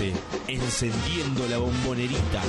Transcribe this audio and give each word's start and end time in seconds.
Encendiendo 0.00 1.46
la 1.50 1.58
bombonerita. 1.58 2.40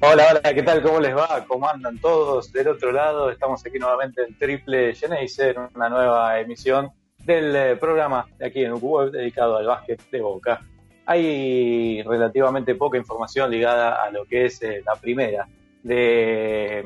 Hola, 0.00 0.26
hola, 0.30 0.54
¿qué 0.54 0.62
tal? 0.62 0.80
¿Cómo 0.80 1.00
les 1.00 1.16
va? 1.16 1.44
¿Cómo 1.48 1.68
andan 1.68 1.98
todos? 1.98 2.52
Del 2.52 2.68
otro 2.68 2.92
lado, 2.92 3.30
estamos 3.30 3.66
aquí 3.66 3.80
nuevamente 3.80 4.22
en 4.22 4.38
Triple 4.38 4.94
Geneise, 4.94 5.50
en 5.50 5.68
una 5.74 5.88
nueva 5.88 6.38
emisión 6.38 6.92
del 7.24 7.56
eh, 7.56 7.76
programa 7.76 8.26
de 8.38 8.46
aquí 8.46 8.64
en 8.64 8.74
web 8.80 9.10
dedicado 9.10 9.56
al 9.56 9.66
básquet 9.66 10.00
de 10.10 10.20
Boca. 10.20 10.60
Hay 11.06 12.02
relativamente 12.02 12.74
poca 12.74 12.96
información 12.96 13.50
ligada 13.50 14.02
a 14.02 14.10
lo 14.10 14.24
que 14.24 14.46
es 14.46 14.62
eh, 14.62 14.82
la 14.84 14.94
primera 14.96 15.46
de 15.82 16.84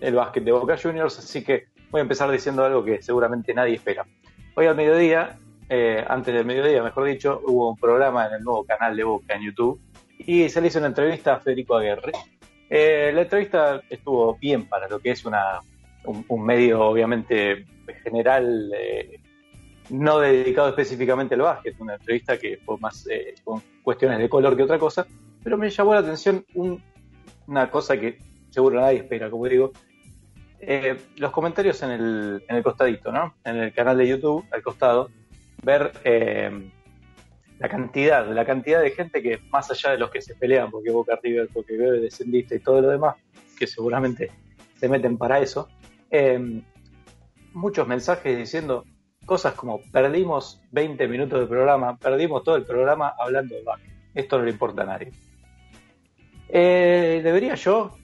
el 0.00 0.14
básquet 0.14 0.44
de 0.44 0.52
Boca 0.52 0.76
Juniors, 0.80 1.18
así 1.18 1.42
que 1.42 1.66
voy 1.90 2.00
a 2.00 2.02
empezar 2.02 2.30
diciendo 2.30 2.64
algo 2.64 2.84
que 2.84 3.02
seguramente 3.02 3.52
nadie 3.52 3.74
espera. 3.74 4.06
Hoy 4.54 4.66
al 4.66 4.76
mediodía, 4.76 5.38
eh, 5.68 6.04
antes 6.06 6.34
del 6.34 6.44
mediodía, 6.44 6.82
mejor 6.82 7.04
dicho, 7.04 7.40
hubo 7.46 7.70
un 7.70 7.76
programa 7.76 8.26
en 8.26 8.34
el 8.34 8.42
nuevo 8.42 8.64
canal 8.64 8.96
de 8.96 9.04
Boca 9.04 9.34
en 9.34 9.42
YouTube 9.42 9.80
y 10.18 10.48
se 10.48 10.60
le 10.60 10.68
hizo 10.68 10.78
una 10.78 10.88
entrevista 10.88 11.34
a 11.34 11.40
Federico 11.40 11.76
Aguirre. 11.76 12.12
Eh, 12.70 13.10
la 13.14 13.22
entrevista 13.22 13.80
estuvo 13.88 14.36
bien 14.36 14.66
para 14.66 14.88
lo 14.88 14.98
que 14.98 15.10
es 15.10 15.24
una, 15.24 15.60
un, 16.04 16.24
un 16.28 16.44
medio, 16.44 16.82
obviamente, 16.82 17.64
general, 18.02 18.72
eh, 18.76 19.20
no 19.90 20.18
dedicado 20.20 20.68
específicamente 20.68 21.34
al 21.34 21.42
básquet, 21.42 21.78
una 21.80 21.94
entrevista 21.94 22.38
que 22.38 22.58
fue 22.64 22.76
más 22.78 23.06
eh, 23.08 23.34
con 23.44 23.62
cuestiones 23.82 24.18
de 24.18 24.28
color 24.28 24.56
que 24.56 24.62
otra 24.62 24.78
cosa, 24.78 25.06
pero 25.42 25.56
me 25.56 25.70
llamó 25.70 25.94
la 25.94 26.00
atención 26.00 26.44
un- 26.54 26.82
una 27.46 27.70
cosa 27.70 27.98
que 27.98 28.18
seguro 28.50 28.80
nadie 28.80 28.98
espera, 28.98 29.30
como 29.30 29.46
digo, 29.46 29.72
eh, 30.60 30.96
los 31.16 31.30
comentarios 31.30 31.82
en 31.82 31.90
el, 31.90 32.44
en 32.48 32.56
el 32.56 32.62
costadito, 32.62 33.12
¿no? 33.12 33.34
En 33.44 33.56
el 33.56 33.72
canal 33.72 33.96
de 33.96 34.08
YouTube, 34.08 34.44
al 34.50 34.62
costado, 34.62 35.08
ver 35.62 35.92
eh, 36.04 36.70
la 37.58 37.68
cantidad, 37.68 38.28
la 38.32 38.44
cantidad 38.44 38.82
de 38.82 38.90
gente 38.90 39.22
que, 39.22 39.38
más 39.50 39.70
allá 39.70 39.92
de 39.92 39.98
los 39.98 40.10
que 40.10 40.20
se 40.20 40.34
pelean, 40.34 40.70
porque 40.70 40.90
Boca 40.90 41.18
River, 41.22 41.48
porque 41.52 41.76
Bebe 41.76 42.00
descendiste 42.00 42.56
y 42.56 42.60
todo 42.60 42.80
lo 42.80 42.88
demás, 42.90 43.16
que 43.58 43.66
seguramente 43.66 44.30
se 44.78 44.88
meten 44.88 45.16
para 45.16 45.40
eso, 45.40 45.68
muchos 47.52 47.86
mensajes 47.88 48.36
diciendo 48.36 48.84
cosas 49.28 49.52
como 49.52 49.82
perdimos 49.92 50.60
20 50.72 51.06
minutos 51.06 51.38
de 51.38 51.46
programa, 51.46 51.98
perdimos 51.98 52.42
todo 52.42 52.56
el 52.56 52.64
programa 52.64 53.12
hablando 53.18 53.54
de 53.54 53.62
básquet. 53.62 53.92
Esto 54.14 54.38
no 54.38 54.44
le 54.44 54.52
importa 54.52 54.82
a 54.82 54.86
nadie. 54.86 55.12
Eh, 56.48 57.20
¿Debería 57.22 57.54
yo, 57.54 57.94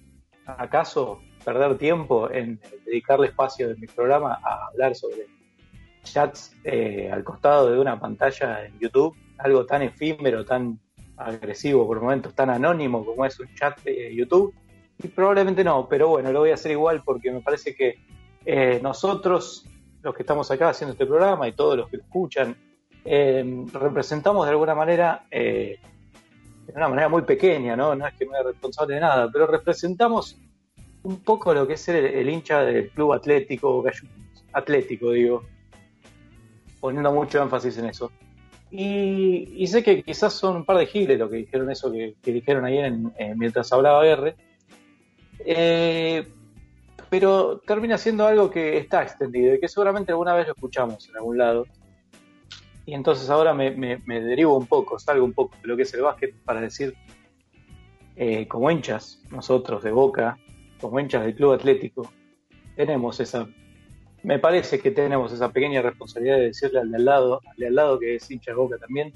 acaso, 0.47 1.23
perder 1.43 1.79
tiempo 1.79 2.31
en 2.31 2.61
dedicarle 2.85 3.29
espacio 3.29 3.69
de 3.69 3.77
mi 3.77 3.87
programa 3.87 4.39
a 4.45 4.67
hablar 4.67 4.95
sobre 4.95 5.27
chats 6.03 6.55
eh, 6.63 7.11
al 7.11 7.25
costado 7.25 7.73
de 7.73 7.79
una 7.79 7.99
pantalla 7.99 8.67
en 8.67 8.79
YouTube? 8.79 9.17
Algo 9.39 9.65
tan 9.65 9.81
efímero, 9.81 10.45
tan 10.45 10.79
agresivo, 11.17 11.87
por 11.87 12.03
momentos 12.03 12.35
tan 12.35 12.51
anónimo 12.51 13.03
como 13.03 13.25
es 13.25 13.41
un 13.41 13.49
chat 13.55 13.81
de 13.83 14.15
YouTube. 14.15 14.55
Y 15.03 15.09
probablemente 15.09 15.65
no, 15.65 15.89
pero 15.89 16.09
bueno, 16.09 16.31
lo 16.33 16.41
voy 16.41 16.51
a 16.51 16.55
hacer 16.55 16.73
igual 16.73 17.03
porque 17.03 17.33
me 17.33 17.41
parece 17.41 17.75
que 17.75 17.95
eh, 18.45 18.79
nosotros, 18.83 19.67
los 20.05 20.15
que 20.15 20.23
estamos 20.23 20.51
acá 20.51 20.69
haciendo 20.69 20.93
este 20.93 21.07
programa 21.07 21.49
y 21.49 21.53
todos 21.53 21.79
los 21.79 21.89
que 21.89 21.97
escuchan, 21.97 22.55
eh, 23.05 23.65
representamos 23.73 24.47
de 24.47 24.51
alguna 24.51 24.75
manera, 24.75 25.25
eh, 25.31 25.79
de 26.67 26.73
una 26.75 26.89
manera 26.89 27.09
muy 27.09 27.23
pequeña, 27.23 27.75
¿no? 27.75 27.95
No 27.95 28.07
es 28.07 28.15
que 28.15 28.27
no 28.27 28.37
es 28.39 28.45
responsable 28.45 28.95
de 28.95 29.01
nada, 29.01 29.31
pero 29.33 29.47
representamos 29.47 30.39
un 31.03 31.21
poco 31.21 31.55
lo 31.55 31.67
que 31.67 31.75
es 31.75 31.89
el, 31.89 32.29
hincha 32.29 32.63
del 32.63 32.91
club 32.91 33.15
atlético, 33.15 33.83
atlético, 34.53 35.11
digo, 35.11 35.43
poniendo 36.81 37.13
mucho 37.13 37.43
énfasis 37.43 37.79
en 37.79 37.87
eso. 37.87 38.13
Y, 38.71 39.67
sé 39.69 39.83
que 39.83 40.03
quizás 40.03 40.33
son 40.33 40.57
un 40.57 40.65
par 40.65 40.79
de 40.79 40.87
giles 40.87 41.19
lo 41.19 41.31
que 41.31 41.37
dijeron 41.37 41.71
eso 41.71 41.93
que, 41.93 42.17
dijeron 42.25 42.65
ayer 42.65 42.93
eh, 43.19 43.35
mientras 43.37 43.73
hablaba 43.73 44.07
R. 44.07 44.35
Eh, 45.41 46.27
pero 47.17 47.61
termina 47.65 47.97
siendo 47.97 48.27
algo 48.27 48.51
que 48.51 48.77
está 48.77 49.05
extendido 49.05 49.55
y 49.55 49.61
que 49.61 49.69
seguramente 49.69 50.11
alguna 50.11 50.35
vez 50.35 50.49
lo 50.49 50.55
escuchamos 50.55 51.09
en 51.09 51.15
algún 51.15 51.39
lado. 51.39 51.65
Y 52.87 52.93
entonces 52.93 53.31
ahora 53.31 53.55
me, 53.55 53.71
derivo 54.05 54.59
un 54.59 54.67
poco, 54.67 54.99
salgo 54.99 55.25
un 55.25 55.33
poco 55.33 55.57
de 55.63 55.69
lo 55.69 55.77
que 55.77 55.83
es 55.85 55.95
el 55.95 56.03
básquet 56.03 56.35
para 56.45 56.61
decir, 56.61 56.93
eh, 58.17 58.49
como 58.49 58.69
hinchas, 58.69 59.23
nosotros 59.31 59.85
de 59.85 59.93
Boca, 59.93 60.39
como 60.81 60.99
hinchas 60.99 61.25
del 61.25 61.37
Club 61.37 61.53
Atlético, 61.53 62.11
tenemos 62.75 63.21
esa, 63.21 63.47
me 64.25 64.41
parece 64.41 64.81
que 64.81 64.91
tenemos 64.91 65.33
esa 65.33 65.53
pequeña 65.53 65.83
responsabilidad 65.83 66.39
de 66.39 66.47
decirle 66.47 66.81
al 66.81 66.91
de 66.91 66.97
al 66.97 67.05
lado, 67.05 67.41
al 67.49 67.57
de 67.57 67.69
al 67.69 67.77
lado 67.77 68.01
que 68.01 68.17
es 68.17 68.29
hincha 68.29 68.51
de 68.51 68.57
Boca 68.57 68.77
también, 68.79 69.13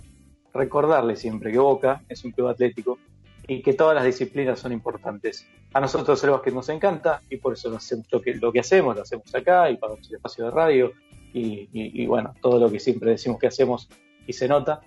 recordarle 0.54 1.16
siempre 1.16 1.50
que 1.50 1.58
Boca 1.58 2.04
es 2.08 2.24
un 2.24 2.30
club 2.30 2.46
atlético 2.46 3.00
y 3.48 3.62
que 3.62 3.72
todas 3.72 3.94
las 3.96 4.04
disciplinas 4.04 4.60
son 4.60 4.72
importantes. 4.72 5.44
A 5.72 5.80
nosotros 5.80 6.22
el 6.22 6.30
básquet 6.30 6.54
nos 6.54 6.68
encanta 6.68 7.22
y 7.30 7.38
por 7.38 7.54
eso 7.54 7.68
lo 7.70 7.78
hacemos 7.78 8.06
lo 8.12 8.20
que, 8.20 8.34
lo 8.34 8.52
que 8.52 8.60
hacemos, 8.60 8.94
lo 8.94 9.02
hacemos 9.02 9.34
acá 9.34 9.70
y 9.70 9.76
para 9.78 9.94
el 9.94 10.14
espacio 10.14 10.44
de 10.44 10.50
radio 10.52 10.92
y, 11.32 11.68
y- 11.72 12.02
y 12.02 12.06
bueno, 12.06 12.34
todo 12.40 12.60
lo 12.60 12.70
que 12.70 12.78
siempre 12.78 13.10
decimos 13.10 13.38
que 13.40 13.46
hacemos 13.48 13.88
y 14.26 14.32
se 14.34 14.46
nota. 14.46 14.80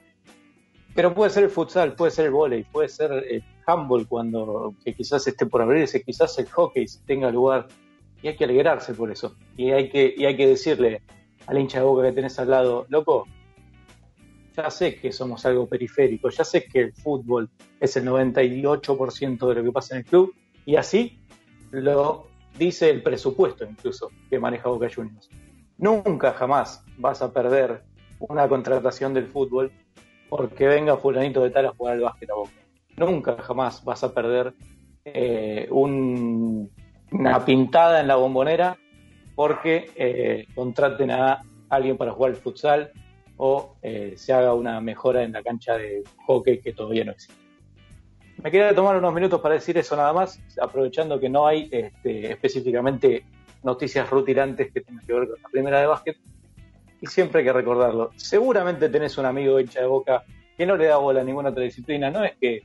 Pero 0.93 1.13
puede 1.13 1.31
ser 1.31 1.43
el 1.45 1.49
futsal, 1.49 1.93
puede 1.95 2.11
ser 2.11 2.25
el 2.25 2.31
vóley, 2.31 2.63
puede 2.63 2.89
ser 2.89 3.11
el 3.11 3.43
handball 3.65 4.07
cuando 4.07 4.75
que 4.83 4.93
quizás 4.93 5.25
esté 5.25 5.45
por 5.45 5.61
abrirse, 5.61 6.03
quizás 6.03 6.37
el 6.37 6.47
hockey 6.49 6.85
tenga 7.05 7.31
lugar 7.31 7.67
y 8.21 8.27
hay 8.27 8.35
que 8.35 8.43
alegrarse 8.43 8.93
por 8.93 9.09
eso. 9.09 9.35
Y 9.57 9.71
hay 9.71 9.89
que, 9.89 10.13
y 10.15 10.25
hay 10.25 10.35
que 10.37 10.47
decirle 10.47 11.01
al 11.47 11.57
hincha 11.57 11.79
de 11.79 11.85
boca 11.85 12.03
que 12.03 12.11
tenés 12.11 12.37
al 12.39 12.49
lado, 12.51 12.85
loco, 12.89 13.25
ya 14.55 14.69
sé 14.69 14.95
que 14.95 15.11
somos 15.11 15.45
algo 15.45 15.67
periférico, 15.67 16.29
ya 16.29 16.43
sé 16.43 16.65
que 16.65 16.79
el 16.81 16.93
fútbol 16.93 17.49
es 17.79 17.95
el 17.97 18.05
98% 18.05 19.47
de 19.47 19.55
lo 19.55 19.63
que 19.63 19.71
pasa 19.71 19.95
en 19.95 19.99
el 20.01 20.05
club 20.05 20.33
y 20.65 20.75
así 20.75 21.19
lo 21.71 22.27
dice 22.57 22.89
el 22.89 23.01
presupuesto 23.01 23.65
incluso 23.65 24.09
que 24.29 24.39
maneja 24.39 24.69
Boca 24.69 24.87
Juniors. 24.93 25.29
Nunca 25.77 26.33
jamás 26.33 26.83
vas 26.97 27.21
a 27.21 27.31
perder 27.33 27.83
una 28.19 28.47
contratación 28.47 29.13
del 29.13 29.27
fútbol 29.27 29.71
porque 30.29 30.67
venga 30.67 30.97
fulanito 30.97 31.41
de 31.43 31.49
tal 31.49 31.65
a 31.67 31.73
jugar 31.73 31.95
al 31.95 32.01
básquet 32.01 32.29
a 32.29 32.35
Boca. 32.35 32.51
Nunca 32.97 33.37
jamás 33.41 33.83
vas 33.83 34.03
a 34.03 34.13
perder 34.13 34.53
eh, 35.05 35.67
un- 35.71 36.69
una 37.11 37.43
pintada 37.43 37.99
en 38.01 38.07
la 38.07 38.15
bombonera 38.17 38.77
porque 39.35 39.89
eh, 39.95 40.45
contraten 40.53 41.09
a 41.11 41.41
alguien 41.69 41.97
para 41.97 42.11
jugar 42.11 42.31
al 42.31 42.37
futsal 42.37 42.91
o 43.43 43.75
eh, 43.81 44.13
se 44.17 44.33
haga 44.33 44.53
una 44.53 44.79
mejora 44.81 45.23
en 45.23 45.31
la 45.31 45.41
cancha 45.41 45.75
de 45.75 46.03
hockey 46.27 46.59
que 46.59 46.73
todavía 46.73 47.03
no 47.03 47.11
existe. 47.13 47.41
Me 48.37 48.51
quería 48.51 48.75
tomar 48.75 48.95
unos 48.95 49.11
minutos 49.15 49.41
para 49.41 49.55
decir 49.55 49.75
eso 49.79 49.95
nada 49.95 50.13
más, 50.13 50.39
aprovechando 50.61 51.19
que 51.19 51.27
no 51.27 51.47
hay 51.47 51.67
este, 51.71 52.31
específicamente 52.31 53.25
noticias 53.63 54.07
rutilantes 54.11 54.71
que 54.71 54.81
tengan 54.81 55.03
que 55.07 55.13
ver 55.13 55.27
con 55.27 55.41
la 55.41 55.49
primera 55.49 55.79
de 55.79 55.87
básquet. 55.87 56.17
Y 57.01 57.07
siempre 57.07 57.39
hay 57.39 57.45
que 57.45 57.53
recordarlo. 57.53 58.11
Seguramente 58.15 58.89
tenés 58.89 59.17
un 59.17 59.25
amigo 59.25 59.59
hincha 59.59 59.81
de 59.81 59.87
boca 59.87 60.23
que 60.55 60.63
no 60.67 60.77
le 60.77 60.85
da 60.85 60.97
bola 60.97 61.21
a 61.21 61.23
ninguna 61.23 61.49
otra 61.49 61.63
disciplina. 61.63 62.11
No 62.11 62.23
es 62.23 62.33
que 62.39 62.61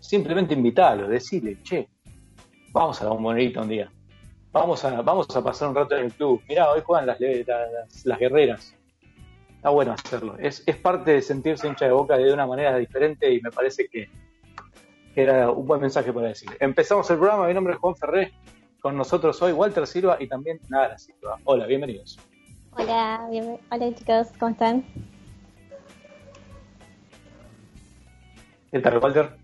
simplemente 0.00 0.54
invitalo, 0.54 1.06
decirle, 1.06 1.62
che, 1.62 1.88
vamos 2.72 3.00
a 3.00 3.04
la 3.04 3.10
bombonerita 3.10 3.62
un 3.62 3.68
día. 3.68 3.88
Vamos 4.50 4.84
a, 4.84 5.02
vamos 5.02 5.28
a 5.36 5.44
pasar 5.44 5.68
un 5.68 5.76
rato 5.76 5.96
en 5.96 6.06
el 6.06 6.12
club. 6.12 6.42
Mirá, 6.48 6.72
hoy 6.72 6.80
juegan 6.84 7.06
las, 7.06 7.20
las, 7.20 8.04
las 8.04 8.18
guerreras. 8.18 8.74
Está 9.64 9.72
bueno 9.72 9.92
hacerlo. 9.92 10.36
Es, 10.38 10.62
es 10.66 10.76
parte 10.76 11.12
de 11.12 11.22
sentirse 11.22 11.66
hincha 11.66 11.86
de 11.86 11.92
boca 11.92 12.18
de 12.18 12.30
una 12.30 12.46
manera 12.46 12.76
diferente 12.76 13.32
y 13.32 13.40
me 13.40 13.50
parece 13.50 13.88
que, 13.88 14.10
que 15.14 15.22
era 15.22 15.50
un 15.50 15.66
buen 15.66 15.80
mensaje 15.80 16.12
para 16.12 16.28
decir. 16.28 16.50
Empezamos 16.60 17.10
el 17.10 17.16
programa. 17.16 17.48
Mi 17.48 17.54
nombre 17.54 17.72
es 17.72 17.80
Juan 17.80 17.96
Ferré. 17.96 18.34
Con 18.82 18.94
nosotros 18.94 19.40
hoy 19.40 19.52
Walter 19.52 19.86
Silva 19.86 20.18
y 20.20 20.28
también 20.28 20.60
Nara 20.68 20.98
Silva. 20.98 21.38
Hola, 21.44 21.64
bienvenidos. 21.64 22.18
Hola, 22.72 23.26
bien- 23.30 23.58
hola 23.70 23.94
chicos, 23.94 24.28
¿cómo 24.38 24.52
están? 24.52 24.84
¿Qué 28.70 28.80
tal, 28.80 28.98
Walter? 28.98 29.34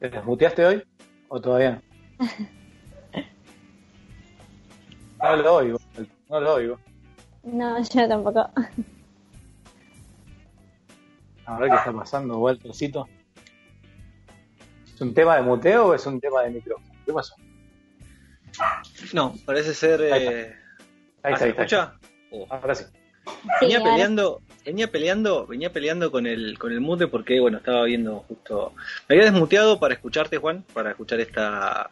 ¿Te 0.00 0.10
desmuteaste 0.10 0.66
hoy 0.66 0.82
o 1.28 1.40
todavía 1.40 1.80
no? 2.18 2.26
No 5.22 5.36
lo 5.36 5.54
oigo, 5.54 5.78
no 6.28 6.40
lo 6.40 6.54
oigo. 6.54 6.78
No, 7.44 7.78
yo 7.82 8.08
tampoco. 8.08 8.50
A 11.46 11.58
ver 11.58 11.70
qué 11.70 11.76
está 11.76 11.92
pasando, 11.92 12.38
Waltercito. 12.38 13.08
¿Es 14.94 15.00
un 15.00 15.12
tema 15.12 15.36
de 15.36 15.42
muteo 15.42 15.88
o 15.88 15.94
es 15.94 16.06
un 16.06 16.20
tema 16.20 16.42
de 16.42 16.50
micrófono? 16.50 16.92
¿Qué 17.04 17.12
pasó? 17.12 17.34
No, 19.12 19.34
parece 19.44 19.74
ser. 19.74 20.00
Ahí 20.12 20.22
está. 20.22 20.32
Eh... 20.40 20.56
Ahí 21.24 21.32
¿ah, 21.32 21.34
está, 21.34 21.38
¿Se 21.38 21.44
ahí 21.44 21.50
está. 21.50 21.62
escucha? 21.62 21.94
Ahora 22.50 22.74
sí. 22.74 22.84
Sí, 23.24 23.30
venía 23.60 23.78
ahora- 23.78 23.92
peleando, 23.92 24.40
venía 24.64 24.90
peleando, 24.90 25.46
venía 25.46 25.72
peleando 25.72 26.10
con 26.10 26.26
el 26.26 26.58
con 26.58 26.72
el 26.72 26.80
mute 26.80 27.06
porque 27.06 27.38
bueno, 27.40 27.58
estaba 27.58 27.84
viendo 27.84 28.20
justo 28.28 28.74
me 29.08 29.14
había 29.16 29.30
desmuteado 29.30 29.78
para 29.78 29.94
escucharte, 29.94 30.38
Juan, 30.38 30.64
para 30.72 30.90
escuchar 30.90 31.20
esta 31.20 31.88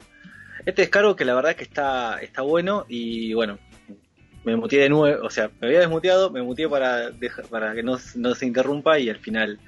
este 0.66 0.82
descargo 0.82 1.14
que 1.14 1.24
la 1.24 1.34
verdad 1.34 1.54
que 1.54 1.62
está 1.64 2.20
está 2.20 2.42
bueno 2.42 2.84
y 2.88 3.32
bueno, 3.34 3.58
me 4.44 4.56
muteé 4.56 4.82
de 4.82 4.88
nuevo, 4.88 5.24
o 5.24 5.30
sea, 5.30 5.50
me 5.60 5.68
había 5.68 5.80
desmuteado, 5.80 6.30
me 6.30 6.42
muteé 6.42 6.68
para 6.68 7.10
para 7.50 7.74
que 7.74 7.82
no, 7.82 7.98
no 8.14 8.34
se 8.34 8.46
interrumpa 8.46 8.98
y 8.98 9.10
al 9.10 9.18
final 9.18 9.58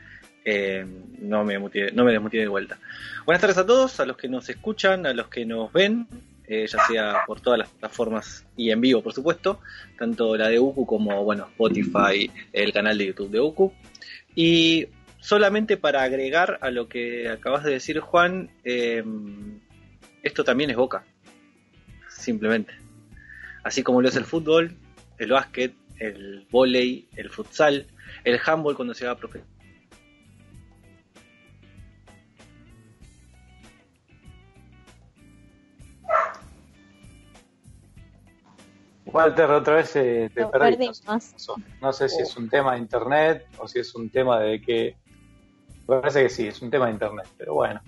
eh, 0.44 0.84
no 1.20 1.44
me 1.44 1.58
muteé, 1.58 1.92
no 1.92 2.04
me 2.04 2.12
desmuteé 2.12 2.40
de 2.40 2.48
vuelta. 2.48 2.78
Buenas 3.24 3.40
tardes 3.40 3.58
a 3.58 3.66
todos, 3.66 4.00
a 4.00 4.06
los 4.06 4.16
que 4.16 4.28
nos 4.28 4.48
escuchan, 4.48 5.06
a 5.06 5.12
los 5.12 5.28
que 5.28 5.44
nos 5.44 5.72
ven, 5.72 6.06
eh, 6.46 6.66
ya 6.66 6.84
sea 6.86 7.22
por 7.26 7.40
todas 7.40 7.58
las 7.58 7.68
plataformas 7.68 8.44
y 8.56 8.70
en 8.70 8.80
vivo, 8.80 9.02
por 9.02 9.12
supuesto, 9.12 9.60
tanto 9.98 10.36
la 10.36 10.48
de 10.48 10.58
UCU 10.58 10.86
como 10.86 11.22
bueno 11.22 11.46
Spotify, 11.50 12.30
el 12.52 12.72
canal 12.72 12.98
de 12.98 13.06
YouTube 13.06 13.30
de 13.30 13.40
UCU. 13.40 13.72
Y 14.34 14.88
solamente 15.20 15.76
para 15.76 16.02
agregar 16.02 16.58
a 16.62 16.70
lo 16.70 16.88
que 16.88 17.28
acabas 17.28 17.62
de 17.64 17.72
decir, 17.72 18.00
Juan, 18.00 18.50
eh, 18.64 19.04
esto 20.22 20.44
también 20.44 20.70
es 20.70 20.76
Boca, 20.76 21.04
simplemente. 22.08 22.81
Así 23.64 23.82
como 23.82 24.00
lo 24.02 24.08
es 24.08 24.16
el 24.16 24.24
fútbol, 24.24 24.76
el 25.18 25.30
básquet, 25.30 25.74
el 25.98 26.46
vóley, 26.50 27.08
el 27.16 27.30
futsal, 27.30 27.86
el 28.24 28.40
handball 28.44 28.74
cuando 28.76 28.94
se 28.94 29.06
va 29.06 29.12
a 29.12 29.16
profe- 29.18 29.44
Walter, 39.04 39.50
otra 39.50 39.74
vez 39.76 39.94
eh, 39.96 40.30
te 40.34 40.46
perdí. 40.46 40.76
perdimos. 40.76 41.02
No 41.80 41.92
sé 41.92 42.08
si 42.08 42.22
es 42.22 42.36
un 42.36 42.48
tema 42.48 42.72
de 42.74 42.78
internet 42.78 43.46
o 43.58 43.66
si 43.68 43.80
es 43.80 43.94
un 43.94 44.10
tema 44.10 44.40
de 44.40 44.60
que. 44.60 44.96
Me 45.88 46.00
parece 46.00 46.22
que 46.22 46.28
sí, 46.30 46.46
es 46.46 46.62
un 46.62 46.70
tema 46.70 46.86
de 46.86 46.92
internet, 46.92 47.26
pero 47.36 47.54
bueno. 47.54 47.80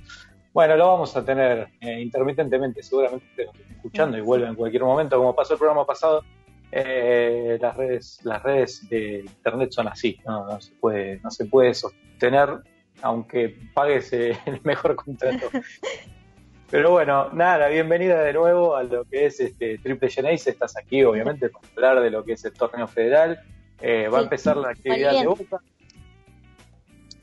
Bueno, 0.55 0.77
lo 0.77 0.87
vamos 0.87 1.17
a 1.17 1.25
tener 1.25 1.67
eh, 1.81 2.01
intermitentemente, 2.01 2.81
seguramente 2.81 3.27
nos 3.45 3.57
estén 3.57 3.77
escuchando 3.77 4.17
y 4.17 4.21
vuelve 4.21 4.47
en 4.47 4.55
cualquier 4.55 4.85
momento, 4.85 5.19
como 5.19 5.35
pasó 5.35 5.55
el 5.55 5.59
programa 5.59 5.85
pasado. 5.85 6.23
eh, 6.71 7.59
las 7.61 7.77
redes, 7.77 8.21
las 8.23 8.41
redes 8.41 8.89
de 8.89 9.21
internet 9.21 9.73
son 9.73 9.89
así, 9.89 10.17
no, 10.25 10.47
no 10.47 10.61
se 10.61 10.73
puede, 10.75 11.19
no 11.25 11.31
se 11.33 11.47
puede 11.47 11.75
sostener, 11.75 12.61
aunque 13.03 13.57
pagues 13.75 14.13
eh, 14.13 14.39
el 14.47 14.61
mejor 14.63 14.95
contrato. 14.95 15.49
Pero 16.71 16.93
bueno, 16.93 17.31
nada, 17.31 17.67
bienvenida 17.67 18.23
de 18.23 18.33
nuevo 18.33 18.77
a 18.77 18.85
lo 18.85 19.05
que 19.07 19.27
es 19.27 19.41
este 19.41 19.79
Triple 19.79 20.09
Genesis. 20.09 20.47
Estás 20.47 20.77
aquí, 20.77 21.03
obviamente, 21.03 21.49
para 21.49 21.89
hablar 21.91 22.05
de 22.05 22.11
lo 22.11 22.25
que 22.25 22.35
es 22.35 22.45
el 22.45 22.53
torneo 22.53 22.87
federal. 22.87 23.41
Eh, 23.81 24.09
va 24.09 24.21
a 24.21 24.23
empezar 24.23 24.57
la 24.57 24.71
actividad 24.71 25.13
de. 25.13 25.27
Boca. 25.27 25.61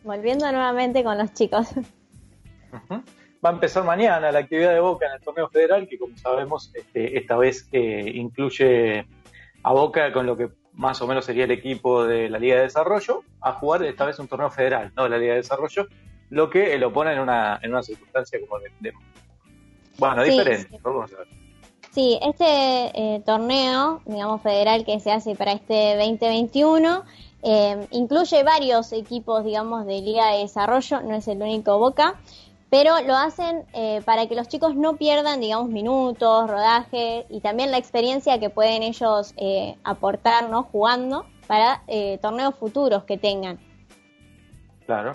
Volviendo 0.04 0.52
nuevamente 0.52 1.02
con 1.04 1.18
los 1.18 1.34
chicos. 1.34 1.70
Ujú. 2.72 3.04
Va 3.44 3.50
a 3.50 3.54
empezar 3.54 3.84
mañana 3.84 4.32
la 4.32 4.40
actividad 4.40 4.74
de 4.74 4.80
Boca 4.80 5.08
en 5.08 5.14
el 5.14 5.22
torneo 5.24 5.50
federal, 5.50 5.88
que 5.88 5.98
como 5.98 6.16
sabemos, 6.16 6.72
este, 6.74 7.18
esta 7.18 7.38
vez 7.38 7.68
eh, 7.72 8.12
incluye 8.14 9.06
a 9.64 9.74
Boca 9.74 10.14
con 10.14 10.26
lo 10.28 10.38
que 10.38 10.50
más 10.74 11.02
o 11.02 11.08
menos 11.08 11.26
sería 11.26 11.46
el 11.46 11.52
equipo 11.52 12.04
de 12.06 12.30
la 12.30 12.38
Liga 12.40 12.56
de 12.58 12.62
Desarrollo, 12.64 13.24
a 13.42 13.54
jugar 13.54 13.84
esta 13.84 14.06
vez 14.06 14.20
un 14.20 14.28
torneo 14.28 14.50
federal, 14.52 14.92
no 14.96 15.08
la 15.08 15.18
Liga 15.18 15.34
de 15.34 15.38
Desarrollo, 15.40 15.88
lo 16.30 16.50
que 16.50 16.78
lo 16.78 16.94
pone 16.94 17.14
en 17.14 17.20
una, 17.20 17.60
en 17.62 17.72
una 17.72 17.84
circunstancia 17.84 18.40
como 18.48 18.60
de, 18.60 18.70
de- 18.80 18.94
bueno, 19.98 20.24
Sí, 20.24 20.32
diferente. 20.32 20.70
sí. 20.70 21.16
Sí, 21.94 22.20
este 22.22 22.46
eh, 22.46 23.22
torneo, 23.26 24.02
digamos, 24.06 24.42
federal 24.42 24.86
que 24.86 25.00
se 25.02 25.12
hace 25.12 25.36
para 25.36 25.52
este 25.52 25.98
2021, 25.98 27.04
eh, 27.44 27.86
incluye 27.92 28.44
varios 28.44 28.94
equipos, 28.94 29.44
digamos, 29.44 29.86
de 29.86 30.00
Liga 30.00 30.32
de 30.32 30.40
Desarrollo, 30.40 31.02
no 31.02 31.16
es 31.16 31.28
el 31.28 31.42
único 31.42 31.78
Boca, 31.80 32.16
pero 32.72 33.02
lo 33.06 33.16
hacen 33.16 33.66
eh, 33.74 34.02
para 34.06 34.28
que 34.28 34.34
los 34.36 34.48
chicos 34.48 34.76
no 34.78 34.96
pierdan, 34.96 35.42
digamos, 35.42 35.70
minutos, 35.70 36.50
rodaje 36.50 37.26
y 37.30 37.42
también 37.42 37.70
la 37.70 37.78
experiencia 37.78 38.40
que 38.40 38.50
pueden 38.50 38.82
ellos 38.82 39.34
eh, 39.36 39.76
aportar, 39.84 40.50
¿no? 40.50 40.64
Jugando 40.64 41.26
para 41.48 41.84
eh, 41.88 42.18
torneos 42.22 42.56
futuros 42.56 43.04
que 43.04 43.18
tengan. 43.18 43.60
Claro. 44.86 45.14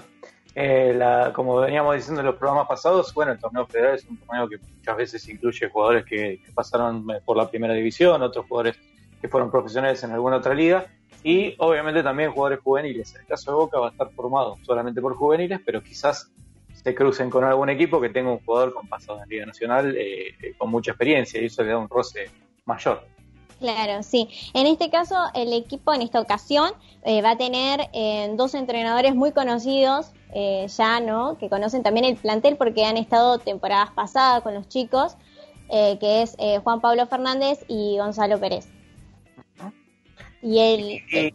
Eh, 0.54 0.94
la- 0.96 1.32
como 1.34 1.56
veníamos 1.56 1.94
diciendo 1.96 2.20
en 2.20 2.26
los 2.26 2.36
programas 2.36 2.68
pasados, 2.68 3.12
bueno, 3.14 3.32
el 3.32 3.38
torneo 3.38 3.66
federal 3.66 3.94
es 3.94 4.04
un 4.04 4.18
torneo 4.18 4.48
que 4.48 4.58
muchas 4.58 4.96
veces 4.96 5.28
incluye 5.28 5.68
jugadores 5.70 6.04
que, 6.04 6.40
que 6.44 6.52
pasaron 6.52 7.10
eh, 7.10 7.20
por 7.24 7.38
la 7.38 7.48
primera 7.48 7.72
división, 7.72 8.20
otros 8.22 8.44
jugadores 8.46 8.76
que 9.20 9.28
fueron 9.28 9.50
profesionales 9.50 10.02
en 10.04 10.12
alguna 10.12 10.36
otra 10.36 10.52
liga 10.54 10.86
y 11.24 11.54
obviamente 11.58 12.02
también 12.02 12.32
jugadores 12.32 12.60
juveniles. 12.62 13.14
En 13.14 13.22
el 13.22 13.26
caso 13.26 13.50
de 13.50 13.56
Boca 13.56 13.78
va 13.78 13.88
a 13.88 13.90
estar 13.92 14.10
formado 14.10 14.56
solamente 14.62 15.00
por 15.00 15.14
juveniles, 15.16 15.60
pero 15.64 15.82
quizás 15.82 16.30
se 16.86 16.94
crucen 16.94 17.30
con 17.30 17.42
algún 17.42 17.68
equipo 17.68 18.00
que 18.00 18.10
tenga 18.10 18.30
un 18.30 18.38
jugador 18.38 18.72
con 18.72 18.86
pasado 18.86 19.20
en 19.20 19.28
Liga 19.28 19.44
Nacional 19.44 19.96
eh, 19.96 20.36
eh, 20.40 20.54
con 20.56 20.70
mucha 20.70 20.92
experiencia 20.92 21.42
y 21.42 21.46
eso 21.46 21.64
le 21.64 21.70
da 21.70 21.78
un 21.78 21.88
roce 21.88 22.30
mayor. 22.64 23.02
Claro, 23.58 24.04
sí. 24.04 24.28
En 24.54 24.68
este 24.68 24.88
caso, 24.88 25.16
el 25.34 25.52
equipo 25.52 25.92
en 25.92 26.02
esta 26.02 26.20
ocasión 26.20 26.70
eh, 27.02 27.22
va 27.22 27.32
a 27.32 27.36
tener 27.36 27.88
eh, 27.92 28.32
dos 28.36 28.54
entrenadores 28.54 29.16
muy 29.16 29.32
conocidos 29.32 30.12
eh, 30.32 30.68
ya, 30.68 31.00
¿no? 31.00 31.36
Que 31.38 31.48
conocen 31.48 31.82
también 31.82 32.04
el 32.04 32.14
plantel 32.14 32.56
porque 32.56 32.84
han 32.84 32.96
estado 32.96 33.40
temporadas 33.40 33.90
pasadas 33.90 34.44
con 34.44 34.54
los 34.54 34.68
chicos, 34.68 35.16
que 35.68 36.22
es 36.22 36.36
Juan 36.62 36.80
Pablo 36.80 37.04
Fernández 37.08 37.64
y 37.66 37.98
Gonzalo 37.98 38.38
Pérez. 38.38 38.68
Y 40.40 40.60
el, 40.60 41.34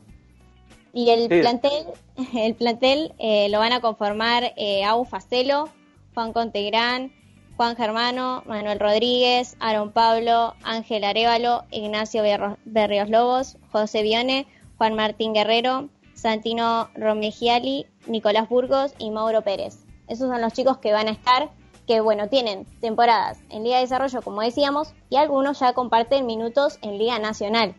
Y- 0.94 1.10
el 1.10 1.22
Sí. 1.30 1.40
plantel, 1.40 1.86
el 2.36 2.56
plantel 2.56 3.14
eh, 3.20 3.50
lo 3.50 3.60
van 3.60 3.74
a 3.74 3.82
conformar 3.82 4.54
eh, 4.58 4.84
Au 4.84 5.06
Facelo, 5.06 5.70
Juan 6.14 6.34
Contegrán, 6.34 7.12
Juan 7.58 7.76
Germano, 7.76 8.44
Manuel 8.46 8.80
Rodríguez, 8.80 9.56
Aaron 9.60 9.92
Pablo, 9.92 10.56
Ángel 10.64 11.04
Arevalo, 11.04 11.64
Ignacio 11.72 12.24
Berrios 12.66 13.10
Lobos, 13.10 13.58
José 13.72 14.02
Vione, 14.02 14.48
Juan 14.78 14.96
Martín 14.96 15.34
Guerrero, 15.34 15.90
Santino 16.16 16.90
Romegiali, 16.96 17.86
Nicolás 18.08 18.50
Burgos 18.50 18.94
y 18.98 19.12
Mauro 19.12 19.42
Pérez. 19.44 19.86
Esos 20.08 20.30
son 20.30 20.42
los 20.42 20.54
chicos 20.54 20.80
que 20.80 20.92
van 20.92 21.08
a 21.08 21.12
estar, 21.12 21.50
que 21.88 22.02
bueno, 22.02 22.28
tienen 22.30 22.66
temporadas 22.82 23.40
en 23.50 23.64
Liga 23.64 23.78
de 23.78 23.84
Desarrollo, 23.84 24.22
como 24.22 24.42
decíamos, 24.42 24.94
y 25.10 25.16
algunos 25.18 25.60
ya 25.60 25.74
comparten 25.74 26.26
minutos 26.26 26.80
en 26.82 26.98
Liga 26.98 27.20
Nacional. 27.20 27.76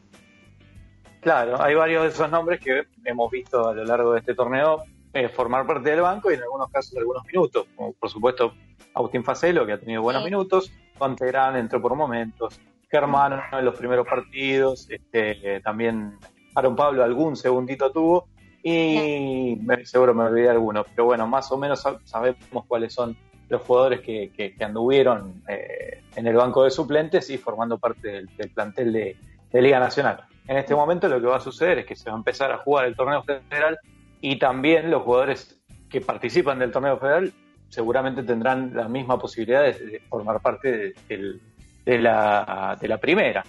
Claro, 1.22 1.62
hay 1.62 1.74
varios 1.76 2.02
de 2.02 2.08
esos 2.08 2.28
nombres 2.30 2.58
que 2.60 2.82
hemos 3.04 3.30
visto 3.30 3.68
a 3.68 3.72
lo 3.74 3.84
largo 3.84 4.12
de 4.12 4.18
este 4.18 4.34
torneo 4.34 4.82
eh, 5.14 5.28
formar 5.28 5.64
parte 5.66 5.88
del 5.90 6.00
banco 6.00 6.30
y 6.30 6.34
en 6.34 6.42
algunos 6.42 6.68
casos 6.68 6.96
algunos 6.98 7.24
minutos, 7.26 7.66
como 7.76 7.92
por 7.92 8.10
supuesto 8.10 8.54
Agustín 8.92 9.22
Facelo, 9.22 9.64
que 9.64 9.72
ha 9.74 9.78
tenido 9.78 10.02
buenos 10.02 10.22
Sí. 10.22 10.30
minutos, 10.30 10.72
Contegrán 10.98 11.54
entró 11.56 11.80
por 11.80 11.94
momentos, 11.94 12.58
Germano 12.90 13.40
en 13.52 13.64
los 13.64 13.76
primeros 13.76 14.04
partidos, 14.06 14.90
este, 14.90 15.56
eh, 15.56 15.60
también 15.60 16.18
Aaron 16.56 16.74
Pablo 16.74 17.04
algún 17.04 17.36
segundito 17.36 17.92
tuvo 17.92 18.26
y 18.64 19.60
seguro 19.84 20.14
me 20.14 20.24
olvidé 20.24 20.50
alguno, 20.50 20.84
pero 20.84 21.04
bueno, 21.04 21.26
más 21.28 21.50
o 21.52 21.56
menos 21.56 21.84
sab- 21.84 22.00
sabemos 22.04 22.64
cuáles 22.66 22.92
son 22.92 23.16
los 23.48 23.62
jugadores 23.62 24.00
que, 24.00 24.30
que- 24.36 24.56
que 24.56 24.64
anduvieron 24.64 25.42
eh, 25.46 26.02
en 26.16 26.26
el 26.26 26.34
banco 26.34 26.64
de 26.64 26.70
suplentes 26.70 27.30
y 27.30 27.38
formando 27.38 27.78
parte 27.78 28.08
del, 28.08 28.26
del 28.36 28.50
plantel 28.50 28.92
de, 28.92 29.16
de 29.52 29.62
Liga 29.62 29.78
Nacional. 29.78 30.24
En 30.48 30.56
este 30.56 30.74
momento 30.74 31.08
lo 31.08 31.20
que 31.20 31.26
va 31.26 31.36
a 31.36 31.40
suceder 31.40 31.78
es 31.78 31.86
que 31.86 31.94
se 31.96 32.10
va 32.10 32.16
a 32.16 32.18
empezar 32.18 32.50
a 32.52 32.58
jugar 32.58 32.86
el 32.86 32.96
torneo 32.96 33.22
federal 33.22 33.78
y 34.20 34.38
también 34.38 34.90
los 34.90 35.02
jugadores 35.02 35.58
que 35.88 36.00
participan 36.00 36.58
del 36.58 36.70
torneo 36.72 36.98
federal 36.98 37.32
seguramente 37.68 38.22
tendrán 38.22 38.72
la 38.74 38.88
misma 38.88 39.18
posibilidad 39.18 39.62
de, 39.62 40.02
formar 40.08 40.40
parte 40.40 40.94
de, 41.08 41.98
la, 41.98 42.76
de 42.80 42.88
la 42.88 42.98
primera. 42.98 43.44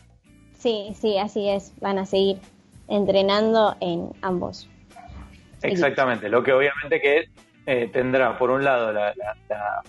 Sí, 0.57 0.93
sí, 0.95 1.17
así 1.17 1.50
es. 1.50 1.73
Van 1.81 1.97
a 1.97 2.05
seguir 2.05 2.38
entrenando 2.88 3.75
en 3.81 4.09
ambos. 4.21 4.69
Exactamente, 5.62 6.29
lo 6.29 6.43
que 6.43 6.53
obviamente 6.53 7.01
que 7.01 7.29
eh, 7.65 7.89
tendrá 7.91 8.38
por 8.38 8.50
un 8.51 8.63
lado 8.63 8.91
la, 8.93 9.13
la- 9.15 9.35
la 9.50 9.81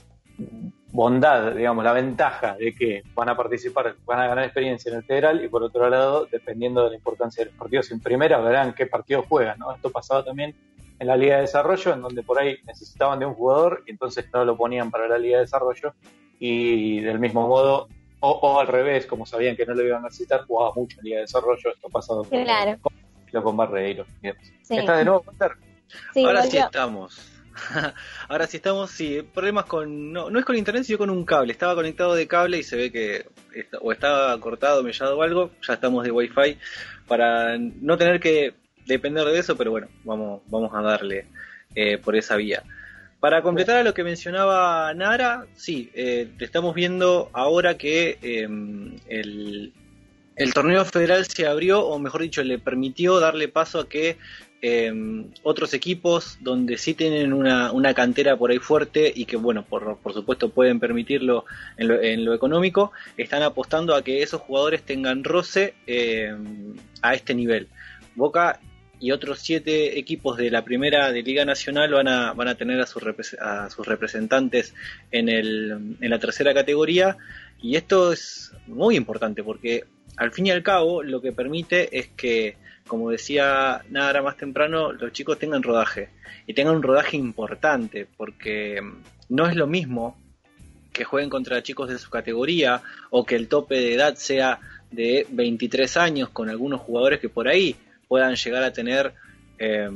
bondad, 0.95 1.53
digamos, 1.57 1.85
la 1.85 1.93
ventaja 1.93 2.55
de 2.57 2.73
que 2.73 3.03
van 3.17 3.29
a 3.29 3.37
participar, 3.37 3.97
van 4.07 4.21
a 4.21 4.29
ganar 4.29 4.45
experiencia 4.45 4.93
en 4.93 4.99
el 4.99 5.03
federal 5.05 5.45
y 5.45 5.49
por 5.49 5.65
otro 5.65 5.91
lado, 5.91 6.27
dependiendo 6.31 6.85
de 6.85 6.91
la 6.91 6.95
importancia 6.97 7.45
de 7.45 7.51
los 7.51 7.59
partidos 7.59 7.91
en 7.91 7.99
primera, 7.99 8.39
verán 8.39 8.75
qué 8.75 8.87
partidos 8.87 9.27
juegan, 9.29 9.59
¿no? 9.59 9.75
Esto 9.75 9.91
pasaba 9.91 10.25
también 10.25 10.55
en 11.01 11.07
la 11.09 11.17
Liga 11.17 11.35
de 11.35 11.41
Desarrollo, 11.43 11.93
en 11.95 12.01
donde 12.01 12.23
por 12.23 12.39
ahí 12.39 12.59
necesitaban 12.65 13.19
de 13.19 13.27
un 13.27 13.35
jugador 13.35 13.83
y 13.89 13.91
entonces 13.91 14.27
no 14.33 14.45
lo 14.45 14.57
ponían 14.57 14.93
para 14.93 15.09
la 15.09 15.19
Liga 15.19 15.39
de 15.39 15.43
Desarrollo 15.43 15.95
y 16.39 17.01
del 17.01 17.19
mismo 17.19 17.49
modo, 17.49 17.89
o, 18.21 18.31
o 18.31 18.61
al 18.61 18.69
revés, 18.69 19.05
como 19.07 19.27
sabían 19.27 19.57
que 19.57 19.67
no 19.67 19.75
lo 19.75 19.83
iban 19.83 20.03
a 20.03 20.05
necesitar, 20.05 20.47
jugaba 20.47 20.75
mucho 20.77 20.99
en 21.01 21.05
Liga 21.07 21.17
de 21.17 21.23
Desarrollo, 21.23 21.71
esto 21.75 21.89
ha 21.89 21.91
pasado 21.91 22.23
con, 22.23 22.45
Claro. 22.45 22.79
con, 22.81 23.43
con 23.43 23.57
Barreiro. 23.57 24.07
Sí. 24.63 24.77
¿Estás 24.77 24.99
de 24.99 25.05
nuevo, 25.05 25.25
Walter? 25.27 25.53
Sí, 26.13 26.25
Ahora 26.25 26.43
sí 26.45 26.57
estamos. 26.57 27.34
Ahora 28.29 28.47
sí 28.47 28.57
estamos, 28.57 28.91
sí, 28.91 29.23
problemas 29.23 29.67
con... 29.67 30.13
No, 30.13 30.31
no 30.31 30.39
es 30.39 30.45
con 30.45 30.57
internet, 30.57 30.85
sino 30.85 30.99
con 30.99 31.11
un 31.11 31.25
cable. 31.25 31.53
Estaba 31.53 31.75
conectado 31.75 32.15
de 32.15 32.27
cable 32.27 32.59
y 32.59 32.63
se 32.63 32.77
ve 32.77 32.93
que 32.93 33.27
o 33.81 33.93
estaba 33.93 34.39
cortado, 34.41 34.83
mellado 34.83 35.19
o 35.19 35.23
algo. 35.23 35.51
Ya 35.67 35.75
estamos 35.75 36.05
de 36.05 36.11
wifi. 36.11 36.59
para 37.07 37.57
no 37.59 37.97
tener 37.97 38.21
que 38.21 38.55
depender 38.87 39.27
de 39.27 39.39
eso, 39.39 39.57
pero 39.57 39.71
bueno, 39.71 39.89
vamos, 40.05 40.43
vamos 40.49 40.73
a 40.75 40.83
darle 40.83 41.27
eh, 41.75 41.99
por 41.99 42.17
esa 42.17 42.37
vía. 42.37 42.63
Para 43.21 43.41
completar 43.41 43.77
a 43.77 43.83
lo 43.83 43.95
que 43.95 44.05
mencionaba 44.05 44.93
Nara, 44.93 45.47
sí, 45.55 45.91
eh, 45.95 46.29
estamos 46.41 46.75
viendo 46.75 47.31
ahora 47.33 47.79
que 47.79 48.19
em, 48.21 48.97
el 49.09 50.53
torneo 50.53 50.85
federal 50.85 51.25
se 51.25 51.47
abrió, 51.47 51.87
o 51.87 51.99
mejor 51.99 52.21
dicho, 52.21 52.43
le 52.43 52.59
permitió 52.59 53.21
darle 53.21 53.49
paso 53.49 53.81
a 53.81 53.89
que 53.89 54.19
em, 54.67 55.27
otros 55.43 55.75
equipos 55.75 56.39
donde 56.41 56.79
sí 56.79 56.95
tienen 56.95 57.35
una, 57.35 57.71
una, 57.71 57.93
cantera 57.93 58.37
por 58.39 58.51
ahí 58.51 58.59
fuerte 58.59 59.13
y 59.15 59.27
que, 59.27 59.37
bueno, 59.37 59.63
por, 59.63 59.99
por 59.99 60.15
supuesto 60.15 60.49
pueden 60.49 60.81
permitirlo 60.81 61.45
en 61.77 61.89
lo, 61.89 62.01
en 62.01 62.25
lo, 62.25 62.33
económico, 62.33 62.91
están 63.19 63.43
apostando 63.43 63.95
a 63.95 64.03
que 64.03 64.23
esos 64.23 64.41
jugadores 64.41 64.83
tengan 64.83 65.23
roce 65.23 65.75
em, 65.87 66.75
a 67.03 67.13
este 67.13 67.35
nivel. 67.35 67.69
Boca 68.15 68.59
y 68.99 69.11
otros 69.11 69.41
siete 69.41 69.99
equipos 69.99 70.39
de 70.39 70.51
la 70.51 70.65
primera 70.65 71.13
de 71.13 71.23
Liga 71.23 71.45
Nacional 71.45 71.93
van 71.93 72.09
a, 72.09 72.33
van 72.33 72.49
a 72.49 72.55
tener 72.55 72.81
a, 72.81 72.87
sus 72.87 73.03
a 73.41 73.69
sus 73.69 73.87
representantes 73.87 74.73
en, 75.11 75.29
el, 75.29 75.97
en 76.01 76.11
la 76.11 76.19
tercera 76.19 76.55
categoría 76.55 77.19
y 77.61 77.77
esto 77.77 78.13
es 78.13 78.53
muy 78.67 78.97
importante 78.97 79.45
porque 79.45 79.85
al 80.17 80.33
fin 80.33 80.47
y 80.47 80.53
al 80.53 80.63
cabo 80.63 81.03
lo 81.03 81.21
que 81.21 81.33
permite 81.33 81.99
es 81.99 82.09
que, 82.17 82.57
como 82.87 83.11
decía 83.11 83.83
Nara 83.91 84.23
más 84.23 84.37
temprano, 84.37 84.93
los 84.93 85.13
chicos 85.13 85.39
tengan 85.39 85.63
rodaje. 85.63 86.11
Y 86.47 86.55
tengan 86.55 86.77
un 86.77 86.83
rodaje 86.83 87.17
importante 87.17 88.07
porque 88.17 88.81
no 89.29 89.47
es 89.47 89.57
lo 89.57 89.67
mismo 89.67 90.19
que 90.93 91.05
jueguen 91.05 91.31
contra 91.31 91.63
chicos 91.63 91.89
de 91.89 91.99
su 91.99 92.11
categoría 92.11 92.83
o 93.11 93.25
que 93.25 93.37
el 93.37 93.49
tope 93.49 93.75
de 93.77 93.95
edad 93.95 94.15
sea 94.15 94.61
de 94.91 95.27
23 95.31 95.97
años 95.97 96.29
con 96.29 96.49
algunos 96.49 96.81
jugadores 96.81 97.19
que 97.19 97.29
por 97.29 97.49
ahí 97.49 97.75
puedan 98.07 98.37
llegar 98.37 98.63
a 98.63 98.73
tener 98.73 99.13
eh, 99.59 99.89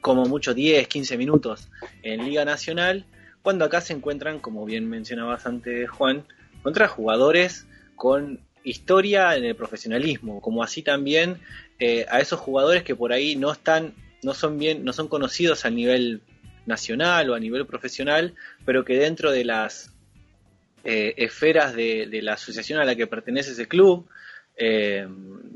como 0.00 0.26
mucho 0.26 0.54
10, 0.54 0.86
15 0.86 1.16
minutos 1.16 1.68
en 2.02 2.24
Liga 2.24 2.44
Nacional, 2.44 3.04
cuando 3.42 3.64
acá 3.64 3.80
se 3.80 3.92
encuentran, 3.92 4.38
como 4.38 4.64
bien 4.64 4.88
mencionabas 4.88 5.46
antes 5.46 5.90
Juan, 5.90 6.24
contra 6.62 6.86
jugadores 6.86 7.66
con 7.96 8.45
historia 8.66 9.36
en 9.36 9.44
el 9.44 9.54
profesionalismo, 9.54 10.40
como 10.40 10.62
así 10.62 10.82
también 10.82 11.38
eh, 11.78 12.04
a 12.10 12.20
esos 12.20 12.40
jugadores 12.40 12.82
que 12.82 12.96
por 12.96 13.12
ahí 13.12 13.36
no 13.36 13.52
están, 13.52 13.94
no 14.22 14.34
son 14.34 14.58
bien, 14.58 14.84
no 14.84 14.92
son 14.92 15.08
conocidos 15.08 15.64
a 15.64 15.70
nivel 15.70 16.20
nacional 16.66 17.30
o 17.30 17.34
a 17.34 17.40
nivel 17.40 17.64
profesional, 17.64 18.34
pero 18.64 18.84
que 18.84 18.98
dentro 18.98 19.30
de 19.30 19.44
las 19.44 19.92
eh, 20.84 21.14
esferas 21.16 21.74
de, 21.74 22.08
la 22.22 22.34
asociación 22.34 22.80
a 22.80 22.84
la 22.84 22.96
que 22.96 23.06
pertenece 23.06 23.52
ese 23.52 23.68
club, 23.68 24.06
eh, 24.56 25.06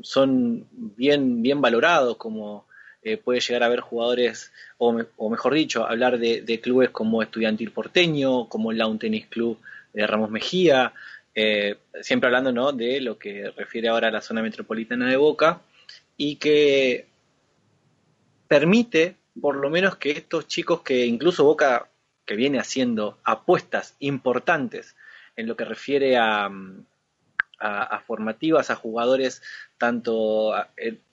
son 0.03 0.67
bien, 0.73 1.43
bien 1.43 1.61
valorados, 1.61 2.17
como 2.17 2.67
eh, 3.03 3.17
puede 3.17 3.41
llegar 3.41 3.65
a 3.65 3.67
haber 3.67 3.81
jugadores, 3.81 4.53
o, 4.79 4.93
me, 4.93 5.07
o 5.17 5.31
mejor 5.31 5.55
dicho, 5.55 5.85
hablar 5.85 6.19
de, 6.19 6.43
de, 6.43 6.61
clubes 6.61 6.91
como 6.91 7.23
Estudiantil 7.23 7.73
Porteño, 7.73 8.49
como 8.49 8.71
el 8.71 8.79
Lawn 8.79 8.99
Tennis 9.01 9.27
Club 9.27 9.59
de 9.93 10.07
Ramos 10.07 10.31
Mejía, 10.31 10.93
eh, 11.35 11.77
siempre 12.03 12.27
hablando 12.27 12.53
¿no? 12.53 12.73
de 12.73 13.01
lo 13.01 13.19
que 13.19 13.51
refiere 13.57 13.89
ahora 13.89 14.09
a 14.09 14.13
la 14.13 14.21
zona 14.21 14.43
metropolitana 14.43 15.09
de 15.09 15.17
Boca, 15.17 15.61
y 16.17 16.37
que 16.37 17.07
permite 18.49 19.17
por 19.41 19.57
lo 19.57 19.71
menos 19.71 19.97
que 19.97 20.11
estos 20.11 20.49
chicos 20.49 20.83
que 20.83 21.07
incluso 21.07 21.45
Boca 21.45 21.89
que 22.27 22.37
viene 22.37 22.59
haciendo 22.59 23.19
apuestas 23.25 23.97
importantes 24.01 24.97
en 25.37 25.47
lo 25.47 25.57
que 25.57 25.65
refiere 25.65 26.17
a, 26.17 26.51
a, 27.59 28.01
formativas, 28.01 28.71
a 28.71 28.77
jugadores 28.77 29.43
tanto 29.79 30.55
a, 30.55 30.69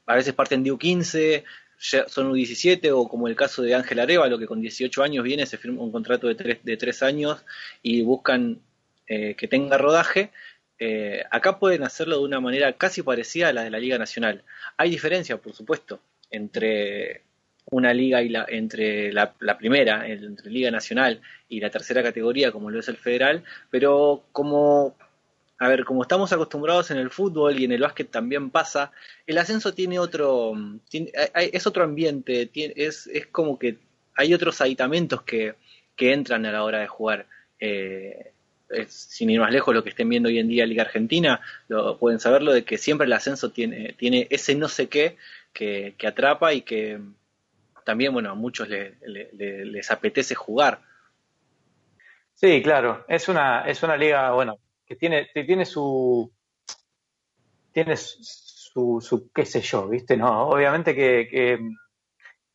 a 0.06 0.16
veces 0.16 0.34
parten 0.34 0.64
de 0.64 0.72
U15, 0.72 1.44
son 1.78 2.34
U17 2.34 2.92
o 2.92 3.08
como 3.08 3.28
el 3.28 3.36
caso 3.36 3.62
de 3.62 3.76
Ángel 3.76 4.00
Arevalo 4.00 4.40
que 4.40 4.48
con 4.48 4.62
18 4.62 5.04
años 5.04 5.24
viene, 5.24 5.46
se 5.46 5.58
firma 5.58 5.84
un 5.84 5.92
contrato 5.92 6.28
de 6.28 6.36
tres, 6.36 6.60
de 6.64 6.78
tres 6.78 7.04
años 7.04 7.44
y 7.84 8.02
buscan 8.02 8.60
eh, 9.08 9.36
que 9.36 9.48
tenga 9.48 9.78
rodaje, 9.78 10.32
eh, 10.80 11.24
acá 11.32 11.60
pueden 11.60 11.84
hacerlo 11.84 12.18
de 12.18 12.26
una 12.26 12.40
manera 12.40 12.74
casi 12.74 13.02
parecida 13.02 13.50
a 13.50 13.54
la 13.54 13.64
de 13.64 13.72
la 13.72 13.80
Liga 13.80 13.98
Nacional. 13.98 14.44
Hay 14.78 14.90
diferencia, 14.90 15.38
por 15.38 15.54
supuesto, 15.54 16.00
entre 16.30 17.22
una 17.70 17.94
liga 17.94 18.22
y 18.22 18.30
la, 18.30 18.46
entre 18.48 19.12
la, 19.12 19.34
primera, 19.58 20.08
entre 20.08 20.50
Liga 20.50 20.72
Nacional 20.72 21.22
y 21.50 21.60
la 21.60 21.70
tercera 21.70 22.04
categoría, 22.04 22.52
como 22.52 22.70
lo 22.70 22.80
es 22.80 22.88
el 22.88 22.98
federal, 22.98 23.44
pero 23.70 24.24
como 24.32 24.96
a 25.60 25.68
ver, 25.68 25.86
como 25.86 26.04
estamos 26.04 26.32
acostumbrados 26.32 26.92
en 26.92 26.98
el 26.98 27.10
fútbol 27.10 27.60
y 27.60 27.66
en 27.66 27.72
el 27.72 27.82
básquet 27.82 28.12
también 28.12 28.52
pasa, 28.52 28.92
el 29.26 29.40
ascenso 29.40 29.74
tiene 29.74 29.98
otro, 29.98 30.54
tiene, 30.88 31.12
es 31.34 31.66
otro 31.66 31.84
ambiente, 31.84 32.46
tiene, 32.46 32.76
es, 32.78 33.08
es 33.08 33.26
como 33.28 33.58
que 33.58 33.80
hay 34.16 34.36
otros 34.36 34.62
aditamentos 34.62 35.24
que, 35.24 35.56
que 35.96 36.14
entran 36.14 36.46
a 36.46 36.52
la 36.52 36.64
hora 36.64 36.80
de 36.80 36.88
jugar. 36.88 37.26
Eh, 37.60 38.34
sin 38.88 39.30
ir 39.30 39.40
más 39.40 39.52
lejos, 39.52 39.74
lo 39.74 39.84
que 39.84 39.90
estén 39.90 40.10
viendo 40.10 40.30
hoy 40.30 40.40
en 40.40 40.48
día 40.48 40.66
Liga 40.66 40.84
Argentina, 40.84 41.42
lo, 41.68 41.98
pueden 41.98 42.20
saberlo 42.20 42.54
de 42.54 42.64
que 42.64 42.78
siempre 42.78 43.06
el 43.06 43.14
ascenso 43.14 43.52
tiene, 43.52 43.94
tiene 43.94 44.28
ese 44.30 44.56
no 44.56 44.68
sé 44.68 44.88
qué 44.88 45.18
que, 45.54 45.96
que 45.98 46.08
atrapa 46.08 46.54
y 46.54 46.62
que 46.62 47.00
también, 47.86 48.12
bueno, 48.12 48.32
a 48.32 48.36
muchos 48.36 48.68
le, 48.68 48.98
le, 49.06 49.66
les 49.66 49.92
apetece 49.92 50.36
jugar. 50.36 50.82
Sí, 52.34 52.62
claro, 52.62 53.06
es 53.08 53.30
una, 53.30 53.62
es 53.62 53.82
una 53.82 53.96
liga, 53.96 54.32
bueno, 54.32 54.58
que 54.86 54.96
tiene, 54.96 55.30
tiene 55.34 55.66
su, 55.66 56.32
tiene 57.72 57.96
su, 57.96 59.32
qué 59.34 59.46
sé 59.46 59.62
yo, 59.62 59.88
¿viste? 59.88 60.18
No, 60.18 60.50
obviamente 60.50 60.94
que, 60.94 61.28
que, 61.30 61.60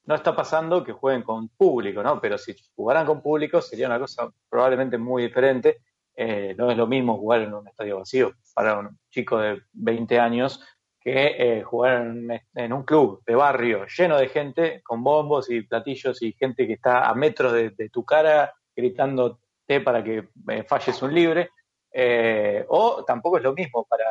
no 0.05 0.15
está 0.15 0.35
pasando 0.35 0.85
que 0.85 0.93
jueguen 0.93 1.23
con 1.23 1.49
público, 1.49 2.03
¿no? 2.03 2.21
Pero 2.21 2.37
si 2.39 2.55
jugaran 2.75 3.07
con 3.07 3.23
público 3.23 3.63
sería 3.63 3.87
una 3.87 3.99
cosa 3.99 4.29
probablemente 4.49 4.99
muy 4.99 5.25
diferente. 5.25 5.81
Eh, 6.15 6.55
no 6.59 6.71
es 6.71 6.77
lo 6.77 6.87
mismo 6.87 7.17
jugar 7.17 7.43
en 7.43 7.55
un 7.55 7.67
estadio 7.69 7.99
vacío 7.99 8.35
para 8.55 8.79
un 8.79 8.99
chico 9.11 9.39
de 9.39 9.63
20 9.73 10.19
años 10.19 10.61
que 11.03 11.35
eh, 11.37 11.63
jugar 11.63 12.03
en, 12.03 12.41
en, 12.55 12.73
un 12.73 12.85
club 12.85 13.23
de 13.27 13.35
barrio 13.35 13.87
lleno 13.87 14.17
de 14.19 14.29
gente, 14.29 14.83
con 14.83 15.03
bombos 15.03 15.51
y 15.51 15.63
platillos 15.63 16.23
y 16.23 16.33
gente 16.33 16.67
que 16.67 16.75
está 16.75 17.09
a 17.09 17.15
metros 17.15 17.53
de, 17.53 17.89
tu 17.91 18.05
cara 18.05 18.55
gritándote 18.75 19.81
para 19.85 20.03
que 20.05 20.29
eh, 20.49 20.63
falles 20.63 21.03
un 21.03 21.13
libre. 21.13 21.51
Eh, 21.93 22.65
o 22.69 23.05
tampoco 23.05 23.39
es 23.39 23.43
lo 23.43 23.53
mismo 23.53 23.85
para, 23.85 24.05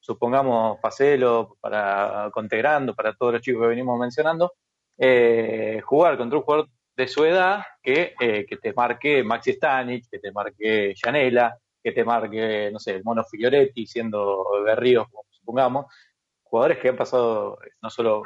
supongamos, 0.00 0.80
Facelo, 0.80 1.58
para 1.60 2.30
Contegrando, 2.32 2.94
para 2.94 3.14
todos 3.14 3.34
los 3.34 3.42
chicos 3.42 3.62
que 3.62 3.68
venimos 3.68 3.98
mencionando, 3.98 4.54
jugar 5.84 6.16
contra 6.16 6.38
un 6.38 6.44
jugador 6.44 6.68
de 6.96 7.08
su 7.08 7.24
edad 7.24 7.64
que, 7.82 8.14
eh, 8.20 8.46
que 8.46 8.56
te 8.56 8.72
marque 8.72 9.22
Maxi 9.24 9.52
Stanic, 9.52 10.08
que 10.10 10.18
te 10.18 10.32
marque 10.32 10.94
Janela, 11.00 11.58
que 11.82 11.92
te 11.92 12.04
marque, 12.04 12.70
no 12.72 12.78
sé, 12.78 12.92
el 12.92 13.04
Mono 13.04 13.24
Fioretti, 13.24 13.86
siendo 13.86 14.44
Berríos, 14.64 15.06
supongamos, 15.30 15.86
jugadores 16.42 16.78
que 16.78 16.88
han 16.88 16.96
pasado 16.96 17.58
no 17.82 17.90
solo, 17.90 18.22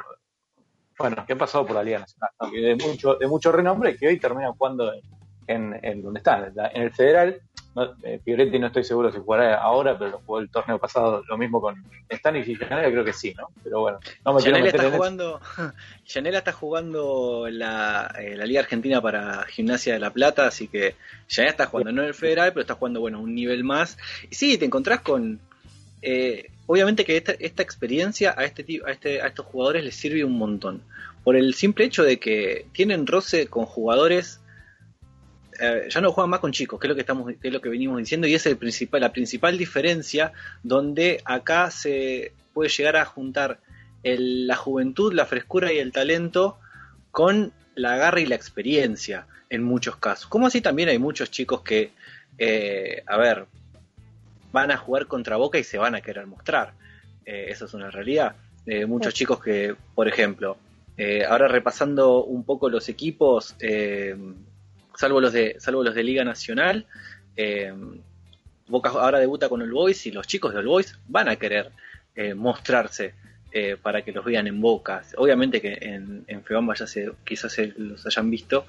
bueno, 0.97 1.25
que 1.25 1.33
han 1.33 1.39
pasado 1.39 1.65
por 1.65 1.75
la 1.75 1.83
Liga 1.83 1.99
Nacional, 1.99 2.29
que 2.51 2.59
de 2.61 2.75
mucho, 2.75 3.15
de 3.15 3.27
mucho 3.27 3.51
renombre, 3.51 3.97
que 3.97 4.07
hoy 4.07 4.19
terminan 4.19 4.53
jugando 4.53 4.93
en, 4.93 5.01
en, 5.47 5.79
en 5.83 6.01
donde 6.01 6.19
están, 6.19 6.53
en 6.55 6.81
el 6.81 6.93
federal, 6.93 7.41
no, 7.79 7.95
eh, 8.03 8.19
Fioretti 8.23 8.59
no 8.59 8.67
estoy 8.67 8.83
seguro 8.83 9.11
si 9.11 9.19
jugará 9.19 9.55
ahora, 9.55 9.97
pero 9.97 10.11
lo 10.11 10.17
jugó 10.19 10.39
el 10.39 10.49
torneo 10.49 10.77
pasado, 10.77 11.23
lo 11.27 11.37
mismo 11.37 11.61
con 11.61 11.83
Stanis 12.11 12.47
y 12.47 12.55
Janela, 12.55 12.91
creo 12.91 13.05
que 13.05 13.13
sí, 13.13 13.33
¿no? 13.37 13.49
Pero 13.63 13.81
bueno, 13.81 13.99
no 14.25 14.33
me 14.33 14.41
Janela 14.41 14.67
está 14.67 14.91
jugando, 14.91 15.41
Janela 16.05 16.37
está 16.39 16.51
jugando 16.51 17.47
la, 17.49 18.13
eh, 18.19 18.35
la, 18.35 18.45
Liga 18.45 18.61
Argentina 18.61 19.01
para 19.01 19.43
Gimnasia 19.45 19.93
de 19.93 19.99
la 19.99 20.11
Plata, 20.11 20.47
así 20.47 20.67
que 20.67 20.95
Janela 21.29 21.51
está 21.51 21.65
jugando 21.67 21.91
no 21.91 22.01
en 22.01 22.09
el 22.09 22.13
federal, 22.13 22.51
pero 22.51 22.61
está 22.61 22.75
jugando 22.75 22.99
bueno 22.99 23.21
un 23.21 23.33
nivel 23.33 23.63
más. 23.63 23.97
Y 24.29 24.35
sí, 24.35 24.57
te 24.57 24.65
encontrás 24.65 25.01
con 25.01 25.39
eh, 26.01 26.49
obviamente 26.65 27.05
que 27.05 27.17
esta, 27.17 27.33
esta 27.33 27.63
experiencia 27.63 28.33
a 28.37 28.43
este, 28.45 28.81
a 28.85 28.91
este 28.91 29.21
a 29.21 29.27
estos 29.27 29.45
jugadores 29.45 29.83
les 29.83 29.95
sirve 29.95 30.23
un 30.23 30.37
montón. 30.37 30.81
Por 31.23 31.35
el 31.35 31.53
simple 31.53 31.85
hecho 31.85 32.03
de 32.03 32.19
que 32.19 32.65
tienen 32.73 33.07
roce 33.07 33.47
con 33.47 33.65
jugadores 33.65 34.39
eh, 35.59 35.87
ya 35.89 36.01
no 36.01 36.11
juegan 36.11 36.29
más 36.29 36.39
con 36.39 36.51
chicos, 36.51 36.79
que 36.79 36.87
es 36.87 36.89
lo 36.89 36.95
que 36.95 37.01
estamos, 37.01 37.31
que 37.41 37.47
es 37.47 37.53
lo 37.53 37.61
que 37.61 37.69
venimos 37.69 37.97
diciendo, 37.97 38.27
y 38.27 38.33
es 38.33 38.45
el 38.45 38.57
principal, 38.57 39.01
la 39.01 39.11
principal 39.11 39.57
diferencia 39.57 40.31
donde 40.63 41.21
acá 41.25 41.69
se 41.71 42.33
puede 42.53 42.69
llegar 42.69 42.97
a 42.97 43.05
juntar 43.05 43.59
el, 44.03 44.47
la 44.47 44.55
juventud, 44.55 45.13
la 45.13 45.25
frescura 45.25 45.73
y 45.73 45.79
el 45.79 45.91
talento 45.91 46.57
con 47.11 47.51
la 47.75 47.97
garra 47.97 48.21
y 48.21 48.25
la 48.25 48.35
experiencia 48.35 49.27
en 49.49 49.63
muchos 49.63 49.97
casos. 49.97 50.27
Como 50.27 50.47
así 50.47 50.61
también 50.61 50.89
hay 50.89 50.99
muchos 50.99 51.31
chicos 51.31 51.61
que, 51.61 51.91
eh, 52.37 53.03
a 53.05 53.17
ver, 53.17 53.45
van 54.51 54.71
a 54.71 54.77
jugar 54.77 55.07
contra 55.07 55.37
Boca 55.37 55.57
y 55.57 55.63
se 55.63 55.77
van 55.77 55.95
a 55.95 56.01
querer 56.01 56.27
mostrar. 56.27 56.73
Eh, 57.25 57.47
eso 57.49 57.65
es 57.65 57.73
una 57.73 57.91
realidad. 57.91 58.35
Eh, 58.65 58.85
muchos 58.85 59.13
sí. 59.13 59.19
chicos 59.19 59.41
que, 59.41 59.75
por 59.95 60.07
ejemplo, 60.07 60.57
ahora 61.29 61.47
repasando 61.47 62.25
un 62.25 62.43
poco 62.43 62.69
los 62.69 62.89
equipos, 62.89 63.55
eh, 63.61 64.17
salvo 64.99 65.21
los 65.21 65.31
de, 65.31 65.55
salvo 65.59 65.81
los 65.81 65.95
de 65.95 66.03
Liga 66.03 66.25
Nacional. 66.25 66.85
Eh, 67.37 67.73
Boca 68.67 68.89
ahora 68.89 69.17
debuta 69.19 69.47
con 69.47 69.61
el 69.61 69.71
Boys 69.71 70.05
y 70.07 70.11
los 70.11 70.27
chicos 70.27 70.53
del 70.53 70.67
Boys 70.67 70.99
van 71.07 71.29
a 71.29 71.37
querer 71.37 71.71
eh, 72.15 72.33
mostrarse 72.33 73.13
eh, 73.53 73.77
para 73.81 74.01
que 74.01 74.11
los 74.11 74.25
vean 74.25 74.47
en 74.47 74.59
Boca. 74.59 75.01
Obviamente 75.15 75.61
que 75.61 75.77
en, 75.81 76.25
en 76.27 76.43
Febamba 76.43 76.75
ya 76.75 76.85
se, 76.85 77.11
quizás 77.23 77.53
se 77.53 77.73
los 77.77 78.05
hayan 78.05 78.29
visto, 78.29 78.65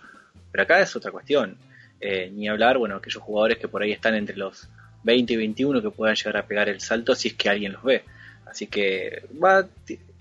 pero 0.52 0.62
acá 0.62 0.80
es 0.80 0.94
otra 0.94 1.10
cuestión. 1.10 1.56
Eh, 2.00 2.30
ni 2.32 2.48
hablar, 2.48 2.78
bueno, 2.78 2.94
aquellos 2.94 3.22
jugadores 3.24 3.58
que 3.58 3.66
por 3.66 3.82
ahí 3.82 3.90
están 3.90 4.14
entre 4.14 4.36
los 4.36 4.68
20 5.02 5.32
y 5.32 5.36
21 5.36 5.82
que 5.82 5.90
puedan 5.90 6.14
llegar 6.14 6.36
a 6.36 6.46
pegar 6.46 6.68
el 6.68 6.80
salto 6.80 7.16
si 7.16 7.28
es 7.28 7.34
que 7.34 7.48
alguien 7.48 7.72
los 7.72 7.82
ve. 7.82 8.04
Así 8.46 8.68
que 8.68 9.24
va, 9.42 9.66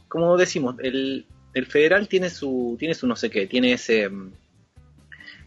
como 0.08 0.36
decimos, 0.38 0.76
el, 0.80 1.28
el 1.54 1.66
federal 1.68 2.08
tiene 2.08 2.32
su, 2.32 2.76
tiene 2.80 2.96
su 2.96 3.06
no 3.06 3.16
sé 3.16 3.30
qué, 3.30 3.46
tiene 3.46 3.74
ese, 3.74 4.10
mm, 4.10 4.32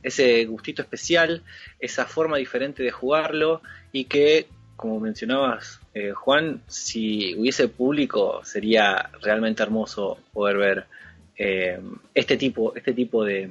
ese 0.03 0.45
gustito 0.47 0.83
especial, 0.83 1.43
esa 1.79 2.07
forma 2.07 2.37
diferente 2.37 2.83
de 2.83 2.91
jugarlo 2.91 3.63
y 3.93 4.05
que, 4.07 4.49
como 4.77 4.99
mencionabas, 5.01 5.81
eh, 5.95 6.13
Juan, 6.13 6.63
si 6.67 7.35
hubiese 7.37 7.69
público 7.69 8.43
sería 8.45 9.11
realmente 9.21 9.63
hermoso 9.63 10.19
poder 10.33 10.57
ver 10.57 10.87
eh, 11.37 11.81
este 12.15 12.37
tipo, 12.37 12.75
este 12.75 12.93
tipo 12.93 13.25
de, 13.25 13.49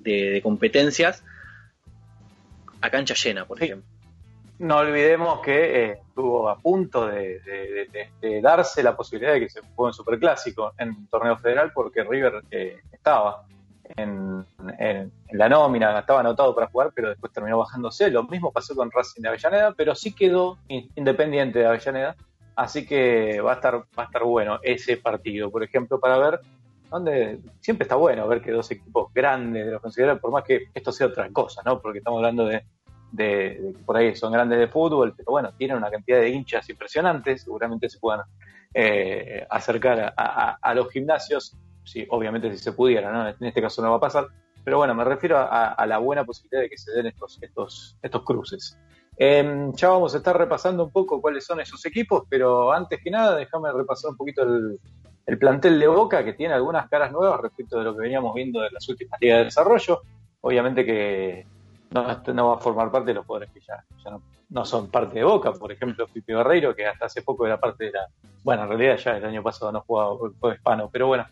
de, 0.00 0.30
de 0.30 0.42
competencias 0.42 1.22
a 2.80 2.90
cancha 2.90 3.14
llena, 3.14 3.44
por 3.46 3.58
Sí. 3.58 3.64
ejemplo. 3.64 3.88
No 4.58 4.78
olvidemos 4.78 5.40
que 5.40 5.84
eh, 5.84 5.90
estuvo 6.08 6.48
a 6.48 6.58
punto 6.58 7.06
de, 7.08 7.40
de- 8.20 8.40
darse 8.40 8.82
la 8.82 8.96
posibilidad 8.96 9.34
de 9.34 9.40
que 9.40 9.48
se 9.50 9.60
juegue 9.74 9.90
en 9.90 9.94
Superclásico 9.94 10.72
en 10.78 10.88
el 10.88 11.08
torneo 11.10 11.36
federal 11.36 11.72
porque 11.74 12.02
River 12.04 12.42
eh, 12.50 12.78
estaba 12.92 13.44
en, 13.96 14.44
en- 14.78 15.12
la 15.32 15.48
nómina, 15.48 15.98
estaba 15.98 16.20
anotado 16.20 16.54
para 16.54 16.68
jugar, 16.68 16.92
pero 16.94 17.08
después 17.10 17.32
terminó 17.32 17.58
bajándose. 17.58 18.10
Lo 18.10 18.24
mismo 18.24 18.52
pasó 18.52 18.74
con 18.74 18.90
Racing 18.90 19.22
de 19.22 19.28
Avellaneda, 19.28 19.72
pero 19.76 19.94
sí 19.94 20.14
quedó 20.14 20.58
in- 20.68 20.90
independiente 20.96 21.58
de 21.58 21.66
Avellaneda. 21.66 22.16
Así 22.54 22.86
que 22.86 23.40
va 23.40 23.52
a 23.52 23.54
estar, 23.56 23.74
va 23.76 24.02
a 24.02 24.04
estar 24.04 24.24
bueno 24.24 24.58
ese 24.62 24.96
partido, 24.96 25.50
por 25.50 25.62
ejemplo, 25.62 26.00
para 26.00 26.16
ver 26.18 26.40
donde 26.90 27.40
siempre 27.60 27.82
está 27.84 27.96
bueno 27.96 28.26
ver 28.28 28.40
que 28.40 28.52
dos 28.52 28.70
equipos 28.70 29.12
grandes 29.12 29.66
de 29.66 29.72
los 29.72 29.82
considerados, 29.82 30.20
por 30.20 30.30
más 30.30 30.44
que 30.44 30.66
esto 30.72 30.92
sea 30.92 31.08
otra 31.08 31.28
cosa, 31.30 31.60
¿no? 31.64 31.80
Porque 31.82 31.98
estamos 31.98 32.18
hablando 32.18 32.46
de, 32.46 33.74
por 33.84 33.96
ahí 33.96 34.14
son 34.14 34.32
grandes 34.32 34.58
de 34.58 34.68
fútbol, 34.68 35.12
pero 35.16 35.32
bueno, 35.32 35.52
tienen 35.58 35.76
una 35.76 35.90
cantidad 35.90 36.20
de 36.20 36.28
hinchas 36.30 36.68
impresionantes, 36.70 37.42
seguramente 37.42 37.88
se 37.88 37.98
puedan 37.98 38.22
eh, 38.72 39.44
acercar 39.50 40.14
a 40.16 40.74
los 40.74 40.90
gimnasios, 40.90 41.56
sí, 41.86 42.06
obviamente 42.10 42.50
si 42.52 42.58
se 42.58 42.72
pudiera, 42.72 43.10
¿no? 43.10 43.28
En 43.28 43.46
este 43.46 43.62
caso 43.62 43.80
no 43.80 43.90
va 43.90 43.96
a 43.96 44.00
pasar, 44.00 44.26
pero 44.64 44.78
bueno, 44.78 44.94
me 44.94 45.04
refiero 45.04 45.38
a, 45.38 45.86
la 45.86 45.98
buena 45.98 46.24
posibilidad 46.24 46.62
de 46.62 46.68
que 46.68 46.76
se 46.76 46.92
den 46.92 47.06
estos, 47.06 47.38
estos, 47.40 47.96
estos 48.02 48.22
cruces. 48.24 48.78
Em, 49.16 49.72
ya 49.72 49.88
vamos 49.88 50.14
a 50.14 50.18
estar 50.18 50.36
repasando 50.36 50.84
un 50.84 50.90
poco 50.90 51.22
cuáles 51.22 51.46
son 51.46 51.60
esos 51.60 51.86
equipos, 51.86 52.24
pero 52.28 52.72
antes 52.72 53.00
que 53.02 53.10
nada, 53.10 53.36
déjame 53.36 53.72
repasar 53.72 54.10
un 54.10 54.16
poquito 54.16 54.42
el, 54.42 54.78
el 55.26 55.38
plantel 55.38 55.78
de 55.78 55.88
Boca, 55.88 56.24
que 56.24 56.34
tiene 56.34 56.54
algunas 56.54 56.88
caras 56.88 57.10
nuevas 57.12 57.40
respecto 57.40 57.78
de 57.78 57.84
lo 57.84 57.94
que 57.94 58.02
veníamos 58.02 58.34
viendo 58.34 58.60
de 58.60 58.70
las 58.70 58.88
últimas 58.88 59.20
ligas 59.20 59.38
de 59.38 59.44
desarrollo. 59.44 60.02
Obviamente 60.40 60.84
que 60.84 61.46
no, 61.90 62.22
no 62.34 62.48
va 62.48 62.54
a 62.54 62.58
formar 62.58 62.90
parte 62.90 63.08
de 63.08 63.14
los 63.14 63.26
jugadores 63.26 63.52
que 63.52 63.60
ya, 63.60 63.84
ya 64.04 64.10
no, 64.10 64.22
no 64.50 64.64
son 64.64 64.90
parte 64.90 65.18
de 65.18 65.24
Boca, 65.24 65.52
por 65.52 65.72
ejemplo, 65.72 66.06
Pipi 66.06 66.32
Barreiro, 66.32 66.74
que 66.74 66.86
hasta 66.86 67.06
hace 67.06 67.22
poco 67.22 67.46
era 67.46 67.58
parte 67.58 67.86
de 67.86 67.92
la. 67.92 68.06
Bueno, 68.44 68.62
en 68.62 68.68
realidad 68.68 68.96
ya 68.96 69.16
el 69.16 69.24
año 69.24 69.42
pasado 69.42 69.72
no 69.72 69.80
jugaba, 69.80 70.16
fue 70.38 70.54
hispano, 70.54 70.88
pero 70.92 71.08
bueno, 71.08 71.26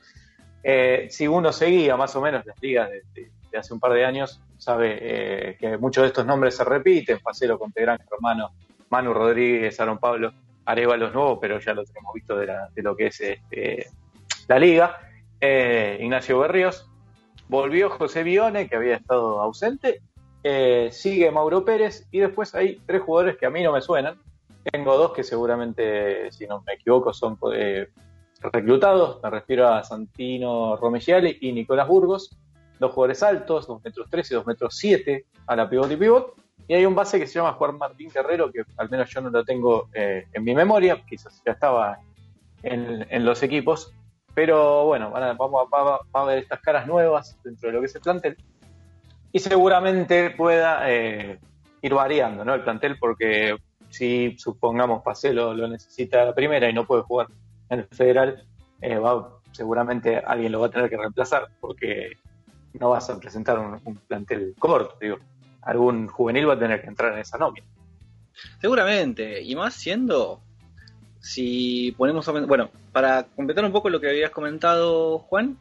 eh, 0.66 1.09
si 1.11 1.29
uno 1.29 1.53
seguía 1.53 1.94
más 1.94 2.16
o 2.16 2.22
menos 2.22 2.46
las 2.46 2.61
ligas 2.62 2.88
de, 2.90 3.31
hace 3.57 3.74
un 3.74 3.79
par 3.79 3.92
de 3.92 4.05
años, 4.05 4.40
sabe 4.57 4.98
eh, 4.98 5.57
que 5.61 5.77
muchos 5.77 6.03
de 6.03 6.09
estos 6.09 6.24
nombres 6.24 6.57
se 6.57 6.64
repiten: 6.64 7.20
Facelo, 7.20 7.59
Contegrán, 7.59 7.98
Germano, 8.09 8.53
Manu 8.88 9.12
Rodríguez, 9.12 9.79
Aaron 9.79 9.98
Pablo, 9.98 10.33
Arevalo 10.64 11.09
es 11.09 11.14
nuevo, 11.14 11.38
pero 11.38 11.61
ya 11.61 11.74
lo 11.74 11.85
tenemos 11.85 12.14
visto 12.14 12.37
de, 12.38 12.48
lo 12.77 12.96
que 12.96 13.09
es 13.09 13.20
este, 13.20 13.87
la 14.48 14.59
liga. 14.59 14.98
Eh, 15.38 15.98
Ignacio 16.00 16.38
Berríos, 16.38 16.88
volvió 17.48 17.90
José 17.90 18.22
Bione, 18.22 18.66
que 18.66 18.77
había 18.77 18.96
estado 18.96 19.42
ausente, 19.42 20.00
sigue 20.90 21.31
Mauro 21.31 21.64
Pérez, 21.66 22.09
y 22.11 22.20
después 22.20 22.55
hay 22.55 22.81
tres 22.87 23.03
jugadores 23.03 23.37
que 23.37 23.44
a 23.44 23.50
mí 23.50 23.62
no 23.62 23.72
me 23.72 23.83
suenan. 23.83 24.18
Tengo 24.72 24.96
dos 24.96 25.12
que 25.12 25.22
seguramente, 25.22 26.33
si 26.33 26.46
no 26.46 26.62
me 26.66 26.72
equivoco, 26.72 27.12
son 27.12 27.37
reclutados. 28.52 29.20
Me 29.22 29.30
refiero 29.30 29.68
a 29.68 29.83
Santino 29.83 30.76
Romigiale 30.76 31.37
y 31.40 31.52
Nicolás 31.52 31.88
Burgos. 31.88 32.37
Dos 32.78 32.92
jugadores 32.92 33.22
altos, 33.22 33.66
2 33.66 33.85
metros 33.85 34.11
13 34.11 34.35
y 34.35 34.37
2 34.37 34.46
metros 34.46 34.76
7 34.76 35.24
a 35.46 35.57
la 35.57 35.68
pivot 35.68 35.90
y 35.90 35.96
pivot. 35.96 36.35
Y 36.66 36.74
hay 36.74 36.87
un 36.87 36.94
base 36.94 37.18
que 37.18 37.26
se 37.26 37.35
llama 37.35 37.52
Juan 37.52 37.78
Martín 37.78 38.11
Guerrero, 38.12 38.50
que 38.50 38.62
al 38.76 38.90
menos 38.90 39.11
yo 39.11 39.20
no 39.20 39.30
lo 39.30 39.44
tengo 39.44 39.88
eh, 39.92 40.26
en 40.33 40.44
mi 40.44 40.54
memoria, 40.54 41.02
quizás 41.07 41.42
ya 41.44 41.52
estaba 41.52 41.98
en, 42.62 43.24
los 43.24 43.42
equipos. 43.42 43.92
Pero 44.35 44.87
bueno, 44.87 45.11
van 45.11 45.22
a- 45.22 45.33
vamos 45.35 45.68
a, 46.12 46.24
ver 46.24 46.38
estas 46.38 46.61
caras 46.61 46.87
nuevas 46.87 47.38
dentro 47.44 47.68
de 47.68 47.74
lo 47.74 47.80
que 47.80 47.87
es 47.87 47.94
el 47.94 48.00
plantel. 48.00 48.37
Y 49.30 49.38
seguramente 49.40 50.30
pueda 50.30 50.90
eh, 50.90 51.38
ir 51.83 51.94
variando 51.94 52.44
¿no? 52.44 52.54
el 52.54 52.62
plantel, 52.62 52.96
porque 52.98 53.57
si 53.90 54.37
supongamos 54.38 55.02
Pacelo 55.02 55.54
lo 55.54 55.68
necesita 55.68 56.24
la 56.24 56.35
primera 56.35 56.68
y 56.68 56.72
no 56.72 56.87
puede 56.87 57.02
jugar 57.02 57.28
federal, 57.91 58.45
eh, 58.81 58.97
va, 58.99 59.39
seguramente 59.53 60.19
alguien 60.19 60.53
lo 60.53 60.61
va 60.61 60.67
a 60.67 60.71
tener 60.71 60.89
que 60.89 60.97
reemplazar, 60.97 61.49
porque 61.61 62.13
no 62.75 62.91
vas 62.91 63.09
a 63.11 63.19
presentar 63.19 63.59
un, 63.59 63.81
un 63.85 63.97
plantel 63.97 64.55
corto, 64.59 64.97
digo. 65.01 65.19
Algún 65.63 66.09
juvenil 66.09 66.49
va 66.49 66.55
a 66.55 66.59
tener 66.59 66.81
que 66.81 66.89
entrar 66.89 67.13
en 67.13 67.21
esa 67.21 67.39
nómina. 67.39 67.67
Seguramente, 68.61 69.41
y 69.43 69.55
más 69.55 69.75
siendo, 69.75 70.41
si 71.21 71.93
ponemos, 71.97 72.29
a- 72.29 72.33
bueno, 72.33 72.71
para 72.93 73.25
completar 73.25 73.65
un 73.65 73.73
poco 73.73 73.89
lo 73.91 74.01
que 74.01 74.09
habías 74.11 74.31
comentado, 74.31 75.19
Juan, 75.21 75.57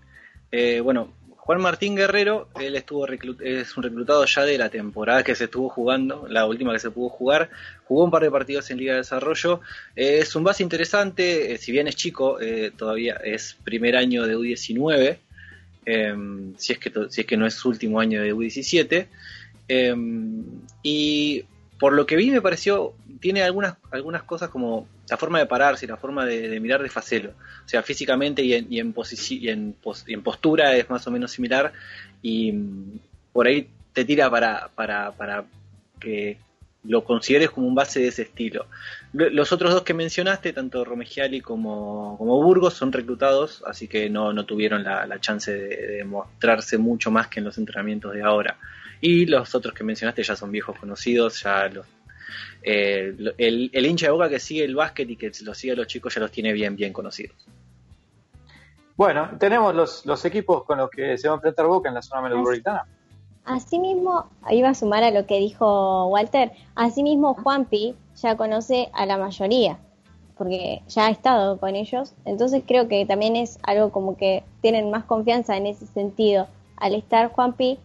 eh, 0.51 0.81
bueno, 0.81 1.13
Juan 1.45 1.59
Martín 1.59 1.97
Guerrero, 1.97 2.47
él 2.57 2.73
estuvo 2.77 3.05
es 3.05 3.75
un 3.75 3.83
reclutado 3.83 4.23
ya 4.23 4.45
de 4.45 4.57
la 4.57 4.69
temporada 4.69 5.25
que 5.25 5.35
se 5.35 5.43
estuvo 5.43 5.67
jugando, 5.67 6.25
la 6.29 6.45
última 6.45 6.71
que 6.71 6.79
se 6.79 6.89
pudo 6.89 7.09
jugar, 7.09 7.49
jugó 7.83 8.05
un 8.05 8.11
par 8.11 8.23
de 8.23 8.31
partidos 8.31 8.71
en 8.71 8.77
Liga 8.77 8.93
de 8.93 8.99
Desarrollo, 8.99 9.59
eh, 9.93 10.19
es 10.21 10.33
un 10.37 10.45
base 10.45 10.63
interesante, 10.63 11.51
eh, 11.51 11.57
si 11.57 11.73
bien 11.73 11.89
es 11.89 11.97
chico, 11.97 12.39
eh, 12.39 12.71
todavía 12.73 13.15
es 13.15 13.57
primer 13.61 13.97
año 13.97 14.25
de 14.25 14.37
U19, 14.37 15.17
eh, 15.85 16.15
si, 16.55 16.71
es 16.71 16.79
que 16.79 16.93
si 17.09 17.21
es 17.21 17.27
que 17.27 17.35
no 17.35 17.45
es 17.45 17.65
último 17.65 17.99
año 17.99 18.21
de 18.21 18.33
U17, 18.33 19.07
eh, 19.67 19.95
y 20.81 21.43
por 21.83 21.91
lo 21.91 22.05
que 22.05 22.15
vi 22.15 22.31
me 22.31 22.39
pareció, 22.41 22.93
tiene 23.19 23.43
algunas, 23.43 23.75
algunas 23.91 24.23
cosas 24.23 24.49
como 24.49 24.87
la 25.09 25.17
forma 25.17 25.39
de 25.39 25.47
pararse, 25.47 25.85
la 25.85 25.97
forma 25.97 26.25
de, 26.25 26.57
mirar 26.61 26.81
de 26.81 26.87
Facelo. 26.89 27.31
O 27.65 27.67
sea, 27.67 27.83
físicamente 27.83 28.41
y 28.41 28.53
en, 28.53 28.67
y 28.71 28.79
en, 28.79 28.93
pos- 28.93 30.05
y 30.07 30.13
en 30.13 30.23
postura 30.23 30.77
es 30.77 30.89
más 30.89 31.05
o 31.07 31.11
menos 31.11 31.31
similar 31.31 31.73
y 32.21 32.53
mm, 32.53 32.99
por 33.33 33.47
ahí 33.47 33.67
te 33.91 34.05
tira 34.05 34.29
para, 34.29 34.69
para, 34.73 35.11
para 35.11 35.43
que 35.99 36.37
lo 36.85 37.03
consideres 37.03 37.49
como 37.49 37.67
un 37.67 37.75
base 37.75 37.99
de 37.99 38.07
ese 38.07 38.21
estilo. 38.21 38.65
Lo- 39.11 39.29
Los 39.29 39.51
otros 39.51 39.73
dos 39.73 39.83
que 39.83 39.93
mencionaste, 39.93 40.53
tanto 40.53 40.85
Romegiali 40.85 41.41
como, 41.41 42.15
como 42.17 42.41
Burgos, 42.41 42.75
son 42.75 42.93
reclutados, 42.93 43.61
así 43.67 43.89
que 43.89 44.09
no, 44.09 44.31
no 44.31 44.45
tuvieron 44.45 44.85
la, 44.85 45.05
la 45.05 45.19
chance 45.19 45.51
de, 45.51 45.75
de 45.97 46.03
mostrarse 46.05 46.77
mucho 46.77 47.11
más 47.11 47.27
que 47.27 47.41
en 47.41 47.45
los 47.45 47.57
entrenamientos 47.57 48.13
de 48.13 48.23
ahora. 48.23 48.57
Y 49.05 49.25
los 49.25 49.53
otros 49.53 49.73
que 49.73 49.83
mencionaste 49.83 50.23
ya 50.23 50.33
son 50.37 50.49
viejos 50.49 50.79
conocidos, 50.79 51.43
ya 51.43 51.67
los, 51.67 51.85
eh, 52.61 53.13
lo- 53.17 53.33
el, 53.37 53.69
el 53.73 53.85
hincha 53.85 54.05
de 54.05 54.13
boca 54.13 54.29
que 54.29 54.39
sigue 54.39 54.63
el 54.63 54.75
básquet 54.75 55.09
y 55.09 55.17
que 55.17 55.29
los 55.43 55.57
sigue 55.57 55.73
a 55.73 55.75
los 55.75 55.87
chicos 55.87 56.15
ya 56.15 56.21
los 56.21 56.31
tiene 56.31 56.53
bien, 56.53 56.77
bien 56.77 56.93
conocidos. 56.93 57.35
Bueno, 58.95 59.31
tenemos 59.37 59.75
los, 59.75 60.05
los 60.05 60.23
equipos 60.23 60.63
con 60.63 60.77
los 60.77 60.89
que 60.89 61.17
se 61.17 61.27
va 61.27 61.33
a 61.33 61.35
enfrentar 61.35 61.65
Boca 61.65 61.89
en 61.89 61.95
la 61.95 62.01
zona 62.01 62.21
metropolitana. 62.21 62.85
Asimismo, 63.43 64.29
iba 64.51 64.69
a 64.69 64.73
sumar 64.73 65.03
a 65.03 65.11
lo 65.11 65.25
que 65.25 65.37
dijo 65.39 66.07
Walter, 66.07 66.51
asimismo 66.75 67.33
Juanpi 67.33 67.95
ya 68.21 68.37
conoce 68.37 68.89
a 68.93 69.05
la 69.05 69.17
mayoría, 69.17 69.79
porque 70.37 70.81
ya 70.87 71.07
ha 71.07 71.09
estado 71.09 71.57
con 71.59 71.75
ellos, 71.75 72.13
entonces 72.23 72.63
creo 72.65 72.87
que 72.87 73.05
también 73.05 73.35
es 73.35 73.59
algo 73.63 73.91
como 73.91 74.15
que 74.15 74.43
tienen 74.61 74.89
más 74.91 75.03
confianza 75.03 75.57
en 75.57 75.65
ese 75.67 75.87
sentido. 75.87 76.47
Al 76.77 76.95
estar 76.95 77.29
Juanpi 77.31 77.79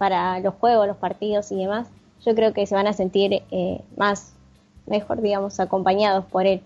para 0.00 0.40
los 0.40 0.54
juegos, 0.54 0.86
los 0.86 0.96
partidos 0.96 1.52
y 1.52 1.56
demás, 1.56 1.86
yo 2.24 2.34
creo 2.34 2.54
que 2.54 2.66
se 2.66 2.74
van 2.74 2.86
a 2.86 2.94
sentir 2.94 3.42
eh, 3.50 3.82
más, 3.98 4.32
mejor 4.86 5.20
digamos, 5.20 5.60
acompañados 5.60 6.24
por 6.24 6.46
él, 6.46 6.62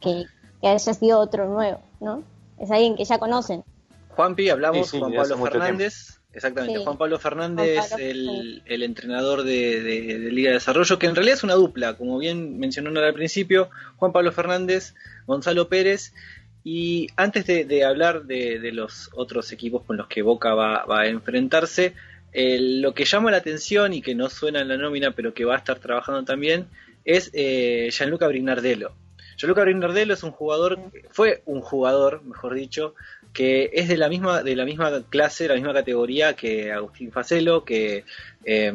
que, 0.00 0.26
que 0.60 0.68
haya 0.68 0.94
sido 0.94 1.18
otro 1.18 1.48
nuevo, 1.48 1.80
¿no? 1.98 2.22
Es 2.60 2.70
alguien 2.70 2.94
que 2.96 3.04
ya 3.04 3.18
conocen. 3.18 3.64
Juanpi, 4.10 4.48
hablamos, 4.48 4.86
Sí, 4.86 4.92
sí, 4.92 4.98
Juan 5.00 5.12
Pablo 5.12 5.38
Fernández. 5.38 6.20
Exactamente, 6.32 6.78
Sí. 6.78 6.84
Juan 6.84 6.98
Pablo 6.98 7.18
Fernández, 7.18 7.78
Juan 7.78 7.88
Pablo 7.90 8.04
el, 8.04 8.26
Fernández. 8.26 8.62
el 8.66 8.82
entrenador 8.84 9.42
de, 9.42 9.82
de- 9.82 10.18
de 10.20 10.30
Liga 10.32 10.50
de 10.50 10.54
Desarrollo, 10.54 10.98
que 11.00 11.06
en 11.06 11.16
realidad 11.16 11.36
es 11.38 11.42
una 11.42 11.54
dupla, 11.54 11.96
como 11.96 12.18
bien 12.18 12.60
mencionó 12.60 12.90
Nora 12.92 13.08
al 13.08 13.14
principio, 13.14 13.70
Juan 13.96 14.12
Pablo 14.12 14.30
Fernández, 14.30 14.94
Gonzalo 15.26 15.68
Pérez, 15.68 16.12
y 16.70 17.06
antes 17.16 17.46
de, 17.46 17.82
hablar 17.82 18.24
de, 18.24 18.60
los 18.74 19.08
otros 19.14 19.52
equipos 19.52 19.84
con 19.84 19.96
los 19.96 20.06
que 20.06 20.20
Boca 20.20 20.52
va, 20.52 20.84
a 20.86 21.06
enfrentarse, 21.06 21.94
lo 22.34 22.92
que 22.92 23.06
llama 23.06 23.30
la 23.30 23.38
atención 23.38 23.94
y 23.94 24.02
que 24.02 24.14
no 24.14 24.28
suena 24.28 24.60
en 24.60 24.68
la 24.68 24.76
nómina, 24.76 25.12
pero 25.12 25.32
que 25.32 25.46
va 25.46 25.54
a 25.54 25.58
estar 25.58 25.78
trabajando 25.78 26.24
también, 26.24 26.66
es 27.06 27.30
eh, 27.32 27.88
Gianluca 27.90 28.28
Brignardello. 28.28 28.92
Gianluca 29.38 29.62
Brindardelo 29.62 30.12
es 30.12 30.22
un 30.22 30.32
jugador, 30.32 30.78
fue 31.10 31.40
un 31.46 31.62
jugador, 31.62 32.22
mejor 32.24 32.52
dicho, 32.52 32.94
que 33.32 33.70
es 33.72 33.88
de 33.88 33.96
la 33.96 34.10
misma, 34.10 34.42
de 34.42 34.54
la 34.54 34.66
misma 34.66 34.90
clase, 35.08 35.44
de 35.44 35.48
la 35.48 35.54
misma 35.54 35.72
categoría 35.72 36.36
que 36.36 36.70
Agustín 36.70 37.12
Facelo, 37.12 37.64
que 37.64 38.04
eh, 38.44 38.72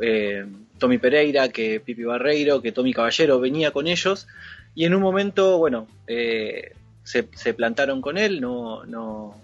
eh, 0.00 0.46
Tommy 0.76 0.98
Pereira, 0.98 1.48
que 1.48 1.80
Pipi 1.80 2.04
Barreiro, 2.04 2.60
que 2.60 2.72
Tommy 2.72 2.92
Caballero, 2.92 3.40
venía 3.40 3.70
con 3.70 3.86
ellos 3.86 4.28
y 4.74 4.84
en 4.84 4.94
un 4.94 5.00
momento, 5.00 5.56
bueno, 5.56 5.86
eh, 6.06 6.72
se, 7.04 7.28
se, 7.34 7.54
plantaron 7.54 8.00
con 8.00 8.18
él, 8.18 8.40
no, 8.40 8.84
no, 8.84 9.34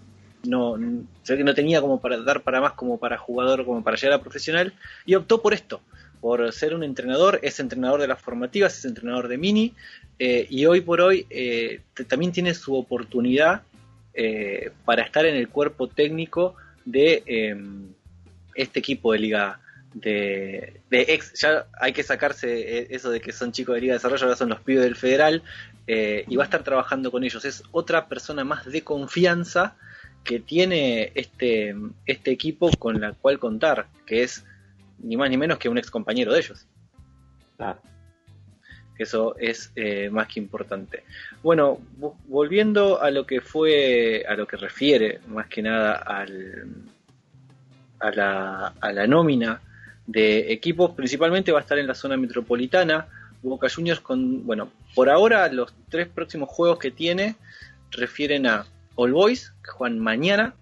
no, 0.45 0.77
no 0.77 1.55
tenía 1.55 1.81
como 1.81 2.01
para 2.01 2.19
dar 2.23 2.43
para 2.43 2.61
más 2.61 2.73
como 2.73 2.99
para 2.99 3.19
jugador, 3.19 3.65
como 3.65 3.83
para 3.83 3.97
llegar 3.97 4.19
a 4.19 4.23
profesional 4.23 4.73
y 5.05 5.15
optó 5.15 5.43
por 5.43 5.55
esto, 5.55 5.81
por 6.21 6.53
ser 6.53 6.75
un 6.75 6.83
entrenador, 6.83 7.39
es 7.43 7.61
entrenador 7.61 8.01
de 8.01 8.09
las 8.09 8.21
formativas, 8.21 8.77
es 8.79 8.85
entrenador 8.85 9.29
de 9.29 9.39
mini 9.39 9.75
eh, 10.19 10.47
y 10.51 10.67
hoy 10.67 10.81
por 10.81 11.01
hoy 11.01 11.27
eh, 11.31 11.81
también 12.09 12.33
tiene 12.33 12.55
su 12.55 12.75
oportunidad 12.75 13.63
eh, 14.15 14.71
para 14.85 15.03
estar 15.03 15.27
en 15.27 15.37
el 15.37 15.49
cuerpo 15.49 15.89
técnico 15.89 16.57
de 16.85 17.23
em, 17.27 17.93
este 18.55 18.81
equipo 18.81 19.13
de 19.13 19.19
liga 19.19 19.61
de, 19.95 20.81
de, 20.91 21.01
ex, 21.09 21.33
ya 21.41 21.67
hay 21.81 21.93
que 21.93 22.03
sacarse 22.03 22.95
eso 22.95 23.11
de 23.11 23.21
que 23.21 23.33
son 23.33 23.53
chicos 23.53 23.75
de 23.75 23.81
Liga 23.81 23.93
de 23.93 23.99
Desarrollo, 23.99 24.25
ahora 24.25 24.37
son 24.37 24.51
los 24.51 24.61
pibes 24.61 24.85
del 24.85 24.97
Federal, 24.97 25.43
eh, 25.89 26.25
y 26.29 26.37
va 26.37 26.45
a 26.45 26.47
estar 26.47 26.63
trabajando 26.63 27.11
con 27.11 27.25
ellos. 27.25 27.45
Es 27.47 27.65
otra 27.73 28.07
persona 28.07 28.45
más 28.45 28.67
de 28.67 28.85
confianza 28.85 29.75
que 30.23 30.39
tiene 30.39 31.13
este, 31.15 31.75
este 32.05 32.31
equipo 32.31 32.71
con 32.79 33.01
la 33.01 33.13
cual 33.15 33.39
contar, 33.39 33.87
que 34.05 34.23
es 34.23 34.45
ni 34.99 35.17
más 35.17 35.31
ni 35.31 35.39
menos 35.39 35.59
que 35.59 35.71
un 35.71 35.79
ex 35.79 35.91
compañero 35.91 36.33
de 36.33 36.41
ellos. 36.41 36.67
Claro. 37.57 37.81
Eso 38.99 39.37
es 39.39 39.73
eh, 39.77 40.11
más 40.11 40.29
que 40.29 40.41
importante. 40.41 41.05
Bueno, 41.43 41.81
volviendo 42.27 43.01
a 43.01 43.11
lo 43.11 43.25
que 43.25 43.41
fue, 43.41 44.25
a 44.29 44.35
lo 44.35 44.47
que 44.47 44.59
refiere 44.59 45.21
más 45.29 45.47
que 45.47 45.63
nada 45.63 45.95
al, 45.95 46.67
a, 48.01 48.11
la, 48.11 48.75
a 48.81 48.93
la 48.93 49.07
nómina 49.07 49.63
de 50.07 50.53
equipos, 50.53 50.91
principalmente 50.91 51.53
va 51.53 51.61
a 51.61 51.63
estar 51.63 51.79
en 51.79 51.87
la 51.87 51.95
zona 51.95 52.17
metropolitana. 52.17 53.07
Boca 53.43 53.69
Juniors 53.69 54.01
con, 54.01 54.47
bueno, 54.47 54.71
por 54.95 55.09
ahora 55.09 55.49
los 55.49 55.73
tres 55.89 56.09
próximos 56.09 56.49
juegos 56.49 56.79
que 56.79 56.91
tiene 56.91 57.37
refieren 57.91 58.47
a 58.47 58.67
All 58.95 59.13
Boys, 59.13 59.53
que 59.63 59.71
juegan 59.71 59.99
mañana. 59.99 60.55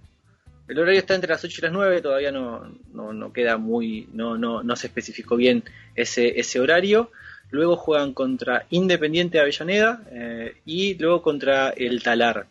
El 0.68 0.78
horario 0.78 0.98
está 0.98 1.14
entre 1.14 1.30
las 1.30 1.44
8 1.44 1.54
y 1.58 1.62
las 1.62 1.72
9, 1.72 2.02
todavía 2.02 2.32
no, 2.32 2.66
no, 2.92 3.32
queda 3.32 3.56
muy, 3.56 4.08
no, 4.12 4.36
no, 4.36 4.62
no 4.62 4.76
se 4.76 4.88
especificó 4.88 5.36
bien 5.36 5.62
ese, 5.94 6.38
ese 6.38 6.60
horario. 6.60 7.10
Luego 7.50 7.76
juegan 7.76 8.12
contra 8.12 8.66
Independiente 8.70 9.38
de 9.38 9.42
Avellaneda 9.42 10.02
eh, 10.10 10.56
y 10.64 10.94
luego 10.98 11.22
contra 11.22 11.70
el 11.70 12.02
Talar. 12.02 12.46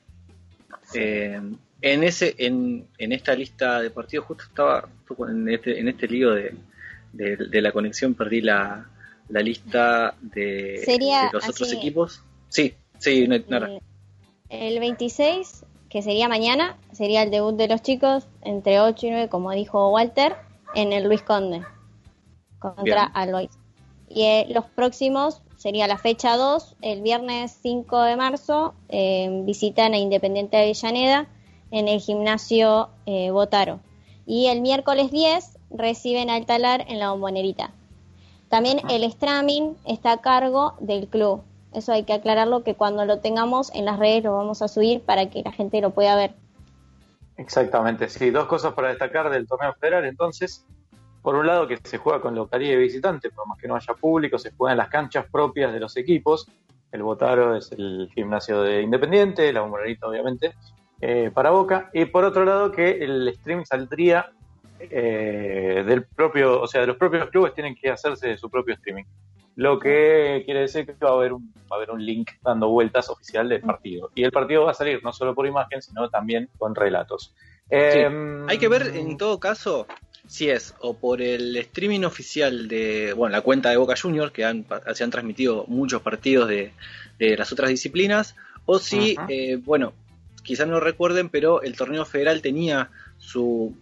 Eh, 0.93 1.41
en 1.81 2.03
ese, 2.03 2.35
en, 2.38 2.88
en 2.97 3.11
esta 3.11 3.35
lista 3.35 3.81
de 3.81 3.89
partidos, 3.89 4.25
justo 4.25 4.45
estaba 4.45 4.88
en 5.27 5.49
este, 5.49 5.79
en 5.79 5.89
este 5.89 6.07
lío 6.07 6.33
de, 6.33 6.55
de 7.11 7.61
la 7.61 7.73
conexión, 7.73 8.13
perdí 8.13 8.41
la, 8.41 8.88
la 9.29 9.41
lista 9.41 10.15
de, 10.21 10.83
los 11.33 11.43
así, 11.43 11.51
otros 11.51 11.73
equipos. 11.73 12.21
Sí, 12.49 12.73
sí, 12.99 13.27
no, 13.27 13.38
no, 13.47 13.65
El, 13.65 13.81
el 14.49 14.79
26, 14.79 15.65
que 15.89 16.01
sería 16.01 16.27
mañana, 16.27 16.77
sería 16.91 17.23
el 17.23 17.31
debut 17.31 17.55
de 17.55 17.67
los 17.67 17.81
chicos 17.81 18.27
entre 18.41 18.79
8 18.79 19.07
y 19.07 19.09
9, 19.11 19.29
como 19.29 19.51
dijo 19.51 19.89
Walter, 19.89 20.35
en 20.73 20.93
el 20.93 21.05
Luis 21.05 21.21
Conde 21.21 21.63
contra. 22.73 23.03
Alois. 23.03 23.51
Y 24.09 24.23
eh, 24.23 24.47
los 24.49 24.65
próximos 24.65 25.41
sería 25.57 25.88
la 25.88 25.97
fecha 25.97 26.38
2, 26.38 26.77
el 26.81 27.01
viernes 27.01 27.57
5 27.61 28.01
de 28.03 28.15
marzo, 28.15 28.73
eh, 28.89 29.41
visitan 29.45 29.93
a 29.93 29.97
Independiente 29.97 30.57
de 30.57 30.63
Avellaneda 30.63 31.27
en 31.71 31.88
el 31.88 31.99
gimnasio 31.99 32.89
eh, 33.05 33.31
Botaro. 33.31 33.79
Y 34.25 34.47
el 34.47 34.61
miércoles 34.61 35.11
10 35.11 35.57
reciben 35.71 36.29
al 36.29 36.45
Talar 36.45 36.85
en 36.88 36.99
la 36.99 37.11
bombonerita. 37.11 37.73
También 38.55 38.79
el 38.89 39.03
streaming 39.03 39.73
está 39.85 40.13
a 40.13 40.21
cargo 40.21 40.75
del 40.79 41.09
club. 41.09 41.43
Eso 41.73 41.91
hay 41.91 42.05
que 42.05 42.13
aclararlo 42.13 42.63
que 42.63 42.73
cuando 42.73 43.03
lo 43.03 43.19
tengamos 43.19 43.69
en 43.75 43.83
las 43.83 43.99
redes 43.99 44.23
lo 44.23 44.31
vamos 44.31 44.61
a 44.61 44.69
subir 44.69 45.01
para 45.01 45.29
que 45.29 45.41
la 45.43 45.51
gente 45.51 45.81
lo 45.81 45.89
pueda 45.89 46.15
ver. 46.15 46.35
Exactamente, 47.35 48.07
sí. 48.07 48.29
Dos 48.29 48.45
cosas 48.45 48.71
para 48.73 48.87
destacar 48.87 49.29
del 49.29 49.45
torneo 49.45 49.73
federal. 49.73 50.05
Entonces, 50.05 50.65
por 51.21 51.35
un 51.35 51.47
lado 51.47 51.67
que 51.67 51.77
se 51.83 51.97
juega 51.97 52.21
con 52.21 52.33
localidad 52.33 52.75
de 52.75 52.77
visitante, 52.77 53.29
por 53.29 53.45
más 53.45 53.57
que 53.57 53.67
no 53.67 53.75
haya 53.75 53.93
público, 53.93 54.39
se 54.39 54.51
juega 54.51 54.71
en 54.71 54.77
las 54.77 54.87
canchas 54.87 55.25
propias 55.29 55.73
de 55.73 55.81
los 55.81 55.97
equipos. 55.97 56.47
El 56.93 57.03
Botaro 57.03 57.57
es 57.57 57.73
el 57.73 58.09
gimnasio 58.15 58.61
de 58.61 58.83
Independiente, 58.83 59.51
la 59.51 59.63
Bombonerita 59.63 60.07
obviamente, 60.07 60.53
eh, 61.01 61.29
para 61.33 61.49
Boca. 61.49 61.89
Y 61.91 62.05
por 62.05 62.23
otro 62.23 62.45
lado 62.45 62.71
que 62.71 63.03
el 63.03 63.35
stream 63.35 63.65
saldría 63.65 64.31
eh, 64.79 65.83
del 65.85 66.05
propio, 66.05 66.61
o 66.61 66.67
sea, 66.67 66.81
de 66.81 66.88
los 66.88 66.97
propios 66.97 67.29
clubes 67.29 67.53
tienen 67.53 67.75
que 67.75 67.89
hacerse 67.89 68.38
su 68.38 68.49
propio 68.49 68.73
streaming. 68.75 69.05
Lo 69.55 69.79
que 69.79 70.41
quiere 70.45 70.61
decir 70.61 70.85
que 70.85 70.93
va 70.93 71.11
a 71.11 71.13
haber 71.13 71.31
un, 71.31 71.53
va 71.71 71.75
a 71.75 71.75
haber 71.75 71.91
un 71.91 72.05
link 72.05 72.31
dando 72.43 72.67
vueltas 72.69 73.09
oficial 73.09 73.47
del 73.47 73.61
partido. 73.61 74.11
Y 74.13 74.23
el 74.23 74.31
partido 74.31 74.65
va 74.65 74.71
a 74.71 74.73
salir 74.73 75.01
no 75.01 75.13
solo 75.13 75.33
por 75.33 75.47
imagen, 75.47 75.81
sino 75.81 76.09
también 76.09 76.49
con 76.57 76.75
relatos. 76.75 77.33
Eh, 77.69 78.09
Hay 78.47 78.57
que 78.57 78.67
ver 78.67 78.91
en 78.95 79.17
todo 79.17 79.39
caso 79.39 79.88
si 80.27 80.49
es 80.49 80.75
o 80.79 80.95
por 80.95 81.21
el 81.21 81.55
streaming 81.55 82.03
oficial 82.03 82.67
de, 82.67 83.13
bueno, 83.13 83.31
la 83.31 83.41
cuenta 83.41 83.69
de 83.69 83.77
Boca 83.77 83.95
Juniors, 83.99 84.31
que 84.31 84.43
han, 84.43 84.65
se 84.93 85.03
han 85.03 85.11
transmitido 85.11 85.65
muchos 85.67 86.01
partidos 86.01 86.49
de, 86.49 86.73
de 87.19 87.38
las 87.38 87.51
otras 87.51 87.69
disciplinas, 87.69 88.35
o 88.65 88.79
si, 88.79 89.15
eh, 89.29 89.57
bueno, 89.63 89.93
quizás 90.43 90.67
no 90.67 90.79
recuerden, 90.79 91.29
pero 91.29 91.61
el 91.61 91.77
torneo 91.77 92.05
federal 92.05 92.41
tenía 92.41 92.89
su 93.17 93.75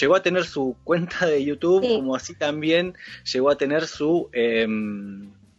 llegó 0.00 0.16
a 0.16 0.22
tener 0.22 0.44
su 0.44 0.76
cuenta 0.84 1.26
de 1.26 1.44
YouTube, 1.44 1.82
Sí. 1.84 1.96
como 1.96 2.14
así 2.16 2.34
también 2.34 2.94
llegó 3.32 3.50
a 3.50 3.56
tener 3.56 3.86
su 3.86 4.28
eh, 4.32 4.66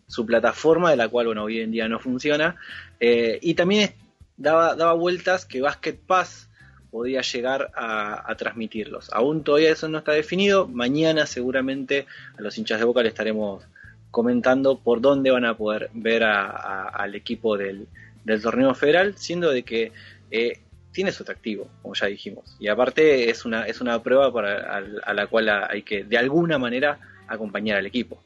su 0.07 0.25
plataforma, 0.25 0.91
de 0.91 0.97
la 0.97 1.07
cual 1.07 1.25
bueno 1.27 1.43
hoy 1.43 1.59
en 1.61 1.71
día 1.71 1.87
no 1.87 1.99
funciona, 1.99 2.55
eh, 2.99 3.39
y 3.41 3.53
también 3.55 3.91
daba, 4.37 4.75
daba 4.75 4.93
vueltas 4.93 5.45
que 5.45 5.61
Basket 5.61 5.95
Pass 6.05 6.49
podía 6.91 7.21
llegar 7.21 7.71
a, 7.75 8.29
a 8.31 8.35
transmitirlos. 8.37 9.09
Aún 9.11 9.43
todavía 9.43 9.71
eso 9.71 9.87
no 9.89 9.97
está 9.99 10.11
definido, 10.11 10.67
mañana 10.67 11.25
seguramente 11.25 12.05
a 12.37 12.41
los 12.41 12.55
hinchas 12.57 12.77
de 12.79 12.85
Boca 12.85 13.01
le 13.01 13.09
estaremos 13.09 13.63
comentando 14.11 14.77
por 14.77 15.01
dónde 15.01 15.31
van 15.31 15.45
a 15.45 15.57
poder 15.57 15.89
ver 15.93 16.23
a- 16.23 16.45
a- 16.51 16.89
al 16.89 17.15
equipo 17.15 17.57
del, 17.57 17.87
del 18.23 18.41
torneo 18.41 18.75
federal, 18.75 19.15
siendo 19.17 19.49
de 19.49 19.63
que 19.63 19.91
eh, 20.29 20.59
tiene 20.93 21.11
su 21.11 21.23
atractivo, 21.23 21.67
como 21.81 21.93
ya 21.95 22.07
dijimos. 22.07 22.55
Y 22.59 22.67
aparte 22.67 23.29
es 23.29 23.43
una, 23.45 23.65
es 23.65 23.81
una 23.81 24.01
prueba 24.01 24.31
para, 24.31 24.77
a, 24.77 25.13
la 25.13 25.27
cual 25.27 25.49
hay 25.49 25.81
que 25.81 26.03
de 26.03 26.17
alguna 26.17 26.57
manera 26.57 26.99
acompañar 27.27 27.77
al 27.77 27.85
equipo. 27.85 28.21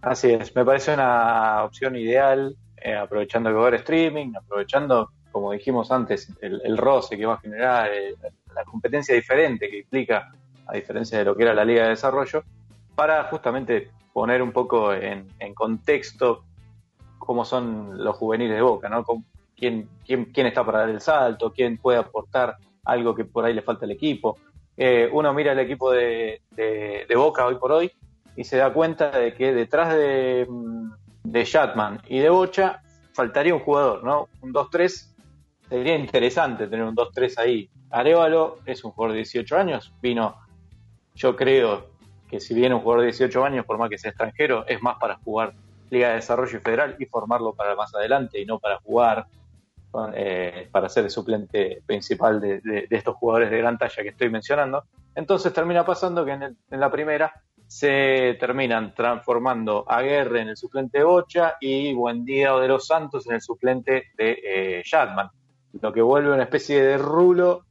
Así 0.00 0.30
es, 0.30 0.54
me 0.54 0.64
parece 0.64 0.94
una 0.94 1.64
opción 1.64 1.96
ideal, 1.96 2.56
eh, 2.76 2.94
aprovechando 2.94 3.50
que 3.50 3.56
va 3.56 3.76
streaming, 3.76 4.34
aprovechando, 4.36 5.10
como 5.32 5.52
dijimos 5.52 5.90
antes, 5.90 6.30
el, 6.40 6.76
roce 6.76 7.16
que 7.16 7.26
va 7.26 7.34
a 7.34 7.40
generar, 7.40 7.90
eh, 7.92 8.14
la 8.54 8.64
competencia 8.64 9.14
diferente 9.14 9.68
que 9.68 9.78
implica, 9.78 10.30
a 10.66 10.74
diferencia 10.74 11.18
de 11.18 11.24
lo 11.24 11.34
que 11.34 11.42
era 11.42 11.54
la 11.54 11.64
Liga 11.64 11.84
de 11.84 11.90
Desarrollo, 11.90 12.44
para 12.94 13.24
justamente 13.24 13.90
poner 14.12 14.40
un 14.42 14.52
poco 14.52 14.92
en, 14.92 15.26
en 15.38 15.54
contexto 15.54 16.44
cómo 17.18 17.44
son 17.44 18.04
los 18.04 18.16
juveniles 18.16 18.56
de 18.56 18.62
Boca, 18.62 18.88
¿no? 18.88 19.04
Quién, 20.06 20.46
está 20.46 20.64
para 20.64 20.80
dar 20.80 20.90
el 20.90 21.00
salto, 21.00 21.52
quién 21.52 21.78
puede 21.78 21.98
aportar 21.98 22.56
algo 22.84 23.14
que 23.14 23.24
por 23.24 23.44
ahí 23.44 23.54
le 23.54 23.62
falta 23.62 23.84
al 23.86 23.90
equipo. 23.92 24.36
Eh, 24.76 25.08
uno 25.12 25.32
mira 25.32 25.52
el 25.52 25.58
equipo 25.60 25.90
de, 25.92 26.42
de- 26.50 27.06
de 27.08 27.16
Boca 27.16 27.46
hoy 27.46 27.56
por 27.56 27.72
hoy 27.72 27.92
y 28.36 28.44
se 28.44 28.56
da 28.56 28.72
cuenta 28.72 29.10
de 29.10 29.32
que 29.34 29.52
detrás 29.52 29.94
de, 29.94 30.46
mm, 30.48 30.90
de 31.24 31.44
Shatman 31.44 32.00
y 32.08 32.18
de 32.18 32.28
Bocha 32.28 32.82
faltaría 33.12 33.54
un 33.54 33.60
jugador, 33.60 34.02
¿no? 34.04 34.28
Un 34.40 34.52
2-3 34.52 35.14
sería 35.68 35.94
interesante 35.96 36.66
tener 36.66 36.84
un 36.84 36.94
2-3 36.96 37.38
ahí. 37.38 37.70
Arevalo 37.90 38.58
es 38.66 38.82
un 38.84 38.90
jugador 38.90 39.12
de 39.12 39.18
18 39.18 39.56
años, 39.56 39.92
vino, 40.02 40.36
yo 41.14 41.36
creo 41.36 41.86
que 42.28 42.40
si 42.40 42.52
viene 42.54 42.74
un 42.74 42.80
jugador 42.80 43.02
de 43.02 43.06
18 43.12 43.44
años, 43.44 43.64
por 43.64 43.78
más 43.78 43.88
que 43.88 43.98
sea 43.98 44.10
extranjero, 44.10 44.64
es 44.66 44.82
más 44.82 44.96
para 44.98 45.16
jugar 45.18 45.52
Liga 45.90 46.08
de 46.08 46.14
Desarrollo 46.16 46.58
y 46.58 46.60
Federal 46.60 46.96
y 46.98 47.06
formarlo 47.06 47.52
para 47.54 47.76
más 47.76 47.94
adelante 47.94 48.40
y 48.40 48.46
no 48.46 48.58
para 48.58 48.78
jugar, 48.80 49.26
eh, 50.14 50.68
para 50.70 50.88
ser 50.88 51.04
el 51.04 51.10
suplente 51.10 51.82
principal 51.86 52.40
de, 52.40 52.86
estos 52.90 53.16
jugadores 53.16 53.50
de 53.50 53.58
gran 53.58 53.78
talla 53.78 54.02
que 54.02 54.08
estoy 54.10 54.30
mencionando. 54.30 54.84
Entonces 55.14 55.52
termina 55.52 55.84
pasando 55.84 56.24
que 56.24 56.32
en, 56.32 56.42
el- 56.42 56.56
en 56.70 56.80
la 56.80 56.90
primera 56.90 57.32
se 57.66 58.36
terminan 58.38 58.94
transformando 58.94 59.84
a 59.88 60.02
Guerre 60.02 60.42
en 60.42 60.48
el 60.48 60.56
suplente 60.56 60.98
de 60.98 61.04
Bocha 61.04 61.56
y 61.60 61.94
Buendía 61.94 62.54
o 62.54 62.60
de 62.60 62.68
los 62.68 62.86
Santos 62.86 63.26
en 63.26 63.34
el 63.34 63.40
suplente 63.40 64.04
de 64.16 64.38
eh, 64.44 64.82
lo 65.80 65.92
que 65.92 66.02
vuelve 66.02 66.32
una 66.32 66.44
especie 66.44 66.82
de 66.82 66.98
rulo 66.98 67.64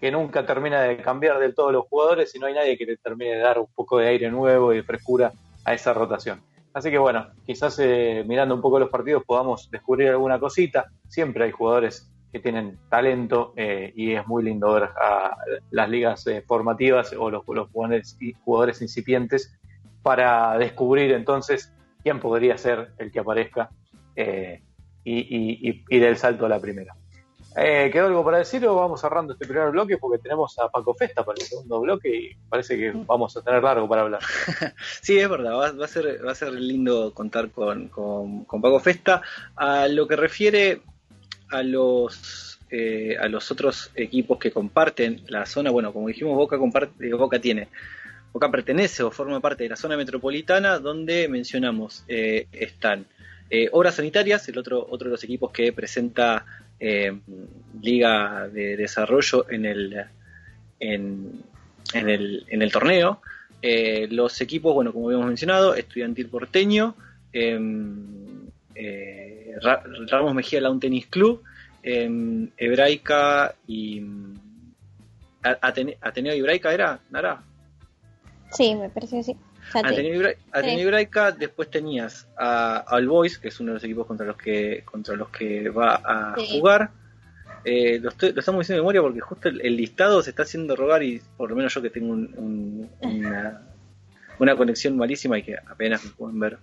que 0.00 0.10
nunca 0.10 0.44
termina 0.46 0.82
de 0.82 0.96
cambiar 0.96 1.38
del 1.38 1.54
todo 1.54 1.70
los 1.70 1.86
jugadores 1.86 2.34
y 2.34 2.38
no 2.38 2.46
hay 2.46 2.54
nadie 2.54 2.76
que 2.76 2.86
le 2.86 2.96
termine 2.96 3.32
de 3.32 3.40
dar 3.40 3.58
un 3.58 3.68
poco 3.74 3.98
de 3.98 4.08
aire 4.08 4.30
nuevo 4.30 4.72
y 4.72 4.76
de 4.76 4.82
frescura 4.82 5.32
a 5.64 5.74
esa 5.74 5.92
rotación. 5.92 6.40
Así 6.72 6.90
que 6.90 6.98
bueno, 6.98 7.26
quizás 7.44 7.78
eh, 7.80 8.24
mirando 8.26 8.54
un 8.54 8.60
poco 8.60 8.78
los 8.78 8.90
partidos 8.90 9.24
podamos 9.24 9.70
descubrir 9.70 10.08
alguna 10.10 10.38
cosita. 10.38 10.90
Siempre 11.08 11.44
hay 11.44 11.50
jugadores 11.50 12.10
que 12.32 12.38
tienen 12.38 12.78
talento 12.88 13.52
eh, 13.56 13.92
y 13.96 14.12
es 14.12 14.26
muy 14.26 14.44
lindo 14.44 14.72
ver 14.72 14.84
a 14.84 15.36
las 15.70 15.88
ligas 15.88 16.26
eh, 16.26 16.42
formativas 16.46 17.12
o 17.18 17.30
los, 17.30 17.42
los 17.46 17.68
jugadores, 17.70 18.16
jugadores 18.44 18.82
incipientes 18.82 19.58
para 20.02 20.56
descubrir 20.58 21.12
entonces 21.12 21.74
quién 22.02 22.20
podría 22.20 22.56
ser 22.56 22.92
el 22.98 23.10
que 23.10 23.20
aparezca 23.20 23.70
eh, 24.16 24.62
y, 25.04 25.18
y, 25.18 25.84
y, 25.88 25.98
del 25.98 26.16
salto 26.16 26.46
a 26.46 26.48
la 26.48 26.60
primera. 26.60 26.94
Eh, 27.56 27.90
¿Quedó 27.92 28.06
algo 28.06 28.24
para 28.24 28.38
decir 28.38 28.64
o 28.66 28.76
vamos 28.76 29.00
cerrando 29.00 29.32
este 29.32 29.46
primer 29.46 29.70
bloque? 29.70 29.98
Porque 29.98 30.22
tenemos 30.22 30.58
a 30.58 30.68
Paco 30.68 30.94
Festa 30.94 31.24
para 31.24 31.40
el 31.40 31.46
segundo 31.46 31.80
bloque 31.80 32.08
y 32.08 32.34
parece 32.48 32.76
que 32.76 32.92
vamos 32.92 33.36
a 33.36 33.42
tener 33.42 33.62
largo 33.62 33.88
para 33.88 34.02
hablar. 34.02 34.22
sí, 35.02 35.18
es 35.18 35.28
verdad, 35.28 35.52
va, 35.52 35.72
va, 35.72 35.84
a, 35.84 35.88
ser, 35.88 36.24
va 36.24 36.32
a 36.32 36.36
ser 36.36 36.52
lindo 36.52 37.12
contar 37.12 37.50
con, 37.50 37.88
con, 37.88 38.44
con 38.44 38.62
Paco 38.62 38.78
Festa. 38.78 39.22
A 39.56 39.88
lo 39.88 40.06
que 40.06 40.16
refiere 40.16 40.82
a 41.50 41.62
los 41.62 42.50
eh, 42.72 43.16
a 43.18 43.26
los 43.26 43.50
otros 43.50 43.90
equipos 43.96 44.38
que 44.38 44.52
comparten 44.52 45.22
la 45.26 45.44
zona, 45.44 45.72
bueno, 45.72 45.92
como 45.92 46.06
dijimos, 46.06 46.36
Boca 46.36 46.56
comparte, 46.56 47.12
Boca 47.14 47.40
tiene, 47.40 47.66
Boca 48.32 48.48
pertenece 48.48 49.02
o 49.02 49.10
forma 49.10 49.40
parte 49.40 49.64
de 49.64 49.70
la 49.70 49.76
zona 49.76 49.96
metropolitana 49.96 50.78
donde 50.78 51.26
mencionamos 51.26 52.04
eh, 52.06 52.46
están 52.52 53.06
eh, 53.50 53.68
Obras 53.72 53.96
Sanitarias, 53.96 54.48
el 54.48 54.56
otro 54.56 54.86
otro 54.88 55.08
de 55.08 55.10
los 55.14 55.24
equipos 55.24 55.50
que 55.50 55.72
presenta 55.72 56.46
eh, 56.80 57.20
Liga 57.80 58.48
de 58.48 58.76
Desarrollo 58.76 59.48
en 59.50 59.66
el 59.66 60.04
en, 60.80 61.42
en 61.94 62.08
el, 62.08 62.46
en 62.48 62.62
el 62.62 62.72
torneo. 62.72 63.20
Eh, 63.62 64.08
los 64.10 64.40
equipos, 64.40 64.74
bueno, 64.74 64.92
como 64.92 65.06
habíamos 65.08 65.26
mencionado, 65.26 65.74
Estudiantil 65.74 66.28
Porteño, 66.28 66.94
em, 67.32 68.48
eh, 68.74 69.54
Ramos 70.10 70.34
Mejía 70.34 70.62
Lawn 70.62 70.80
Tennis 70.80 71.06
Club, 71.06 71.42
eh, 71.82 72.48
Hebraica 72.56 73.54
y 73.66 74.02
Atene, 75.42 75.98
Ateneo 76.00 76.32
Hebraica 76.32 76.72
era, 76.72 77.00
Nara. 77.10 77.42
Sí, 78.52 78.74
me 78.74 78.88
parece 78.88 79.16
que 79.16 79.22
sí. 79.22 79.36
Ateneo 79.74 80.34
Hebraica, 80.52 81.32
después 81.32 81.70
tenías 81.70 82.28
a, 82.36 82.84
All 82.88 83.08
Boys, 83.08 83.38
que 83.38 83.48
es 83.48 83.60
uno 83.60 83.70
de 83.70 83.74
los 83.74 83.84
equipos 83.84 84.06
contra 84.06 84.26
los 84.26 84.36
que 84.36 84.82
contra 84.84 85.16
los 85.16 85.28
que 85.30 85.68
va 85.70 85.94
a 85.94 86.34
sí. 86.36 86.58
jugar. 86.58 86.90
Eh, 87.64 87.98
lo, 88.00 88.08
estoy, 88.08 88.32
lo, 88.32 88.40
estamos 88.40 88.60
diciendo 88.60 88.78
de 88.78 88.82
memoria 88.82 89.02
porque 89.02 89.20
justo 89.20 89.48
el, 89.48 89.60
el, 89.60 89.76
listado 89.76 90.22
se 90.22 90.30
está 90.30 90.44
haciendo 90.44 90.74
rogar 90.74 91.02
y 91.02 91.20
por 91.36 91.50
lo 91.50 91.56
menos 91.56 91.74
yo 91.74 91.82
que 91.82 91.90
tengo 91.90 92.10
un, 92.12 92.32
un, 92.36 92.90
una, 93.00 93.62
una, 94.38 94.56
conexión 94.56 94.96
malísima 94.96 95.38
y 95.38 95.42
que 95.42 95.56
apenas 95.56 96.04
me 96.04 96.10
pueden 96.10 96.40
ver. 96.40 96.58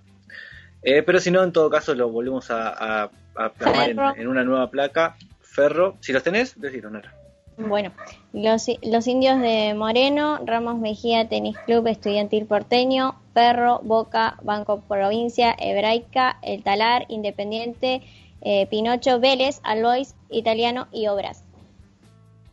Eh, 0.82 1.04
pero 1.04 1.20
si 1.20 1.32
no, 1.32 1.44
en 1.44 1.52
todo 1.52 1.70
caso 1.70 1.94
lo 1.94 2.10
volvemos 2.10 2.50
a, 2.50 3.04
a, 3.04 3.12
a 3.36 3.54
plasmar 3.54 3.90
en, 3.90 4.00
en, 4.22 4.28
una 4.28 4.44
nueva 4.44 4.72
placa. 4.72 5.16
Ferro, 5.42 5.98
si 6.02 6.14
los 6.14 6.24
tenés, 6.24 6.60
decirlo, 6.60 6.90
Nara. 6.90 7.17
Bueno, 7.58 7.92
los, 8.34 8.68
los 8.84 9.08
indios 9.08 9.40
de 9.42 9.74
Moreno, 9.74 10.40
Ramos 10.46 10.78
Mejía, 10.78 11.28
Tenis 11.28 11.58
Club, 11.66 11.88
Estudiantil 11.88 12.46
Porteño, 12.46 13.16
Ferro, 13.34 13.80
Boca, 13.84 14.38
Banco 14.44 14.82
Provincia, 14.82 15.56
Hebraica, 15.58 16.38
El 16.44 16.62
Talar, 16.62 17.06
Independiente, 17.08 18.04
eh, 18.42 18.68
Pinocho, 18.68 19.20
Vélez, 19.20 19.60
Alois, 19.64 20.16
Italiano 20.30 20.88
y 20.92 21.08
Obras. 21.08 21.44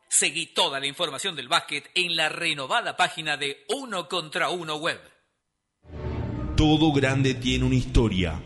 Seguí 0.08 0.54
toda 0.54 0.80
la 0.80 0.88
información 0.88 1.36
del 1.36 1.50
básquet 1.50 1.92
en 1.94 2.16
la 2.16 2.30
renovada 2.30 2.96
página 2.96 3.36
de 3.36 3.66
Uno 3.68 4.08
contra 4.08 4.50
Uno 4.50 4.78
Web. 4.78 5.02
Todo 6.56 6.94
grande 6.94 7.34
tiene 7.34 7.66
una 7.66 7.76
historia, 7.76 8.42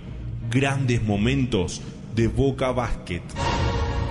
grandes 0.50 1.04
momentos 1.04 1.80
de 2.16 2.28
Boca 2.28 2.72
Basket 2.72 3.22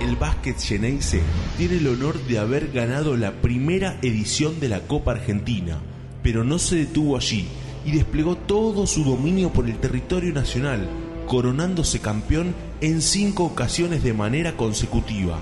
el 0.01 0.15
básquet 0.15 0.59
Geneise 0.59 1.21
tiene 1.57 1.77
el 1.77 1.87
honor 1.87 2.19
de 2.27 2.39
haber 2.39 2.71
ganado 2.71 3.15
la 3.17 3.31
primera 3.41 3.97
edición 4.01 4.59
de 4.59 4.69
la 4.69 4.81
Copa 4.81 5.11
Argentina, 5.11 5.79
pero 6.23 6.43
no 6.43 6.59
se 6.59 6.75
detuvo 6.75 7.17
allí 7.17 7.47
y 7.85 7.91
desplegó 7.91 8.35
todo 8.35 8.87
su 8.87 9.03
dominio 9.03 9.51
por 9.53 9.67
el 9.67 9.77
territorio 9.77 10.33
nacional, 10.33 10.87
coronándose 11.27 11.99
campeón 11.99 12.55
en 12.81 13.01
cinco 13.01 13.43
ocasiones 13.43 14.03
de 14.03 14.13
manera 14.13 14.57
consecutiva. 14.57 15.39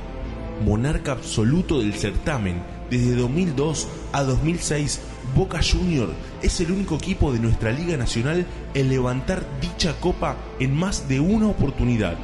Monarca 0.64 1.14
absoluto 1.14 1.80
del 1.80 1.94
certamen, 1.94 2.62
desde 2.90 3.16
2002 3.16 3.88
a 4.12 4.24
2006, 4.24 5.02
Boca 5.36 5.62
Junior 5.64 6.10
es 6.42 6.60
el 6.60 6.72
único 6.72 6.96
equipo 6.96 7.32
de 7.32 7.40
nuestra 7.40 7.72
Liga 7.72 7.98
Nacional 7.98 8.46
en 8.74 8.90
levantar 8.90 9.46
dicha 9.62 9.94
copa 10.00 10.38
en 10.60 10.76
más 10.76 11.08
de 11.08 11.20
una 11.20 11.48
oportunidad 11.48 12.18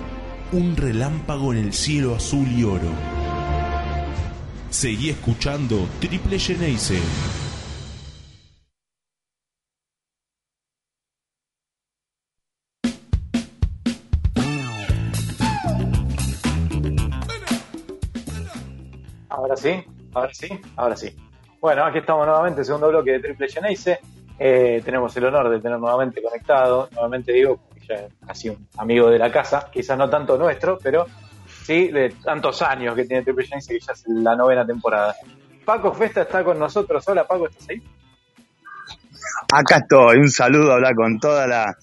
un 0.52 0.76
relámpago 0.76 1.54
en 1.54 1.60
el 1.60 1.74
cielo 1.74 2.16
azul 2.16 2.48
y 2.48 2.64
oro. 2.64 2.90
Seguí 4.72 5.12
escuchando 5.12 5.88
Triple 6.00 6.40
Geneise. 6.40 7.00
Ahora 19.30 19.56
sí, 19.56 19.84
ahora 20.14 20.34
sí, 20.34 20.48
ahora 20.76 20.96
sí. 20.96 21.16
Bueno, 21.62 21.86
aquí 21.86 22.00
estamos 22.00 22.26
nuevamente, 22.26 22.64
segundo 22.64 22.90
bloque 22.90 23.12
de 23.12 23.20
Triple 23.20 23.50
Geneise. 23.50 24.00
Eh, 24.40 24.82
tenemos 24.84 25.16
el 25.18 25.26
honor 25.26 25.50
de 25.50 25.60
tener 25.60 25.78
nuevamente 25.78 26.22
conectado, 26.24 26.90
nuevamente 26.94 27.34
digo, 27.34 27.60
ya 27.90 28.08
casi 28.26 28.50
un 28.50 28.68
amigo 28.78 29.10
de 29.10 29.18
la 29.20 29.32
casa, 29.32 29.70
quizás 29.72 29.98
no 29.98 30.10
tanto 30.10 30.38
nuestro, 30.38 30.78
pero 30.82 31.06
sí 31.66 31.88
de 31.90 32.10
tantos 32.24 32.62
años 32.62 32.96
que 32.96 33.06
tiene 33.06 33.24
Triple 33.24 33.46
Geneise 33.48 33.74
que 33.74 33.80
ya 33.80 33.94
es 33.94 34.04
la 34.08 34.36
novena 34.36 34.66
temporada. 34.66 35.16
Paco 35.66 35.94
Festa 35.94 36.22
está 36.22 36.44
con 36.44 36.58
nosotros. 36.60 37.04
Hola 37.08 37.28
Paco, 37.28 37.48
¿estás 37.48 37.68
ahí? 37.70 37.82
Acá 39.52 39.78
estoy, 39.78 40.18
un 40.20 40.30
saludo 40.30 40.74
hablar 40.74 40.96
con 40.96 41.20
toda 41.20 41.48
la, 41.48 41.76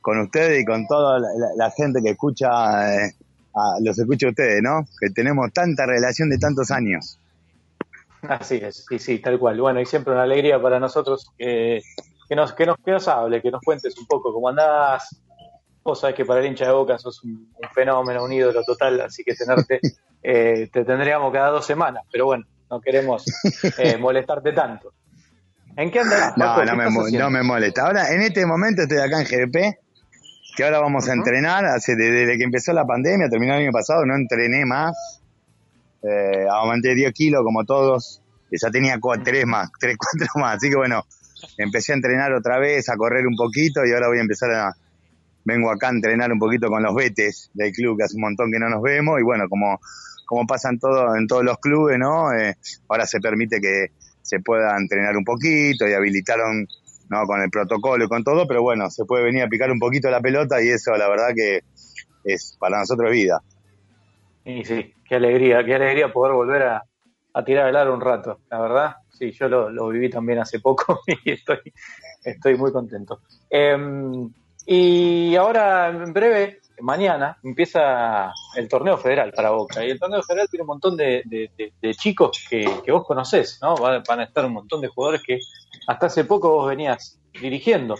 con 0.00 0.18
ustedes 0.20 0.62
y 0.62 0.64
con 0.64 0.86
toda 0.86 1.18
la, 1.18 1.28
la- 1.38 1.64
la 1.66 1.70
gente 1.70 2.00
que 2.02 2.10
escucha, 2.10 2.48
eh, 2.94 3.12
a- 3.54 3.78
los 3.82 3.98
escucha 3.98 4.26
a 4.26 4.30
ustedes, 4.30 4.60
¿no? 4.62 4.84
Que 4.98 5.10
tenemos 5.10 5.52
tanta 5.52 5.86
relación 5.86 6.30
de 6.30 6.38
tantos 6.38 6.70
años. 6.70 7.18
Así 8.22 8.56
es, 8.56 8.84
sí, 8.88 8.98
sí, 8.98 9.18
tal 9.18 9.38
cual. 9.38 9.58
Bueno, 9.60 9.80
y 9.80 9.86
siempre 9.86 10.12
una 10.12 10.22
alegría 10.24 10.60
para 10.60 10.78
nosotros 10.78 11.30
que, 11.38 11.80
que, 12.28 12.36
nos, 12.36 12.52
que, 12.52 12.66
nos, 12.66 12.76
que 12.84 12.90
nos 12.92 13.08
hable, 13.08 13.40
que 13.40 13.50
nos 13.50 13.62
cuentes 13.62 13.96
un 13.98 14.06
poco 14.06 14.32
cómo 14.32 14.48
andás. 14.50 15.22
Vos 15.82 16.00
sabés 16.00 16.16
que 16.16 16.24
para 16.24 16.40
el 16.40 16.46
hincha 16.46 16.66
de 16.66 16.72
Boca 16.72 16.98
sos 16.98 17.22
un, 17.24 17.52
un 17.56 17.68
fenómeno, 17.74 18.24
un 18.24 18.32
ídolo 18.32 18.62
total, 18.64 19.00
así 19.00 19.24
que 19.24 19.34
tenerte, 19.34 19.80
eh, 20.22 20.68
te 20.72 20.84
tendríamos 20.84 21.32
cada 21.32 21.50
dos 21.50 21.66
semanas, 21.66 22.04
pero 22.10 22.26
bueno, 22.26 22.44
no 22.70 22.80
queremos 22.80 23.24
eh, 23.78 23.96
molestarte 24.00 24.52
tanto. 24.52 24.92
¿En 25.76 25.90
qué 25.90 26.00
andas? 26.00 26.36
No, 26.36 26.56
no 26.56 26.64
¿Qué 26.64 26.76
me, 26.76 27.18
no 27.18 27.30
me 27.30 27.42
molesta. 27.42 27.86
Ahora, 27.86 28.12
en 28.12 28.22
este 28.22 28.44
momento 28.44 28.82
estoy 28.82 28.98
acá 28.98 29.20
en 29.20 29.26
GDP, 29.26 29.78
que 30.56 30.64
ahora 30.64 30.80
vamos 30.80 31.08
a 31.08 31.12
entrenar. 31.12 31.64
Hace, 31.64 31.94
desde 31.96 32.36
que 32.36 32.44
empezó 32.44 32.72
la 32.72 32.84
pandemia, 32.84 33.28
terminó 33.28 33.54
el 33.54 33.62
año 33.62 33.72
pasado, 33.72 34.04
no 34.04 34.14
entrené 34.14 34.64
más. 34.66 35.20
Eh, 36.02 36.46
aumenté 36.50 36.94
10 36.94 37.12
kilos 37.12 37.42
como 37.44 37.64
todos. 37.64 38.22
que 38.50 38.56
Ya 38.60 38.70
tenía 38.70 38.98
3 38.98 39.46
más, 39.46 39.70
3, 39.78 39.96
4 39.96 40.28
más. 40.36 40.56
Así 40.56 40.68
que 40.68 40.76
bueno, 40.76 41.04
empecé 41.56 41.92
a 41.92 41.96
entrenar 41.96 42.32
otra 42.32 42.58
vez, 42.58 42.88
a 42.88 42.96
correr 42.96 43.26
un 43.26 43.36
poquito 43.36 43.84
y 43.84 43.92
ahora 43.92 44.08
voy 44.08 44.18
a 44.18 44.22
empezar 44.22 44.50
a... 44.50 44.74
Vengo 45.44 45.70
acá 45.70 45.88
a 45.88 45.92
entrenar 45.92 46.32
un 46.32 46.38
poquito 46.38 46.68
con 46.68 46.82
los 46.82 46.94
betes 46.94 47.50
del 47.54 47.72
club, 47.72 47.96
que 47.96 48.04
hace 48.04 48.16
un 48.16 48.22
montón 48.22 48.50
que 48.52 48.58
no 48.58 48.68
nos 48.68 48.82
vemos. 48.82 49.18
Y 49.20 49.22
bueno, 49.22 49.48
como, 49.48 49.80
como 50.26 50.46
pasa 50.46 50.70
en, 50.70 50.78
todo, 50.78 51.16
en 51.16 51.26
todos 51.26 51.44
los 51.44 51.58
clubes, 51.58 51.98
¿no? 51.98 52.32
Eh, 52.32 52.54
ahora 52.88 53.06
se 53.06 53.20
permite 53.20 53.60
que 53.60 53.88
se 54.22 54.40
pueda 54.40 54.76
entrenar 54.76 55.16
un 55.16 55.24
poquito 55.24 55.88
y 55.88 55.92
habilitaron 55.92 56.66
no 57.08 57.26
con 57.26 57.40
el 57.42 57.50
protocolo 57.50 58.04
y 58.04 58.08
con 58.08 58.22
todo, 58.22 58.46
pero 58.46 58.62
bueno, 58.62 58.88
se 58.88 59.04
puede 59.04 59.24
venir 59.24 59.42
a 59.42 59.48
picar 59.48 59.70
un 59.72 59.80
poquito 59.80 60.08
la 60.10 60.20
pelota 60.20 60.62
y 60.62 60.68
eso 60.68 60.92
la 60.92 61.08
verdad 61.08 61.30
que 61.34 61.60
es 62.24 62.56
para 62.58 62.78
nosotros 62.78 63.10
vida. 63.10 63.42
Y 64.44 64.64
sí, 64.64 64.94
qué 65.04 65.16
alegría, 65.16 65.64
qué 65.64 65.74
alegría 65.74 66.12
poder 66.12 66.34
volver 66.34 66.62
a, 66.62 66.84
a 67.34 67.44
tirar 67.44 67.68
el 67.68 67.76
aro 67.76 67.94
un 67.94 68.00
rato, 68.00 68.40
la 68.50 68.60
verdad. 68.60 68.96
Sí, 69.08 69.32
yo 69.32 69.48
lo, 69.48 69.70
lo 69.70 69.88
viví 69.88 70.08
también 70.08 70.38
hace 70.38 70.60
poco 70.60 71.00
y 71.24 71.32
estoy, 71.32 71.58
estoy 72.24 72.56
muy 72.56 72.72
contento. 72.72 73.20
Em, 73.50 74.32
y 74.72 75.34
ahora, 75.34 75.88
en 75.88 76.12
breve, 76.12 76.60
mañana, 76.80 77.36
empieza 77.42 78.32
el 78.54 78.68
torneo 78.68 78.96
federal 78.98 79.32
para 79.34 79.50
Boca. 79.50 79.84
Y 79.84 79.90
el 79.90 79.98
torneo 79.98 80.22
federal 80.22 80.46
tiene 80.48 80.62
un 80.62 80.68
montón 80.68 80.96
de, 80.96 81.24
chicos 81.98 82.46
que, 82.48 82.92
vos 82.92 83.04
conocés, 83.04 83.58
¿no? 83.60 83.74
Van, 83.74 84.20
a 84.20 84.22
estar 84.22 84.44
un 84.44 84.52
montón 84.52 84.80
de 84.80 84.86
jugadores 84.86 85.22
que 85.26 85.40
hasta 85.88 86.06
hace 86.06 86.22
poco 86.22 86.50
vos 86.52 86.68
venías 86.68 87.18
dirigiendo. 87.32 87.96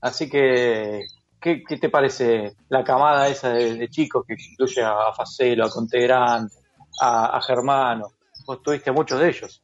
Así 0.00 0.30
que, 0.30 1.02
¿qué, 1.38 1.62
te 1.78 1.90
parece 1.90 2.54
la 2.70 2.82
camada 2.82 3.28
esa 3.28 3.50
de, 3.50 3.86
chicos 3.90 4.24
que 4.26 4.32
incluye 4.32 4.82
a 4.82 5.12
Facelo, 5.14 5.66
a 5.66 5.70
Contegrán, 5.70 6.48
a, 7.02 7.36
a 7.36 7.42
Germano? 7.42 8.12
Vos 8.46 8.62
tuviste 8.62 8.90
muchos 8.92 9.20
de 9.20 9.28
ellos. 9.28 9.62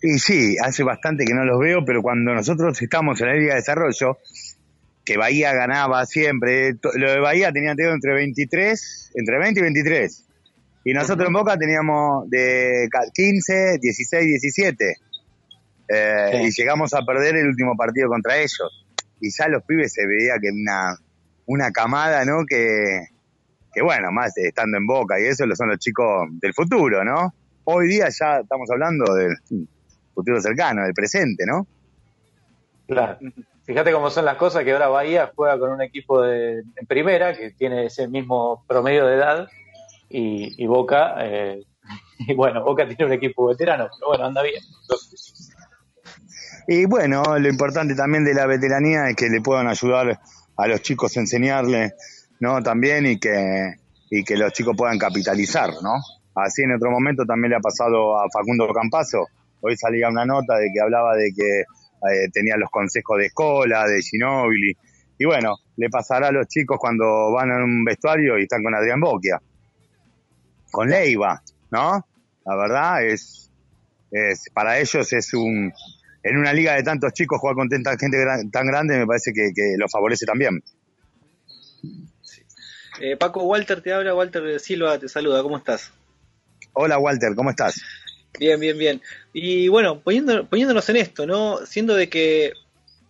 Y 0.00 0.18
sí, 0.18 0.56
hace 0.62 0.82
bastante 0.82 1.26
que 1.26 1.34
no 1.34 1.44
los 1.44 1.58
veo, 1.58 1.84
pero 1.84 2.00
cuando 2.00 2.32
nosotros 2.32 2.80
estamos 2.80 3.20
en 3.20 3.26
la 3.26 3.34
Liga 3.34 3.54
de 3.54 3.60
Desarrollo, 3.60 4.18
que 5.04 5.16
Bahía 5.16 5.52
ganaba 5.52 6.04
siempre, 6.06 6.74
lo 6.94 7.10
de 7.10 7.20
Bahía 7.20 7.52
tenían 7.52 7.76
tenido 7.76 7.94
entre 7.94 8.14
23, 8.14 9.12
entre 9.14 9.38
20 9.38 9.60
y 9.60 9.62
23. 9.62 10.24
Y 10.84 10.92
nosotros 10.92 11.26
en 11.28 11.32
Boca 11.34 11.56
teníamos 11.56 12.28
de 12.30 12.88
ca- 12.90 13.10
15, 13.12 13.78
16, 13.80 14.24
17. 14.24 14.96
Eh, 15.88 16.30
Sí. 16.32 16.36
Y 16.46 16.50
llegamos 16.62 16.94
a 16.94 17.02
perder 17.04 17.36
el 17.36 17.46
último 17.48 17.76
partido 17.76 18.08
contra 18.08 18.36
ellos. 18.38 18.86
Y 19.20 19.30
ya 19.30 19.48
los 19.48 19.62
pibes 19.64 19.92
se 19.92 20.06
veía 20.06 20.34
que 20.40 20.50
una, 20.50 20.96
una 21.46 21.70
camada, 21.70 22.24
¿no? 22.24 22.44
Que, 22.46 23.00
que 23.72 23.82
bueno, 23.82 24.10
más 24.12 24.36
estando 24.38 24.76
en 24.78 24.86
Boca 24.86 25.20
y 25.20 25.24
eso, 25.24 25.46
lo 25.46 25.54
son 25.54 25.68
los 25.68 25.78
chicos 25.78 26.28
del 26.40 26.54
futuro, 26.54 27.04
¿no? 27.04 27.34
Hoy 27.64 27.88
día 27.88 28.08
ya 28.08 28.40
estamos 28.40 28.70
hablando 28.70 29.14
del 29.14 29.36
futuro 30.14 30.40
cercano, 30.40 30.84
del 30.84 30.92
presente, 30.94 31.44
¿no? 31.46 31.66
Claro. 32.86 33.18
Fíjate 33.64 33.92
cómo 33.92 34.10
son 34.10 34.26
las 34.26 34.36
cosas 34.36 34.62
que 34.62 34.72
ahora 34.72 34.88
Bahía 34.88 35.32
juega 35.34 35.58
con 35.58 35.72
un 35.72 35.80
equipo 35.80 36.20
de, 36.20 36.58
en 36.58 36.86
primera 36.86 37.34
que 37.34 37.50
tiene 37.52 37.86
ese 37.86 38.08
mismo 38.08 38.62
promedio 38.68 39.06
de 39.06 39.14
edad 39.14 39.48
y, 40.10 40.66
Boca, 40.66 41.14
eh, 41.20 41.62
y 42.18 42.34
bueno, 42.34 42.62
Boca 42.62 42.86
tiene 42.86 43.06
un 43.06 43.12
equipo 43.12 43.48
veterano, 43.48 43.88
pero 43.98 44.08
bueno, 44.08 44.26
anda 44.26 44.42
bien. 44.42 44.62
Entonces, 44.82 45.50
Y 46.68 46.84
bueno, 46.84 47.22
lo 47.38 47.48
importante 47.48 47.94
también 47.94 48.24
de 48.24 48.34
la 48.34 48.46
veteranía 48.46 49.08
es 49.08 49.16
que 49.16 49.28
le 49.28 49.40
puedan 49.40 49.66
ayudar 49.66 50.20
a 50.56 50.66
los 50.68 50.82
chicos 50.82 51.16
a 51.16 51.20
enseñarle, 51.20 51.94
¿no? 52.40 52.62
También 52.62 53.06
y 53.06 53.18
que, 53.18 53.76
y 54.10 54.24
que 54.24 54.36
los 54.36 54.52
chicos 54.52 54.76
puedan 54.76 54.98
capitalizar, 54.98 55.70
¿no? 55.82 55.94
Así 56.34 56.62
en 56.62 56.74
otro 56.74 56.90
momento 56.90 57.24
también 57.24 57.50
le 57.50 57.56
ha 57.56 57.60
pasado 57.60 58.18
a 58.18 58.26
Facundo 58.30 58.68
Campazo. 58.72 59.26
Hoy 59.62 59.76
salía 59.76 60.08
una 60.08 60.26
nota 60.26 60.56
de 60.56 60.68
que 60.72 60.80
hablaba 60.80 61.16
de 61.16 61.32
que 61.34 61.64
eh, 62.10 62.28
tenía 62.32 62.56
los 62.56 62.70
consejos 62.70 63.18
de 63.18 63.26
escola, 63.26 63.86
de 63.86 64.00
Ginóbili. 64.02 64.76
Y 65.18 65.24
bueno, 65.24 65.56
le 65.76 65.88
pasará 65.90 66.28
a 66.28 66.32
los 66.32 66.46
chicos 66.48 66.78
cuando 66.78 67.32
van 67.32 67.50
a 67.52 67.62
un 67.64 67.84
vestuario 67.84 68.38
y 68.38 68.42
están 68.42 68.62
con 68.62 68.74
Adrián 68.74 69.00
Boquia. 69.00 69.40
Con 70.70 70.88
Leiva, 70.88 71.42
¿no? 71.70 72.04
La 72.44 72.56
verdad 72.56 73.04
es, 73.04 73.50
es 74.10 74.44
para 74.52 74.78
ellos 74.78 75.12
es 75.12 75.32
un, 75.34 75.72
en 76.22 76.36
una 76.36 76.52
liga 76.52 76.74
de 76.74 76.82
tantos 76.82 77.12
chicos 77.12 77.38
jugar 77.40 77.54
con 77.54 77.68
tanta 77.68 77.96
gente 77.96 78.18
gran- 78.18 78.50
tan 78.50 78.66
grande 78.66 78.98
me 78.98 79.06
parece 79.06 79.32
que, 79.32 79.52
que 79.54 79.74
los 79.78 79.90
favorece 79.90 80.26
también. 80.26 80.62
Eh, 83.00 83.16
Paco, 83.16 83.42
Walter 83.44 83.82
te 83.82 83.92
habla, 83.92 84.14
Walter 84.14 84.58
Silva 84.60 84.98
te 84.98 85.08
saluda, 85.08 85.42
¿cómo 85.42 85.56
estás? 85.58 85.92
Hola 86.72 86.98
Walter, 86.98 87.34
¿cómo 87.34 87.50
estás? 87.50 87.80
Bien, 88.38 88.58
bien, 88.58 88.76
bien. 88.76 89.02
Y 89.32 89.68
bueno, 89.68 90.00
poniendo, 90.00 90.46
poniéndonos 90.46 90.88
en 90.88 90.96
esto, 90.96 91.26
¿no? 91.26 91.64
Siendo 91.66 91.94
de 91.94 92.08
que, 92.08 92.52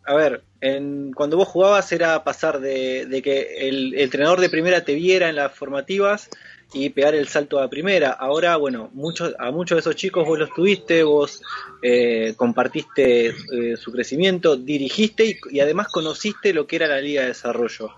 a 0.05 0.15
ver, 0.15 0.43
en, 0.61 1.13
cuando 1.13 1.37
vos 1.37 1.49
jugabas 1.49 1.91
era 1.93 2.25
pasar 2.25 2.61
de, 2.61 3.07
de 3.07 3.23
que 3.23 3.69
el, 3.69 3.95
entrenador 3.95 4.41
de 4.41 4.51
primera 4.51 4.85
te 4.85 4.95
viera 4.95 5.29
en 5.29 5.37
las 5.37 5.53
formativas 5.53 6.29
y 6.75 6.91
pegar 6.91 7.15
el 7.15 7.29
salto 7.29 7.61
a 7.61 7.71
primera. 7.71 8.11
Ahora, 8.11 8.57
bueno, 8.57 8.91
muchos, 8.93 9.35
a 9.39 9.51
muchos 9.51 9.77
de 9.77 9.81
esos 9.81 9.97
chicos 9.97 10.27
vos 10.27 10.39
los 10.39 10.53
tuviste, 10.53 11.03
vos 11.05 11.41
eh, 11.83 12.35
compartiste 12.37 13.29
eh, 13.29 13.77
su 13.77 13.93
crecimiento, 13.93 14.57
dirigiste 14.57 15.25
y, 15.25 15.39
y 15.53 15.61
además 15.61 15.89
conociste 15.89 16.53
lo 16.53 16.67
que 16.67 16.77
era 16.77 16.87
la 16.87 17.01
Liga 17.01 17.23
de 17.23 17.29
Desarrollo. 17.29 17.93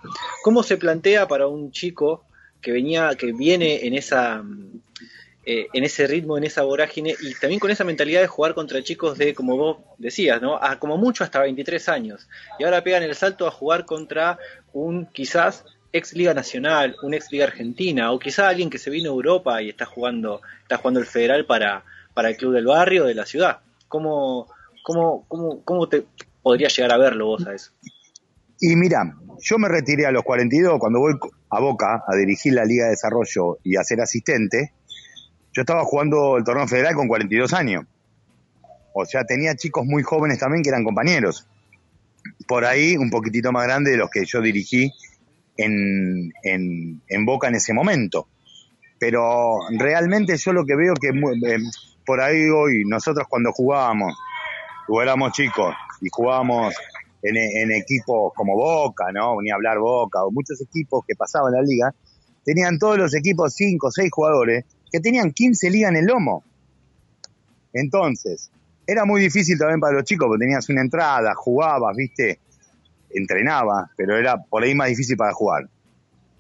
¿Cómo 0.44 0.62
se 0.62 0.76
plantea 0.76 1.26
para 1.26 1.48
un 1.48 1.72
chico 1.72 2.24
que 2.60 2.72
venía, 2.72 3.14
que 3.16 3.32
viene 3.32 3.86
en 3.86 3.94
esa 3.94 4.44
eh, 5.48 5.68
en 5.72 5.84
ese 5.84 6.08
ritmo, 6.08 6.36
en 6.36 6.42
esa 6.42 6.62
vorágine 6.62 7.14
y 7.20 7.32
también 7.34 7.60
con 7.60 7.70
esa 7.70 7.84
mentalidad 7.84 8.20
de 8.20 8.26
jugar 8.26 8.52
contra 8.52 8.82
chicos 8.82 9.16
de, 9.16 9.32
como 9.32 9.56
vos 9.56 9.76
decías, 9.96 10.42
¿no? 10.42 10.56
A 10.60 10.80
como 10.80 10.96
mucho 10.96 11.22
hasta 11.22 11.40
23 11.40 11.88
años. 11.88 12.28
Y 12.58 12.64
ahora 12.64 12.82
pegan 12.82 13.04
el 13.04 13.14
salto 13.14 13.46
a 13.46 13.52
jugar 13.52 13.84
contra 13.84 14.40
un 14.72 15.06
quizás 15.06 15.64
ex 15.92 16.14
Liga 16.14 16.34
Nacional, 16.34 16.96
un 17.02 17.14
ex 17.14 17.30
Liga 17.30 17.44
Argentina, 17.44 18.10
o 18.10 18.18
quizás 18.18 18.46
alguien 18.46 18.70
que 18.70 18.78
se 18.78 18.90
vino 18.90 19.10
a 19.10 19.14
Europa 19.14 19.62
y 19.62 19.68
está 19.68 19.86
jugando, 19.86 20.40
está 20.62 20.78
jugando 20.78 20.98
el 20.98 21.06
federal 21.06 21.46
para, 21.46 21.84
para 22.12 22.30
el 22.30 22.36
club 22.36 22.52
del 22.52 22.66
barrio, 22.66 23.04
de 23.04 23.14
la 23.14 23.24
ciudad. 23.24 23.60
¿Cómo, 23.86 24.48
cómo, 24.82 25.26
cómo, 25.28 25.62
cómo 25.62 25.88
te 25.88 26.06
podrías 26.42 26.76
llegar 26.76 26.92
a 26.92 26.98
verlo 26.98 27.26
vos 27.26 27.46
a 27.46 27.54
eso? 27.54 27.70
Y 28.58 28.74
mira, 28.74 29.14
yo 29.40 29.58
me 29.58 29.68
retiré 29.68 30.06
a 30.06 30.10
los 30.10 30.24
42 30.24 30.78
cuando 30.78 31.00
voy 31.00 31.14
a 31.50 31.60
Boca 31.60 32.02
a 32.06 32.16
dirigir 32.16 32.54
la 32.54 32.64
Liga 32.64 32.84
de 32.84 32.90
Desarrollo 32.90 33.58
y 33.62 33.76
a 33.76 33.84
ser 33.84 34.00
asistente. 34.00 34.72
Yo 35.56 35.62
estaba 35.62 35.84
jugando 35.84 36.36
el 36.36 36.44
torneo 36.44 36.68
federal 36.68 36.94
con 36.94 37.08
42 37.08 37.54
años. 37.54 37.86
O 38.92 39.06
sea, 39.06 39.24
tenía 39.24 39.56
chicos 39.56 39.86
muy 39.86 40.02
jóvenes 40.02 40.38
también 40.38 40.62
que 40.62 40.68
eran 40.68 40.84
compañeros. 40.84 41.48
Por 42.46 42.66
ahí, 42.66 42.98
un 42.98 43.08
poquitito 43.08 43.52
más 43.52 43.64
grande 43.64 43.92
de 43.92 43.96
los 43.96 44.10
que 44.10 44.26
yo 44.26 44.42
dirigí 44.42 44.92
en, 45.56 46.30
en, 46.42 47.24
Boca 47.24 47.48
en 47.48 47.54
ese 47.54 47.72
momento. 47.72 48.28
Pero 48.98 49.60
realmente 49.70 50.36
yo 50.36 50.52
lo 50.52 50.66
que 50.66 50.76
veo 50.76 50.92
que 50.92 51.08
eh, 51.08 51.58
por 52.04 52.20
ahí 52.20 52.50
hoy, 52.50 52.84
nosotros 52.84 53.26
cuando 53.26 53.50
jugábamos, 53.52 54.14
o 54.88 55.00
éramos 55.00 55.32
chicos 55.32 55.74
y 56.02 56.08
jugábamos 56.10 56.74
en, 57.22 57.34
en 57.34 57.72
equipos 57.72 58.30
como 58.34 58.54
Boca, 58.56 59.06
¿no? 59.10 59.40
Ni 59.40 59.50
hablar 59.50 59.78
Boca, 59.78 60.22
o 60.22 60.30
muchos 60.30 60.60
equipos 60.60 61.02
que 61.08 61.14
pasaban 61.16 61.54
la 61.54 61.62
liga, 61.62 61.94
tenían 62.44 62.78
todos 62.78 62.98
los 62.98 63.14
equipos 63.14 63.54
5 63.54 63.86
o 63.86 63.90
6 63.90 64.10
jugadores 64.12 64.66
que 64.90 65.00
tenían 65.00 65.32
15 65.32 65.70
ligas 65.70 65.90
en 65.90 65.96
el 65.96 66.06
lomo. 66.06 66.44
Entonces, 67.72 68.50
era 68.86 69.04
muy 69.04 69.20
difícil 69.20 69.58
también 69.58 69.80
para 69.80 69.94
los 69.94 70.04
chicos, 70.04 70.28
porque 70.28 70.44
tenías 70.44 70.68
una 70.68 70.80
entrada, 70.80 71.34
jugabas, 71.34 71.96
viste, 71.96 72.38
entrenabas, 73.10 73.90
pero 73.96 74.16
era 74.16 74.36
por 74.36 74.62
ahí 74.62 74.74
más 74.74 74.88
difícil 74.88 75.16
para 75.16 75.32
jugar. 75.32 75.68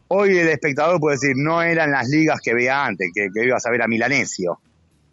Hoy 0.08 0.38
el 0.38 0.48
espectador 0.48 1.00
puede 1.00 1.16
decir, 1.16 1.34
no 1.36 1.62
eran 1.62 1.90
las 1.90 2.08
ligas 2.08 2.40
que 2.40 2.54
veía 2.54 2.84
antes, 2.84 3.10
que, 3.12 3.28
que 3.34 3.44
ibas 3.44 3.66
a 3.66 3.70
ver 3.70 3.82
a 3.82 3.88
Milanesio. 3.88 4.60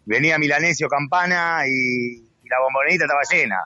Venía 0.06 0.38
Milanesio 0.38 0.88
Campana 0.88 1.66
y, 1.66 2.22
la 2.48 2.60
bombonita 2.60 3.04
estaba 3.04 3.22
llena. 3.28 3.64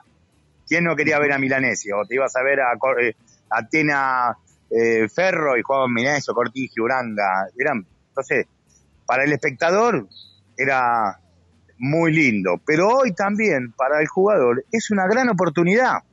¿Quién 0.67 0.85
no 0.85 0.95
quería 0.95 1.19
ver 1.19 1.33
a 1.33 1.37
Milanesio? 1.37 1.97
Te 2.07 2.15
ibas 2.15 2.35
a 2.35 2.41
ver 2.41 2.61
a 2.61 2.71
eh, 3.01 3.15
Atena 3.49 4.35
eh, 4.69 5.07
Ferro 5.09 5.57
y 5.57 5.61
jugaban 5.61 5.93
Milanesio, 5.93 6.33
Cortigi, 6.33 6.79
Uranga. 6.79 7.47
Eran, 7.57 7.85
entonces, 8.07 8.47
para 9.09 9.23
el 9.23 9.33
espectador 9.33 10.07
era 10.55 11.19
muy 11.79 12.13
lindo. 12.13 12.61
Pero 12.63 12.89
hoy 12.89 13.11
también, 13.11 13.71
para 13.71 13.99
el 14.01 14.07
jugador, 14.07 14.63
es 14.71 14.91
una 14.91 15.07
gran 15.07 15.29
oportunidad 15.29 16.03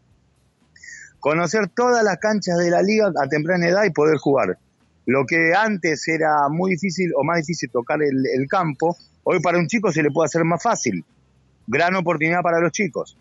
conocer 1.20 1.68
todas 1.68 2.02
las 2.02 2.16
canchas 2.16 2.56
de 2.56 2.70
la 2.70 2.80
liga 2.80 3.12
a 3.22 3.28
temprana 3.28 3.68
edad 3.68 3.84
y 3.84 3.90
poder 3.90 4.16
jugar. 4.16 4.56
Lo 5.04 5.26
que 5.26 5.52
antes 5.54 6.08
era 6.08 6.48
muy 6.48 6.70
difícil 6.70 7.12
o 7.14 7.22
más 7.22 7.36
difícil 7.36 7.70
tocar 7.70 7.98
el, 8.02 8.48
campo, 8.48 8.96
hoy 9.24 9.40
para 9.40 9.58
un 9.58 9.66
chico 9.66 9.92
se 9.92 10.02
le 10.02 10.10
puede 10.10 10.28
hacer 10.28 10.44
más 10.44 10.62
fácil. 10.62 11.04
Gran 11.66 11.94
oportunidad 11.96 12.40
para 12.40 12.60
los 12.60 12.72
chicos. 12.72 13.18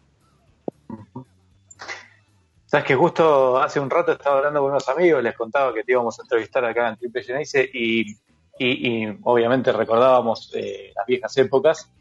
Sabes 2.65 2.87
que 2.87 2.95
justo 2.95 3.61
hace 3.61 3.81
un 3.81 3.89
rato 3.89 4.13
estaba 4.13 4.37
hablando 4.37 4.61
con 4.61 4.71
unos 4.71 4.87
amigos, 4.87 5.21
les 5.21 5.35
contaba 5.35 5.73
que 5.73 5.83
te 5.83 5.91
íbamos 5.91 6.17
a 6.17 6.21
entrevistar 6.21 6.63
acá 6.63 6.87
en 6.87 6.95
Triple 6.95 7.43
y, 7.73 8.15
y, 8.57 9.03
y 9.05 9.19
obviamente 9.23 9.71
recordábamos 9.71 10.51
eh, 10.55 10.91
las 10.95 11.05
viejas 11.05 11.35
épocas. 11.37 11.91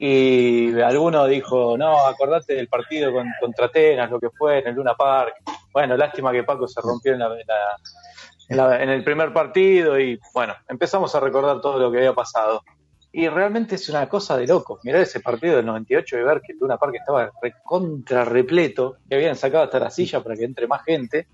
Y 0.00 0.78
alguno 0.80 1.26
dijo, 1.26 1.76
no, 1.76 2.06
acordate 2.06 2.54
del 2.54 2.68
partido 2.68 3.12
con, 3.12 3.26
contra 3.40 3.66
Atenas, 3.66 4.10
lo 4.10 4.20
que 4.20 4.30
fue 4.30 4.60
en 4.60 4.68
el 4.68 4.74
Luna 4.76 4.94
Park. 4.94 5.34
Bueno, 5.72 5.96
lástima 5.96 6.30
que 6.32 6.44
Paco 6.44 6.68
se 6.68 6.80
rompió 6.80 7.14
en, 7.14 7.18
la- 7.18 8.82
en 8.82 8.88
el 8.88 9.04
primer 9.04 9.32
partido 9.32 9.98
y 9.98 10.18
bueno, 10.32 10.54
empezamos 10.68 11.14
a 11.14 11.20
recordar 11.20 11.60
todo 11.60 11.78
lo 11.78 11.90
que 11.90 11.98
había 11.98 12.14
pasado. 12.14 12.62
Y 13.10 13.26
realmente 13.28 13.74
es 13.74 13.88
una 13.88 14.08
cosa 14.08 14.36
de 14.36 14.46
locos. 14.46 14.80
Mirar 14.84 15.00
ese 15.02 15.20
partido 15.20 15.56
del 15.56 15.66
98 15.66 16.18
y 16.18 16.22
ver 16.22 16.40
que 16.42 16.52
el 16.52 16.58
Luna 16.60 16.76
Park 16.76 16.94
estaba 16.96 17.32
contra 17.64 18.24
repleto, 18.24 18.98
que 19.08 19.16
habían 19.16 19.34
sacado 19.34 19.64
hasta 19.64 19.78
la 19.80 19.90
silla 19.90 20.22
para 20.22 20.36
que 20.36 20.44
entre 20.44 20.66
más 20.68 20.84
gente. 20.84 21.26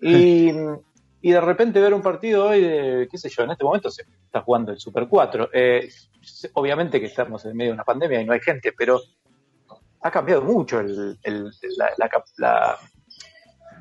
Y, 0.00 0.52
y 1.22 1.32
de 1.32 1.40
repente 1.40 1.80
ver 1.80 1.94
un 1.94 2.02
partido 2.02 2.46
hoy, 2.48 2.60
de, 2.62 3.08
qué 3.10 3.18
sé 3.18 3.28
yo, 3.28 3.42
en 3.44 3.50
este 3.50 3.64
momento 3.64 3.90
se 3.90 4.02
está 4.02 4.42
jugando 4.42 4.72
el 4.72 4.78
Super 4.78 5.08
4. 5.08 5.50
Eh, 5.52 5.88
obviamente 6.54 7.00
que 7.00 7.06
estamos 7.06 7.44
en 7.44 7.56
medio 7.56 7.70
de 7.70 7.74
una 7.74 7.84
pandemia 7.84 8.20
y 8.20 8.24
no 8.24 8.32
hay 8.32 8.40
gente, 8.40 8.72
pero 8.76 9.00
ha 10.02 10.10
cambiado 10.10 10.42
mucho 10.42 10.80
el, 10.80 11.18
el, 11.22 11.44
la- 11.76 11.90
la 11.96 12.10
la- 12.36 12.78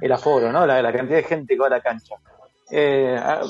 el 0.01 0.11
aforo, 0.11 0.51
¿no? 0.51 0.65
La, 0.65 0.81
la 0.81 0.91
cantidad 0.91 1.17
de 1.17 1.23
gente 1.23 1.53
que 1.53 1.59
va 1.59 1.67
a 1.67 1.71
la 1.71 1.81
cancha. 1.81 2.15
Eh, 2.71 3.15
ah, 3.17 3.43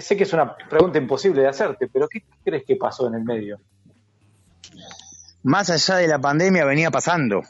sé 0.00 0.16
que 0.16 0.22
es 0.22 0.32
una 0.32 0.56
pregunta 0.56 0.98
imposible 0.98 1.42
de 1.42 1.48
hacerte, 1.48 1.88
pero 1.88 2.08
¿qué 2.08 2.22
crees 2.44 2.64
que 2.64 2.76
pasó 2.76 3.08
en 3.08 3.14
el 3.14 3.24
medio? 3.24 3.60
Más 5.42 5.68
allá 5.70 5.96
de 5.96 6.06
la 6.08 6.18
pandemia 6.20 6.64
venía 6.64 6.90
pasando. 6.90 7.42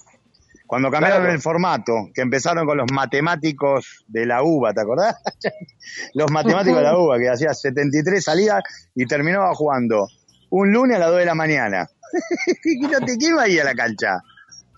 Cuando 0.72 0.90
cambiaron 0.90 1.18
Claro. 1.18 1.34
el 1.34 1.38
formato, 1.42 1.92
que 2.14 2.22
empezaron 2.22 2.64
con 2.64 2.78
los 2.78 2.90
matemáticos 2.90 4.06
de 4.08 4.24
la 4.24 4.42
UBA, 4.42 4.72
¿te 4.72 4.80
acordás? 4.80 5.16
los 6.14 6.30
matemáticos 6.30 6.78
de 6.78 6.82
la 6.82 6.96
UBA, 6.96 7.18
que 7.18 7.28
hacía 7.28 7.52
73 7.52 8.24
salidas 8.24 8.62
y 8.94 9.04
terminaba 9.04 9.54
jugando 9.54 10.06
un 10.48 10.72
lunes 10.72 10.96
a 10.96 11.00
las 11.00 11.10
2 11.10 11.18
de 11.18 11.26
la 11.26 11.34
mañana. 11.34 11.86
¿Y 12.64 12.80
no 12.80 13.00
te- 13.00 13.18
¿Quién 13.18 13.32
iba 13.32 13.42
a 13.42 13.48
ir 13.48 13.60
a 13.60 13.64
la 13.64 13.74
cancha? 13.74 14.22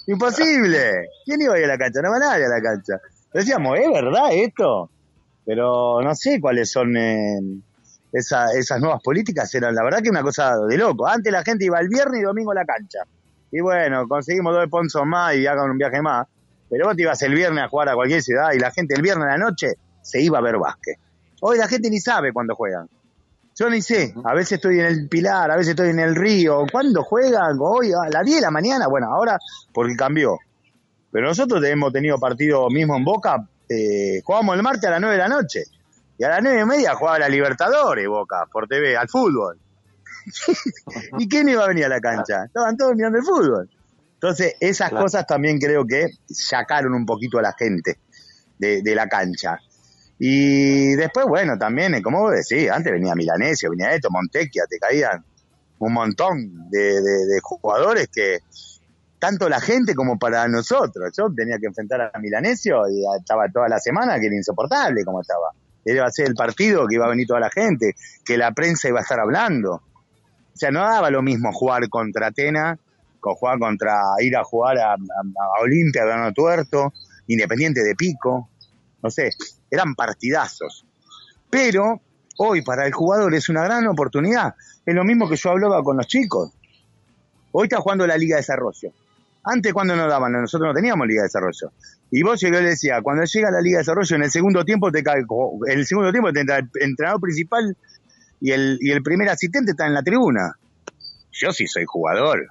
Imposible. 0.08 1.10
¿Quién 1.24 1.42
iba 1.42 1.54
a 1.54 1.58
ir 1.60 1.64
a 1.66 1.68
la 1.68 1.78
cancha? 1.78 2.02
No 2.02 2.10
va 2.10 2.18
nadie 2.18 2.44
a 2.46 2.48
la 2.48 2.60
cancha. 2.60 2.94
Decíamos, 3.32 3.78
¿es 3.78 3.88
verdad 3.92 4.32
esto? 4.32 4.90
Pero 5.46 6.00
no 6.02 6.12
sé 6.16 6.40
cuáles 6.40 6.72
son 6.72 6.96
eh, 6.96 7.38
esa- 8.12 8.52
esas 8.52 8.80
nuevas 8.80 9.00
políticas. 9.00 9.54
Eran 9.54 9.72
la 9.76 9.84
verdad 9.84 10.00
que 10.02 10.10
una 10.10 10.22
cosa 10.22 10.54
de 10.68 10.76
loco. 10.76 11.06
Antes 11.06 11.32
la 11.32 11.44
gente 11.44 11.64
iba 11.66 11.78
el 11.78 11.88
viernes 11.88 12.20
y 12.20 12.24
domingo 12.24 12.50
a 12.50 12.56
la 12.56 12.64
cancha. 12.64 12.98
Y 13.54 13.60
bueno, 13.60 14.08
conseguimos 14.08 14.52
dos 14.52 14.68
ponzos 14.68 15.06
más 15.06 15.36
y 15.36 15.46
hagan 15.46 15.70
un 15.70 15.78
viaje 15.78 16.02
más. 16.02 16.26
Pero 16.68 16.86
vos 16.86 16.96
te 16.96 17.02
ibas 17.02 17.22
el 17.22 17.34
viernes 17.36 17.62
a 17.62 17.68
jugar 17.68 17.88
a 17.88 17.94
cualquier 17.94 18.20
ciudad 18.20 18.48
y 18.52 18.58
la 18.58 18.72
gente 18.72 18.96
el 18.96 19.02
viernes 19.02 19.28
a 19.28 19.30
la 19.30 19.38
noche 19.38 19.74
se 20.02 20.20
iba 20.20 20.38
a 20.38 20.40
ver 20.40 20.58
básquet. 20.58 20.98
Hoy 21.40 21.56
la 21.56 21.68
gente 21.68 21.88
ni 21.88 22.00
sabe 22.00 22.32
cuándo 22.32 22.56
juegan. 22.56 22.88
Yo 23.54 23.70
ni 23.70 23.80
sé, 23.80 24.12
a 24.24 24.34
veces 24.34 24.54
estoy 24.54 24.80
en 24.80 24.86
el 24.86 25.08
Pilar, 25.08 25.52
a 25.52 25.56
veces 25.56 25.70
estoy 25.70 25.90
en 25.90 26.00
el 26.00 26.16
Río. 26.16 26.64
¿Cuándo 26.72 27.04
juegan? 27.04 27.56
Hoy 27.60 27.92
a 27.92 28.10
las 28.10 28.24
10 28.24 28.38
de 28.38 28.40
la 28.40 28.50
mañana. 28.50 28.88
Bueno, 28.88 29.06
ahora 29.14 29.38
porque 29.72 29.94
cambió. 29.94 30.36
Pero 31.12 31.28
nosotros 31.28 31.62
hemos 31.64 31.92
tenido 31.92 32.18
partido 32.18 32.68
mismo 32.70 32.96
en 32.96 33.04
Boca. 33.04 33.48
Eh, 33.68 34.20
jugábamos 34.24 34.56
el 34.56 34.64
martes 34.64 34.84
a 34.86 34.90
las 34.90 35.00
9 35.00 35.14
de 35.14 35.22
la 35.22 35.28
noche. 35.28 35.62
Y 36.18 36.24
a 36.24 36.28
las 36.28 36.42
9 36.42 36.60
y 36.60 36.64
media 36.64 36.96
jugaba 36.96 37.20
la 37.20 37.28
Libertadores 37.28 38.08
Boca 38.08 38.48
por 38.50 38.66
TV, 38.66 38.96
al 38.96 39.08
fútbol. 39.08 39.60
¿Y 41.18 41.28
quién 41.28 41.48
iba 41.48 41.64
a 41.64 41.68
venir 41.68 41.84
a 41.86 41.88
la 41.88 42.00
cancha? 42.00 42.44
Estaban 42.44 42.76
todos 42.76 42.94
mirando 42.94 43.18
el 43.18 43.24
fútbol. 43.24 43.70
Entonces, 44.14 44.54
esas 44.60 44.88
Claro. 44.90 45.04
cosas 45.04 45.26
también 45.26 45.58
creo 45.58 45.84
que 45.86 46.06
sacaron 46.26 46.94
un 46.94 47.04
poquito 47.04 47.38
a 47.38 47.42
la 47.42 47.52
gente 47.52 47.98
de, 48.58 48.80
de 48.82 48.94
la 48.94 49.06
cancha. 49.08 49.58
Y 50.18 50.94
después, 50.94 51.26
bueno, 51.26 51.58
también, 51.58 51.94
eh, 51.94 52.02
como 52.02 52.20
vos 52.20 52.32
decís, 52.32 52.70
antes 52.70 52.92
venía 52.92 53.14
Milanesio, 53.14 53.70
venía 53.70 53.92
esto, 53.92 54.08
Montecchia, 54.10 54.62
te 54.68 54.78
caían 54.78 55.24
un 55.78 55.92
montón 55.92 56.70
de, 56.70 56.78
de- 57.02 57.26
de 57.26 57.40
jugadores 57.42 58.08
que 58.12 58.38
tanto 59.18 59.48
la 59.48 59.60
gente 59.60 59.94
como 59.94 60.18
para 60.18 60.46
nosotros. 60.48 61.10
Yo 61.18 61.26
tenía 61.34 61.58
que 61.58 61.66
enfrentar 61.66 62.00
a 62.14 62.18
Milanesio 62.18 62.88
y 62.88 63.02
estaba 63.18 63.48
toda 63.52 63.68
la 63.68 63.78
semana 63.78 64.18
que 64.20 64.26
era 64.26 64.36
insoportable 64.36 65.04
como 65.04 65.20
estaba. 65.20 65.50
Iba 65.84 66.06
a 66.06 66.10
ser 66.10 66.28
el 66.28 66.34
partido 66.34 66.86
que 66.86 66.94
iba 66.94 67.06
a 67.06 67.10
venir 67.10 67.26
toda 67.26 67.40
la 67.40 67.50
gente, 67.50 67.94
que 68.24 68.38
la 68.38 68.52
prensa 68.52 68.88
iba 68.88 69.00
a 69.00 69.02
estar 69.02 69.18
hablando. 69.20 69.82
O 70.54 70.56
sea, 70.56 70.70
no 70.70 70.80
daba 70.80 71.10
lo 71.10 71.20
mismo 71.22 71.52
jugar 71.52 71.88
contra 71.88 72.28
Atena, 72.28 72.78
jugar 73.20 73.58
contra 73.58 73.94
ir 74.20 74.36
a 74.36 74.44
jugar 74.44 74.78
a, 74.78 74.92
a, 74.92 74.96
a 74.96 75.62
Olimpia, 75.62 76.02
Tuerto, 76.34 76.92
Independiente 77.26 77.82
de 77.82 77.94
Pico. 77.94 78.50
No 79.02 79.10
sé, 79.10 79.30
eran 79.70 79.94
partidazos. 79.94 80.84
Pero 81.50 82.00
hoy 82.38 82.62
para 82.62 82.86
el 82.86 82.92
jugador 82.92 83.34
es 83.34 83.48
una 83.48 83.64
gran 83.64 83.86
oportunidad. 83.86 84.54
Es 84.84 84.94
lo 84.94 85.04
mismo 85.04 85.28
que 85.28 85.36
yo 85.36 85.50
hablaba 85.50 85.82
con 85.82 85.96
los 85.96 86.06
chicos. 86.06 86.52
Hoy 87.52 87.64
está 87.64 87.78
jugando 87.78 88.06
la 88.06 88.16
Liga 88.16 88.36
de 88.36 88.40
Desarrollo. 88.40 88.92
Antes 89.44 89.72
cuando 89.72 89.94
nos 89.94 90.08
daban, 90.08 90.32
nosotros 90.32 90.68
no 90.68 90.74
teníamos 90.74 91.06
Liga 91.06 91.22
de 91.22 91.26
Desarrollo. 91.26 91.72
Y 92.10 92.22
vos 92.22 92.40
yo 92.40 92.50
le 92.50 92.62
decía, 92.62 93.02
cuando 93.02 93.24
llega 93.24 93.50
la 93.50 93.60
Liga 93.60 93.78
de 93.78 93.82
Desarrollo, 93.82 94.16
en 94.16 94.22
el 94.22 94.30
segundo 94.30 94.64
tiempo 94.64 94.90
te 94.90 95.02
cae, 95.02 95.20
en 95.66 95.78
el 95.78 95.86
segundo 95.86 96.10
tiempo 96.10 96.32
te 96.32 96.40
entra 96.40 96.58
el 96.58 96.68
entrenador 96.80 97.20
principal 97.20 97.76
y 98.44 98.52
el, 98.52 98.76
y 98.78 98.90
el 98.90 99.02
primer 99.02 99.26
asistente 99.30 99.70
está 99.70 99.86
en 99.86 99.94
la 99.94 100.02
tribuna. 100.02 100.52
Yo 101.32 101.50
sí 101.50 101.66
soy 101.66 101.86
jugador. 101.86 102.46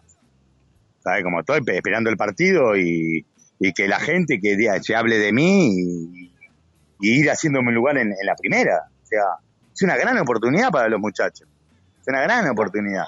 ¿Sabes? 1.03 1.23
Como 1.23 1.41
estoy 1.41 1.61
pe- 1.61 1.75
esperando 1.75 2.09
el 2.09 2.17
partido 2.17 2.75
y, 2.75 3.23
y 3.59 3.73
que 3.73 3.87
la 3.87 3.99
gente 3.99 4.39
que 4.41 4.57
se 4.81 4.95
hable 4.95 5.19
de 5.19 5.31
mí 5.31 5.69
y, 5.69 6.33
ir 6.99 7.29
haciéndome 7.29 7.67
un 7.67 7.75
lugar 7.75 7.99
en, 7.99 8.09
la 8.23 8.35
primera. 8.35 8.85
O 9.03 9.05
sea, 9.05 9.21
es 9.71 9.83
una 9.83 9.95
gran 9.95 10.17
oportunidad 10.17 10.71
para 10.71 10.89
los 10.89 10.99
muchachos. 10.99 11.47
Es 12.01 12.07
una 12.07 12.23
gran 12.23 12.49
oportunidad. 12.49 13.05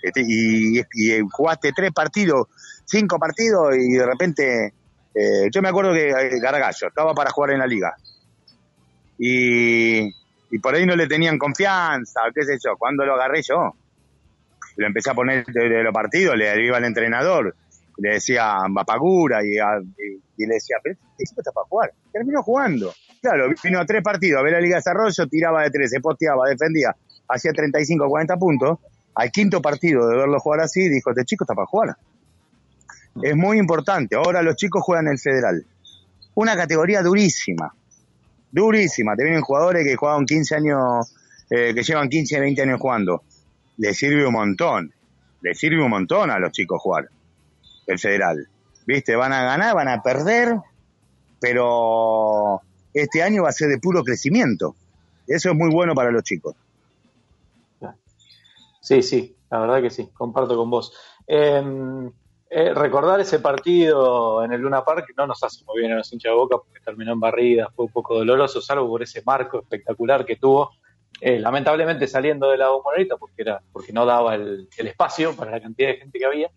Este, 0.00 0.22
y, 0.24 0.78
y 0.78 1.20
jugaste 1.32 1.72
tres 1.74 1.90
partidos, 1.90 2.46
cinco 2.84 3.18
partidos 3.18 3.74
y 3.76 3.94
de 3.94 4.06
repente, 4.06 4.74
eh, 5.16 5.48
yo 5.52 5.60
me 5.62 5.70
acuerdo 5.70 5.94
que 5.94 6.10
eh, 6.10 6.38
Gargallo 6.40 6.86
estaba 6.86 7.12
para 7.12 7.32
jugar 7.32 7.50
en 7.50 7.58
la 7.58 7.66
liga. 7.66 7.92
Y, 9.18 10.19
y 10.50 10.58
por 10.58 10.74
ahí 10.74 10.84
no 10.86 10.96
le 10.96 11.06
tenían 11.06 11.38
confianza, 11.38 12.20
qué 12.34 12.42
sé 12.44 12.58
yo, 12.64 12.76
cuando 12.78 13.04
lo 13.04 13.14
agarré 13.14 13.42
yo. 13.42 13.74
Lo 14.76 14.86
empecé 14.86 15.10
a 15.10 15.14
poner 15.14 15.44
de, 15.46 15.68
de 15.68 15.82
los 15.82 15.92
partidos, 15.92 16.36
le 16.36 16.64
iba 16.64 16.76
al 16.76 16.84
entrenador, 16.84 17.54
le 17.98 18.10
decía 18.14 18.54
Mapagura 18.68 19.44
y, 19.44 19.56
y- 19.56 20.46
le 20.46 20.54
decía, 20.54 20.76
pero 20.82 20.96
este 21.12 21.24
chico 21.24 21.40
está 21.42 21.52
para 21.52 21.66
jugar. 21.66 21.92
Terminó 22.12 22.42
jugando. 22.42 22.94
Claro, 23.20 23.50
vino 23.62 23.78
a 23.78 23.84
tres 23.84 24.02
partidos, 24.02 24.40
a 24.40 24.42
ver 24.42 24.52
la 24.54 24.60
Liga 24.60 24.76
de 24.76 24.78
Desarrollo, 24.78 25.26
tiraba 25.28 25.62
de 25.64 25.70
tres, 25.70 25.90
se 25.90 26.00
posteaba, 26.00 26.48
defendía, 26.48 26.96
hacía 27.28 27.52
35 27.52 28.08
40 28.08 28.36
puntos. 28.38 28.78
Al 29.14 29.30
quinto 29.30 29.60
partido 29.60 30.08
de 30.08 30.16
verlo 30.16 30.38
jugar 30.40 30.60
así, 30.60 30.88
dijo, 30.88 31.10
este 31.10 31.24
chico 31.26 31.44
está 31.44 31.54
para 31.54 31.66
jugar. 31.66 31.96
Es 33.22 33.36
muy 33.36 33.58
importante. 33.58 34.16
Ahora 34.16 34.40
los 34.40 34.56
chicos 34.56 34.82
juegan 34.82 35.08
el 35.08 35.18
federal. 35.18 35.62
Una 36.34 36.56
categoría 36.56 37.02
durísima. 37.02 37.74
Durísima. 38.52 39.16
Te 39.16 39.24
vienen 39.24 39.42
jugadores 39.42 39.84
que 39.84 39.96
jugaban 39.96 40.26
15 40.26 40.54
años, 40.56 41.14
eh, 41.50 41.72
que 41.74 41.82
llevan 41.82 42.08
15, 42.08 42.40
20 42.40 42.62
años 42.62 42.80
jugando. 42.80 43.22
Les 43.76 43.96
sirve 43.96 44.26
un 44.26 44.32
montón. 44.32 44.92
Les 45.42 45.58
sirve 45.58 45.82
un 45.82 45.90
montón 45.90 46.30
a 46.30 46.38
los 46.38 46.52
chicos 46.52 46.80
jugar 46.80 47.08
el 47.86 47.98
federal. 47.98 48.48
¿Viste? 48.86 49.16
Van 49.16 49.32
a 49.32 49.42
ganar, 49.42 49.74
van 49.74 49.88
a 49.88 50.02
perder, 50.02 50.56
pero 51.40 52.60
este 52.92 53.22
año 53.22 53.44
va 53.44 53.50
a 53.50 53.52
ser 53.52 53.68
de 53.68 53.78
puro 53.78 54.02
crecimiento. 54.02 54.74
Eso 55.26 55.50
es 55.50 55.56
muy 55.56 55.70
bueno 55.70 55.94
para 55.94 56.10
los 56.10 56.22
chicos. 56.24 56.56
Sí, 58.80 59.02
sí, 59.02 59.36
la 59.50 59.60
verdad 59.60 59.82
que 59.82 59.90
sí, 59.90 60.08
comparto 60.14 60.56
con 60.56 60.70
vos. 60.70 60.92
Eh, 61.26 61.62
Eh, 62.52 62.74
recordar 62.74 63.20
ese 63.20 63.38
partido 63.38 64.42
en 64.42 64.52
el 64.52 64.60
Luna 64.60 64.84
Park 64.84 65.06
no 65.16 65.24
nos 65.24 65.40
hace 65.44 65.64
muy 65.64 65.78
bien 65.78 65.92
a 65.92 65.96
los 65.96 66.12
hinchas 66.12 66.30
de 66.30 66.36
Boca 66.36 66.56
porque 66.58 66.80
terminó 66.84 67.12
en 67.12 67.20
barrida, 67.20 67.70
fue 67.76 67.84
un 67.84 67.92
poco 67.92 68.16
doloroso, 68.16 68.60
salvo 68.60 68.88
por 68.88 69.04
ese 69.04 69.22
marco 69.24 69.60
espectacular 69.60 70.24
que 70.26 70.34
tuvo, 70.34 70.72
eh, 71.20 71.38
lamentablemente 71.38 72.08
saliendo 72.08 72.50
de 72.50 72.56
la 72.56 72.70
bombonera 72.70 73.16
porque, 73.18 73.42
era, 73.42 73.62
porque 73.72 73.92
no 73.92 74.04
daba 74.04 74.34
el, 74.34 74.68
el 74.76 74.86
espacio 74.88 75.36
para 75.36 75.52
la 75.52 75.60
cantidad 75.60 75.90
de 75.90 75.98
gente 75.98 76.18
que 76.18 76.24
había. 76.26 76.50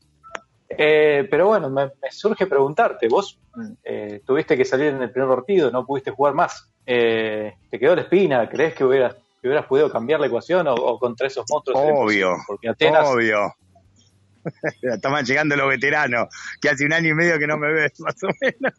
Eh, 0.68 1.28
pero 1.30 1.46
bueno, 1.48 1.70
me, 1.70 1.86
me 2.02 2.12
surge 2.12 2.48
preguntarte, 2.48 3.08
vos 3.08 3.40
eh, 3.84 4.22
tuviste 4.26 4.58
que 4.58 4.66
salir 4.66 4.88
en 4.88 5.02
el 5.04 5.12
primer 5.12 5.30
partido, 5.30 5.70
no 5.70 5.86
pudiste 5.86 6.10
jugar 6.10 6.34
más. 6.34 6.72
Eh, 6.88 7.54
¿Te 7.70 7.78
quedó 7.78 7.96
la 7.96 8.02
espina? 8.02 8.50
¿Crees 8.50 8.74
que 8.74 8.84
hubieras, 8.84 9.14
que 9.40 9.48
hubieras 9.48 9.68
podido 9.68 9.92
cambiar 9.92 10.20
la 10.20 10.26
ecuación 10.26 10.68
o, 10.68 10.74
o 10.74 10.98
contra 10.98 11.28
esos 11.28 11.46
monstruos? 11.50 11.80
Obvio? 11.80 12.36
Porque 12.48 12.70
Atenas, 12.70 13.08
obvio. 13.08 13.54
Estamos 14.82 15.24
llegando 15.28 15.56
los 15.56 15.70
veteranos, 15.70 16.28
que 16.62 16.70
hace 16.70 16.86
un 16.86 16.94
año 16.94 17.10
y 17.10 17.14
medio 17.14 17.40
que 17.40 17.48
no 17.48 17.58
me 17.58 17.72
ves, 17.72 17.94
más 18.00 18.16
o 18.24 18.28
menos. 18.42 18.74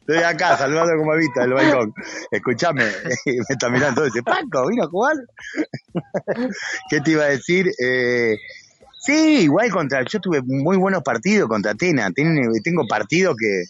Estoy 0.00 0.22
acá 0.22 0.56
saludando 0.56 0.96
como 0.96 1.16
Vita 1.16 1.42
del 1.42 1.54
balcón. 1.54 1.94
Escuchame, 2.30 2.84
me 3.26 3.44
está 3.48 3.68
mirando 3.70 4.04
dice, 4.04 4.22
Paco, 4.22 4.68
¿vino 4.68 4.84
a 4.84 4.88
jugar? 4.88 5.16
¿Qué 6.90 7.00
te 7.00 7.12
iba 7.12 7.24
a 7.24 7.28
decir? 7.28 7.70
Eh, 7.78 8.36
sí, 8.98 9.42
igual 9.42 9.70
contra, 9.70 10.02
yo 10.04 10.20
tuve 10.20 10.42
muy 10.42 10.76
buenos 10.76 11.02
partidos 11.02 11.48
contra 11.48 11.72
Atenas. 11.72 12.12
Tengo, 12.14 12.86
partidos 12.88 13.36
que, 13.36 13.64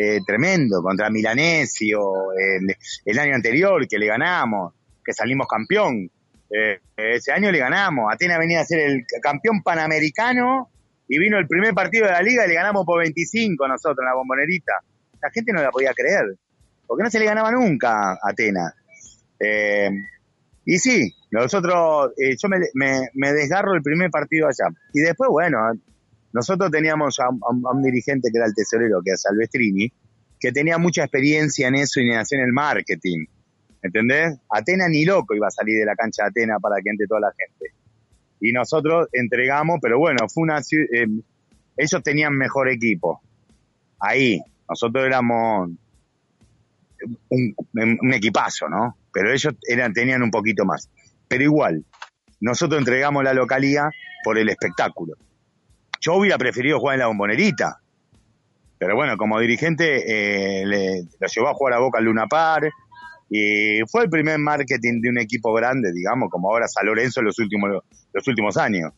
eh, 0.00 0.20
tremendo, 0.26 0.82
contra 0.82 1.10
Milanesio, 1.10 2.32
el, 2.32 2.76
el 3.04 3.18
año 3.18 3.34
anterior 3.34 3.86
que 3.88 3.98
le 3.98 4.06
ganamos, 4.06 4.74
que 5.04 5.12
salimos 5.12 5.46
campeón. 5.48 6.10
Eh, 6.54 6.78
ese 6.96 7.32
año 7.32 7.50
le 7.50 7.58
ganamos. 7.58 8.12
Atenas 8.12 8.38
venía 8.38 8.60
a 8.60 8.64
ser 8.64 8.80
el 8.80 9.04
campeón 9.22 9.62
panamericano 9.62 10.70
y 11.08 11.18
vino 11.18 11.38
el 11.38 11.46
primer 11.46 11.72
partido 11.74 12.06
de 12.06 12.12
la 12.12 12.22
liga 12.22 12.44
y 12.44 12.48
le 12.48 12.54
ganamos 12.54 12.84
por 12.84 12.98
25 13.00 13.66
nosotros 13.68 13.98
en 14.00 14.06
la 14.06 14.14
bombonerita. 14.14 14.72
La 15.20 15.30
gente 15.30 15.52
no 15.52 15.62
la 15.62 15.70
podía 15.70 15.92
creer, 15.94 16.36
porque 16.86 17.04
no 17.04 17.10
se 17.10 17.18
le 17.18 17.24
ganaba 17.26 17.50
nunca 17.52 18.12
a 18.12 18.18
Atenas. 18.22 18.72
Eh, 19.38 19.90
y 20.64 20.78
sí, 20.78 21.12
nosotros, 21.30 22.12
eh, 22.18 22.36
yo 22.40 22.48
me, 22.48 22.58
me, 22.74 23.08
me 23.14 23.32
desgarro 23.32 23.74
el 23.74 23.82
primer 23.82 24.10
partido 24.10 24.46
allá. 24.46 24.72
Y 24.92 25.00
después, 25.00 25.28
bueno, 25.30 25.58
nosotros 26.32 26.70
teníamos 26.70 27.18
a, 27.20 27.28
un- 27.30 27.62
a 27.66 27.70
un 27.72 27.82
dirigente 27.82 28.30
que 28.32 28.38
era 28.38 28.46
el 28.46 28.54
tesorero, 28.54 29.00
que 29.04 29.10
era 29.10 29.16
Salvestrini, 29.16 29.92
que 30.38 30.52
tenía 30.52 30.78
mucha 30.78 31.02
experiencia 31.02 31.68
en 31.68 31.76
eso 31.76 32.00
y 32.00 32.10
en 32.10 32.40
el 32.40 32.52
marketing. 32.52 33.26
¿Entendés? 33.82 34.38
Atena 34.48 34.88
ni 34.88 35.04
loco 35.04 35.34
iba 35.34 35.48
a 35.48 35.50
salir 35.50 35.78
de 35.78 35.86
la 35.86 35.96
cancha 35.96 36.24
de 36.24 36.28
Atena 36.28 36.58
para 36.60 36.76
que 36.82 36.90
entre 36.90 37.06
toda 37.06 37.20
la 37.20 37.32
gente. 37.36 37.74
Y 38.40 38.52
nosotros 38.52 39.08
entregamos, 39.12 39.78
pero 39.80 39.98
bueno, 39.98 40.28
fue 40.28 40.44
una 40.44 40.58
eh, 40.58 41.06
ellos 41.76 42.02
tenían 42.02 42.34
mejor 42.34 42.68
equipo. 42.68 43.20
Ahí, 43.98 44.40
nosotros 44.68 45.04
éramos 45.04 45.70
un, 47.28 47.54
un 47.74 48.12
equipazo, 48.12 48.68
¿no? 48.68 48.96
Pero 49.12 49.32
ellos 49.32 49.54
eran, 49.68 49.92
tenían 49.92 50.22
un 50.22 50.30
poquito 50.30 50.64
más. 50.64 50.88
Pero 51.28 51.44
igual, 51.44 51.84
nosotros 52.40 52.78
entregamos 52.78 53.22
la 53.24 53.34
localía 53.34 53.90
por 54.24 54.38
el 54.38 54.48
espectáculo. 54.48 55.14
Yo 56.00 56.14
hubiera 56.14 56.38
preferido 56.38 56.80
jugar 56.80 56.94
en 56.94 57.00
la 57.00 57.06
bombonerita. 57.06 57.80
Pero 58.78 58.96
bueno, 58.96 59.16
como 59.16 59.38
dirigente, 59.38 60.62
eh, 60.62 60.66
le, 60.66 61.02
lo 61.20 61.28
llevó 61.28 61.48
a 61.48 61.54
jugar 61.54 61.74
a 61.74 61.78
Boca 61.78 61.98
al 61.98 62.04
Luna 62.04 62.26
Par. 62.26 62.68
Y 63.34 63.80
fue 63.90 64.02
el 64.04 64.10
primer 64.10 64.38
marketing 64.38 65.00
de 65.00 65.08
un 65.08 65.16
equipo 65.18 65.54
grande, 65.54 65.90
digamos, 65.90 66.28
como 66.28 66.50
ahora 66.50 66.68
San 66.68 66.84
Lorenzo 66.84 67.20
en 67.20 67.26
los 67.26 67.38
últimos, 67.38 67.70
los 68.12 68.28
últimos 68.28 68.58
años. 68.58 68.92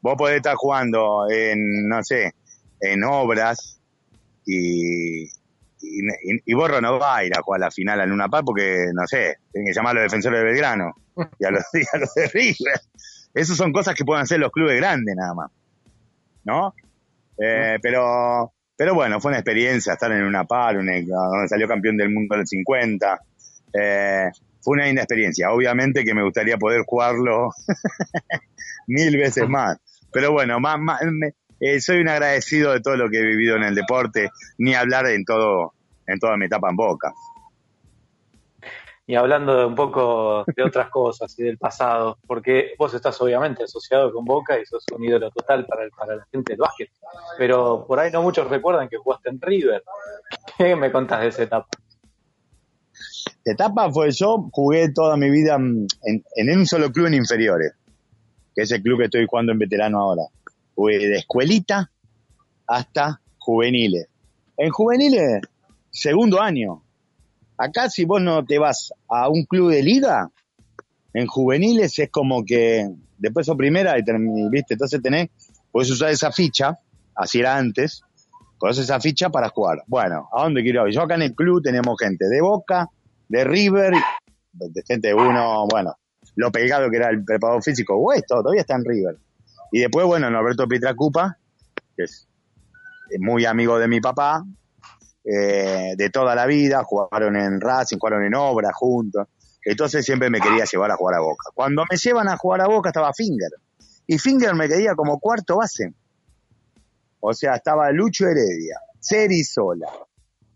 Vos 0.00 0.14
podés 0.16 0.36
estar 0.36 0.54
jugando 0.54 1.26
en, 1.30 1.86
no 1.86 2.02
sé, 2.02 2.32
en 2.80 3.04
obras 3.04 3.78
y, 4.46 5.24
y, 5.24 5.30
y, 6.46 6.54
Borro 6.54 6.80
no 6.80 6.98
va 6.98 7.18
a 7.18 7.24
ir 7.26 7.32
a 7.36 7.42
jugar 7.42 7.60
la 7.60 7.70
final 7.70 8.00
al 8.00 8.08
Luna 8.08 8.30
Par 8.30 8.42
porque, 8.42 8.86
no 8.94 9.06
sé, 9.06 9.36
tienen 9.52 9.66
que 9.70 9.74
llamar 9.76 9.90
a 9.98 10.00
los 10.00 10.10
defensores 10.10 10.38
de 10.40 10.44
Belgrano 10.46 10.94
y 11.38 11.44
a 11.44 11.50
los, 11.50 11.64
y 11.74 11.84
a 11.92 11.98
los 11.98 12.14
de 12.14 12.26
River. 12.28 12.80
Esas 13.34 13.58
son 13.58 13.70
cosas 13.72 13.94
que 13.94 14.04
pueden 14.06 14.22
hacer 14.22 14.40
los 14.40 14.50
clubes 14.50 14.76
grandes 14.78 15.14
nada 15.14 15.34
más. 15.34 15.50
¿No? 16.44 16.74
Eh, 17.36 17.78
pero, 17.82 18.50
pero 18.76 18.94
bueno, 18.94 19.20
fue 19.20 19.30
una 19.32 19.40
experiencia 19.40 19.92
estar 19.92 20.10
en 20.10 20.22
una 20.24 20.44
par, 20.44 20.78
una- 20.78 20.94
donde 21.02 21.48
salió 21.48 21.68
campeón 21.68 21.98
del 21.98 22.08
mundo 22.08 22.34
en 22.34 22.40
el 22.40 22.46
50. 22.46 23.20
Eh, 23.72 24.28
fue 24.60 24.74
una 24.76 24.86
linda 24.86 25.02
experiencia. 25.02 25.50
Obviamente 25.52 26.04
que 26.04 26.14
me 26.14 26.22
gustaría 26.22 26.56
poder 26.56 26.82
jugarlo 26.86 27.50
mil 28.86 29.16
veces 29.16 29.48
más. 29.48 29.78
Pero 30.12 30.32
bueno, 30.32 30.58
más, 30.60 30.78
más- 30.78 31.00
me- 31.04 31.34
eh, 31.60 31.80
soy 31.80 32.00
un 32.00 32.08
agradecido 32.08 32.72
de 32.72 32.80
todo 32.80 32.96
lo 32.96 33.08
que 33.10 33.18
he 33.18 33.22
vivido 33.22 33.56
en 33.56 33.64
el 33.64 33.74
deporte, 33.74 34.30
ni 34.58 34.74
hablar 34.74 35.06
en 35.06 35.24
todo, 35.24 35.74
en 36.06 36.18
toda 36.18 36.36
mi 36.36 36.46
etapa 36.46 36.70
en 36.70 36.76
Boca. 36.76 37.12
y 39.10 39.14
hablando 39.14 39.56
de 39.56 39.64
un 39.64 39.74
poco 39.74 40.44
de 40.54 40.62
otras 40.62 40.90
cosas 40.90 41.34
y 41.38 41.42
del 41.42 41.56
pasado, 41.56 42.18
porque 42.26 42.74
vos 42.78 42.92
estás 42.92 43.18
obviamente 43.22 43.64
asociado 43.64 44.12
con 44.12 44.22
Boca 44.26 44.58
y 44.58 44.66
sos 44.66 44.84
un 44.94 45.02
ídolo 45.02 45.30
total 45.30 45.64
para, 45.64 45.84
el- 45.84 45.90
para 45.92 46.16
la 46.16 46.26
gente 46.30 46.52
del 46.52 46.60
básquet, 46.60 46.90
pero 47.38 47.86
por 47.88 47.98
ahí 47.98 48.10
no 48.12 48.20
muchos 48.22 48.48
recuerdan 48.50 48.86
que 48.88 48.98
jugaste 48.98 49.30
en 49.30 49.40
River. 49.40 49.82
¿Qué 50.58 50.76
me 50.76 50.92
contás 50.92 51.22
de 51.22 51.28
esa 51.28 51.42
etapa? 51.44 51.68
Etapa 53.44 53.90
fue 53.90 54.10
yo, 54.10 54.48
jugué 54.52 54.92
toda 54.92 55.16
mi 55.16 55.30
vida 55.30 55.56
en, 55.56 55.86
en 56.36 56.58
un 56.58 56.66
solo 56.66 56.92
club 56.92 57.06
en 57.06 57.14
inferiores, 57.14 57.72
que 58.54 58.62
es 58.62 58.70
el 58.72 58.82
club 58.82 58.98
que 58.98 59.04
estoy 59.06 59.26
jugando 59.28 59.52
en 59.52 59.58
veterano 59.58 60.00
ahora. 60.00 60.22
Jugué 60.74 60.98
de 60.98 61.16
escuelita 61.16 61.90
hasta 62.66 63.20
juveniles. 63.38 64.08
En 64.56 64.70
juveniles, 64.70 65.40
segundo 65.90 66.40
año. 66.40 66.82
Acá 67.56 67.88
si 67.88 68.04
vos 68.04 68.20
no 68.20 68.44
te 68.44 68.58
vas 68.58 68.92
a 69.08 69.28
un 69.28 69.44
club 69.44 69.70
de 69.70 69.82
liga, 69.82 70.30
en 71.12 71.26
juveniles 71.26 71.98
es 71.98 72.10
como 72.10 72.44
que 72.44 72.88
después 73.16 73.46
sos 73.46 73.56
primera 73.56 73.98
y 73.98 74.02
viste, 74.50 74.74
entonces 74.74 75.02
tenés, 75.02 75.30
puedes 75.72 75.90
usar 75.90 76.10
esa 76.10 76.30
ficha, 76.30 76.78
así 77.14 77.40
era 77.40 77.56
antes, 77.56 78.02
con 78.58 78.70
esa 78.70 79.00
ficha 79.00 79.30
para 79.30 79.48
jugar. 79.48 79.82
Bueno, 79.86 80.28
¿a 80.32 80.42
dónde 80.42 80.62
quiero 80.62 80.86
ir? 80.86 80.94
Yo 80.94 81.02
acá 81.02 81.14
en 81.14 81.22
el 81.22 81.34
club 81.34 81.62
tenemos 81.62 81.98
gente 81.98 82.26
de 82.28 82.40
Boca, 82.40 82.88
de 83.28 83.44
River, 83.44 83.94
de 84.52 84.82
gente 84.86 85.14
uno, 85.14 85.66
bueno, 85.70 85.94
lo 86.36 86.50
pegado 86.50 86.90
que 86.90 86.96
era 86.96 87.10
el 87.10 87.24
preparador 87.24 87.62
físico, 87.62 87.94
o 87.94 88.12
esto, 88.12 88.42
todavía 88.42 88.62
está 88.62 88.74
en 88.74 88.84
River. 88.84 89.16
Y 89.72 89.80
después, 89.80 90.06
bueno, 90.06 90.30
Norberto 90.30 90.66
Pietracupa, 90.66 91.38
que 91.96 92.04
es 92.04 92.28
es 93.10 93.20
muy 93.20 93.44
amigo 93.44 93.78
de 93.78 93.88
mi 93.88 94.00
papá, 94.00 94.44
eh, 95.24 95.94
de 95.96 96.10
toda 96.10 96.34
la 96.34 96.46
vida, 96.46 96.82
jugaron 96.84 97.36
en 97.36 97.60
Racing, 97.60 97.98
jugaron 97.98 98.24
en 98.24 98.34
Obra 98.34 98.70
juntos. 98.72 99.26
Entonces 99.64 100.04
siempre 100.04 100.30
me 100.30 100.40
quería 100.40 100.64
llevar 100.64 100.90
a 100.90 100.96
jugar 100.96 101.16
a 101.16 101.20
Boca. 101.20 101.50
Cuando 101.54 101.84
me 101.90 101.96
llevan 101.96 102.28
a 102.28 102.36
jugar 102.36 102.60
a 102.62 102.68
Boca 102.68 102.90
estaba 102.90 103.12
Finger. 103.12 103.50
Y 104.06 104.18
Finger 104.18 104.54
me 104.54 104.68
quería 104.68 104.94
como 104.94 105.18
cuarto 105.18 105.56
base. 105.56 105.92
O 107.20 107.34
sea, 107.34 107.56
estaba 107.56 107.90
Lucho 107.90 108.26
Heredia, 108.26 108.78
Ceri 109.00 109.42
Sola, 109.42 109.88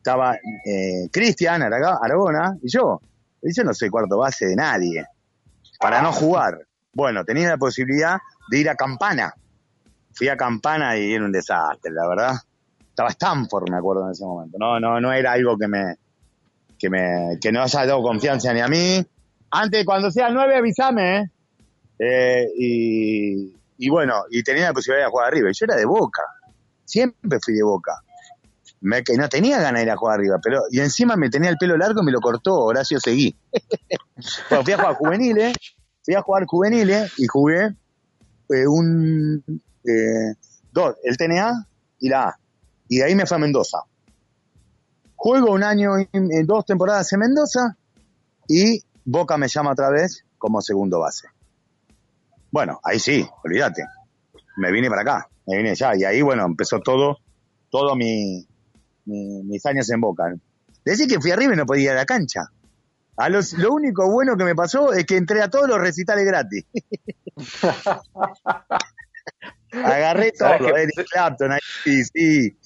estaba 0.03 0.35
eh, 0.35 1.09
Cristian 1.13 1.63
Aragona 1.63 2.57
y 2.61 2.69
yo. 2.69 3.01
Y 3.41 3.55
yo 3.55 3.63
no 3.63 3.73
soy 3.73 3.89
cuarto 3.89 4.19
base 4.19 4.47
de 4.47 4.57
nadie. 4.57 5.07
Para 5.79 6.03
no 6.03 6.13
jugar. 6.13 6.59
Bueno, 6.93 7.25
tenía 7.25 7.51
la 7.51 7.57
posibilidad 7.57 8.19
de 8.51 8.59
ir 8.59 8.69
a 8.69 8.75
Campana. 8.75 9.33
Fui 10.13 10.29
a 10.29 10.37
Campana 10.37 10.99
y 10.99 11.13
era 11.13 11.25
un 11.25 11.31
desastre, 11.31 11.93
la 11.93 12.09
verdad. 12.09 12.35
Estaba 12.89 13.11
Stanford, 13.11 13.71
me 13.71 13.79
acuerdo 13.79 14.05
en 14.07 14.11
ese 14.11 14.25
momento. 14.25 14.59
No, 14.59 14.79
no, 14.81 15.01
no 15.01 15.13
era 15.13 15.33
algo 15.33 15.57
que 15.57 15.69
me, 15.69 15.97
que 16.79 16.91
me, 16.91 17.39
que 17.41 17.53
no 17.53 17.63
haya 17.63 17.87
dado 17.87 18.03
confianza 18.03 18.53
ni 18.53 18.61
a 18.61 18.69
mí. 18.69 19.05
Antes, 19.53 19.85
cuando 19.85 20.11
sea 20.11 20.29
el 20.29 20.35
9, 20.35 20.57
avísame, 20.57 21.19
¿eh? 21.19 21.31
Eh, 21.99 22.47
y, 22.59 23.57
y 23.79 23.89
bueno, 23.89 24.25
y 24.31 24.43
tenía 24.43 24.65
la 24.65 24.73
posibilidad 24.73 25.07
de 25.07 25.11
jugar 25.11 25.29
arriba. 25.29 25.49
Y 25.49 25.55
yo 25.55 25.65
era 25.65 25.77
de 25.77 25.87
Boca. 25.87 26.23
Siempre 26.85 27.39
fui 27.41 27.55
de 27.55 27.63
Boca. 27.63 28.03
Me, 28.83 29.05
que 29.05 29.17
no 29.17 29.29
tenía 29.29 29.61
ganas 29.61 29.81
de 29.81 29.85
ir 29.85 29.91
a 29.91 29.97
jugar 29.97 30.19
arriba, 30.19 30.39
pero, 30.43 30.63
y 30.71 30.81
encima 30.81 31.17
me 31.17 31.31
tenía 31.31 31.51
el 31.51 31.57
pelo 31.57 31.77
largo 31.77 32.03
y 32.03 32.05
me 32.05 32.13
lo 32.13 32.21
cortó 32.21 32.59
Horacio 32.65 32.99
Seguí. 32.99 33.35
bueno, 34.51 34.65
fui 34.65 34.73
a 34.73 34.77
jugar 34.77 34.95
juveniles, 34.97 35.57
fui 36.05 36.15
a 36.15 36.23
jugar 36.23 36.47
juveniles 36.47 37.13
y 37.19 37.27
jugué 37.27 37.67
eh, 38.49 38.67
un, 38.67 39.43
eh, 39.85 40.35
dos, 40.73 40.97
el 41.05 41.17
TNA 41.17 41.67
y 42.01 42.09
la 42.09 42.29
A. 42.29 42.39
Y 42.89 42.99
de 42.99 43.05
ahí 43.05 43.15
me 43.15 43.25
fue 43.25 43.37
a 43.37 43.41
Mendoza. 43.41 43.79
Juego 45.15 45.53
un 45.53 45.63
año 45.63 46.01
y 46.01 46.09
eh, 46.13 46.43
dos 46.45 46.67
temporadas 46.67 47.13
en 47.13 47.21
Mendoza 47.21 47.77
y 48.49 48.83
Boca 49.05 49.37
me 49.37 49.49
llama 49.49 49.73
otra 49.73 49.91
vez 49.91 50.25
como 50.39 50.61
segundo 50.61 50.99
base. 50.99 51.29
Bueno, 52.51 52.81
ahí 52.83 52.99
sí, 52.99 53.27
olvídate. 53.45 53.85
Me 54.57 54.71
vine 54.73 54.91
para 54.91 55.03
acá, 55.03 55.29
me 55.47 55.57
vine 55.57 55.75
ya. 55.75 55.97
Y 55.97 56.05
ahí, 56.05 56.21
bueno, 56.21 56.45
empezó 56.45 56.81
todo, 56.81 57.19
todo 57.71 57.97
mi, 57.97 58.47
mi- 59.05 59.43
mis 59.45 59.65
años 59.67 59.89
en 59.91 60.01
Boca. 60.01 60.35
Decir 60.85 61.09
que 61.09 61.21
fui 61.21 61.31
arriba 61.31 61.55
y 61.55 61.57
no 61.57 61.67
podía 61.67 61.85
ir 61.85 61.91
a 61.91 61.95
la 61.95 62.07
cancha. 62.07 62.43
A 63.17 63.29
los, 63.29 63.53
lo 63.55 63.73
único 63.73 64.11
bueno 64.11 64.37
que 64.37 64.45
me 64.45 64.55
pasó 64.55 64.93
es 64.93 65.05
que 65.05 65.17
entré 65.17 65.43
a 65.43 65.51
todos 65.51 65.69
los 65.69 65.79
recitales 65.79 66.25
gratis. 66.25 66.65
Agarré 69.73 70.33
¿Sabés 70.35 70.59
todo, 70.61 70.75
que- 70.75 70.83
Eric 70.83 71.07
Clapton, 71.11 71.51
sí, 71.85 72.57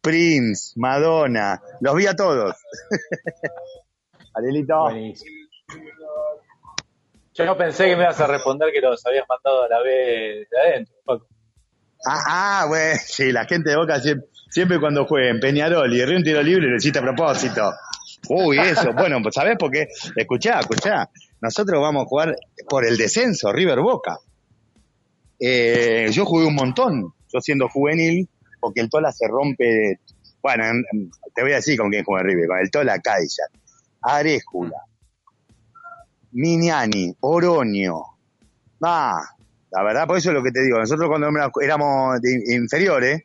Prince, 0.00 0.72
Madonna, 0.76 1.60
los 1.80 1.94
vi 1.94 2.06
a 2.06 2.14
todos. 2.14 2.54
Arielito. 4.34 4.80
Buenísimo. 4.82 5.30
Yo 7.34 7.44
no 7.46 7.56
pensé 7.56 7.86
que 7.86 7.96
me 7.96 8.02
ibas 8.04 8.20
a 8.20 8.26
responder 8.26 8.70
que 8.72 8.80
los 8.80 9.04
habías 9.06 9.24
mandado 9.28 9.64
a 9.64 9.68
la 9.68 9.82
vez 9.82 10.48
de 10.50 10.60
adentro, 10.60 10.94
Paco. 11.04 11.26
Ah, 12.06 12.22
ah, 12.26 12.64
bueno, 12.68 13.00
sí, 13.06 13.32
la 13.32 13.46
gente 13.46 13.70
de 13.70 13.76
Boca 13.76 14.00
siempre, 14.00 14.28
siempre 14.50 14.78
cuando 14.80 15.06
juega 15.06 15.30
en 15.30 15.40
Peñarol 15.40 15.92
y 15.92 16.04
ríe 16.04 16.16
un 16.16 16.22
tiro 16.24 16.42
libre 16.42 16.68
lo 16.68 16.76
hiciste 16.76 16.98
a 16.98 17.02
propósito. 17.02 17.72
Uy, 18.28 18.58
eso, 18.58 18.92
bueno, 18.92 19.18
pues 19.22 19.34
¿sabés 19.34 19.56
por 19.58 19.70
qué? 19.70 19.86
Escuchá, 20.16 20.60
escuchá, 20.60 21.10
nosotros 21.40 21.80
vamos 21.80 22.04
a 22.04 22.06
jugar 22.08 22.36
por 22.68 22.84
el 22.86 22.96
descenso, 22.96 23.52
River 23.52 23.80
Boca. 23.80 24.18
Eh, 25.40 26.08
yo 26.12 26.24
jugué 26.24 26.46
un 26.46 26.54
montón, 26.54 27.12
yo 27.32 27.40
siendo 27.40 27.68
juvenil, 27.68 28.28
porque 28.60 28.80
el 28.80 28.88
Tola 28.88 29.12
se 29.12 29.26
rompe, 29.28 30.00
bueno, 30.42 30.64
en- 30.64 30.84
en- 30.92 31.10
te 31.34 31.42
voy 31.42 31.52
a 31.52 31.56
decir 31.56 31.78
con 31.78 31.90
quién 31.90 32.04
juega 32.04 32.22
River, 32.22 32.46
con 32.48 32.58
el 32.58 32.70
Tola 32.70 32.98
Caixa, 33.00 33.42
Arejula, 34.02 34.78
Miniani, 36.32 37.14
Oroño, 37.20 38.00
ah, 38.82 39.20
la 39.74 39.82
verdad, 39.82 40.06
por 40.06 40.16
eso 40.18 40.30
es 40.30 40.34
lo 40.34 40.42
que 40.42 40.52
te 40.52 40.62
digo. 40.62 40.78
Nosotros 40.78 41.08
cuando 41.08 41.28
éramos 41.60 42.20
inferiores, 42.46 43.22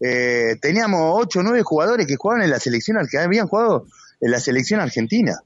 eh, 0.00 0.56
teníamos 0.62 1.00
8 1.14 1.40
o 1.40 1.42
9 1.42 1.62
jugadores 1.62 2.06
que 2.06 2.16
jugaban 2.16 2.42
en 2.42 2.50
la 2.50 2.58
selección, 2.58 2.96
que 3.10 3.18
habían 3.18 3.48
jugado 3.48 3.86
en 4.20 4.30
la 4.30 4.40
selección 4.40 4.80
argentina. 4.80 5.38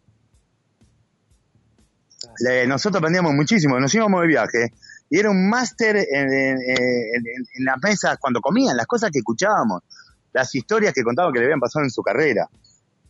Le- 2.39 2.67
nosotros 2.67 2.99
aprendíamos 3.01 3.35
muchísimo, 3.35 3.79
nos 3.81 3.95
íbamos 3.95 4.21
de 4.23 4.27
viaje 4.29 4.73
y 5.11 5.19
era 5.19 5.31
un 5.31 5.49
máster 5.49 5.97
en, 5.97 6.33
en- 6.33 6.59
en- 6.61 6.77
en- 7.17 7.47
en 7.59 7.65
las 7.65 7.77
mesas 7.83 8.17
cuando 8.19 8.41
comían, 8.41 8.77
las 8.77 8.87
cosas 8.87 9.11
que 9.11 9.19
escuchábamos, 9.19 9.83
las 10.33 10.55
historias 10.55 10.95
que 10.95 11.03
contaban 11.03 11.33
que 11.33 11.41
le 11.41 11.47
habían 11.47 11.61
pasado 11.61 11.85
en 11.85 11.91
su 11.91 12.03
carrera. 12.03 12.49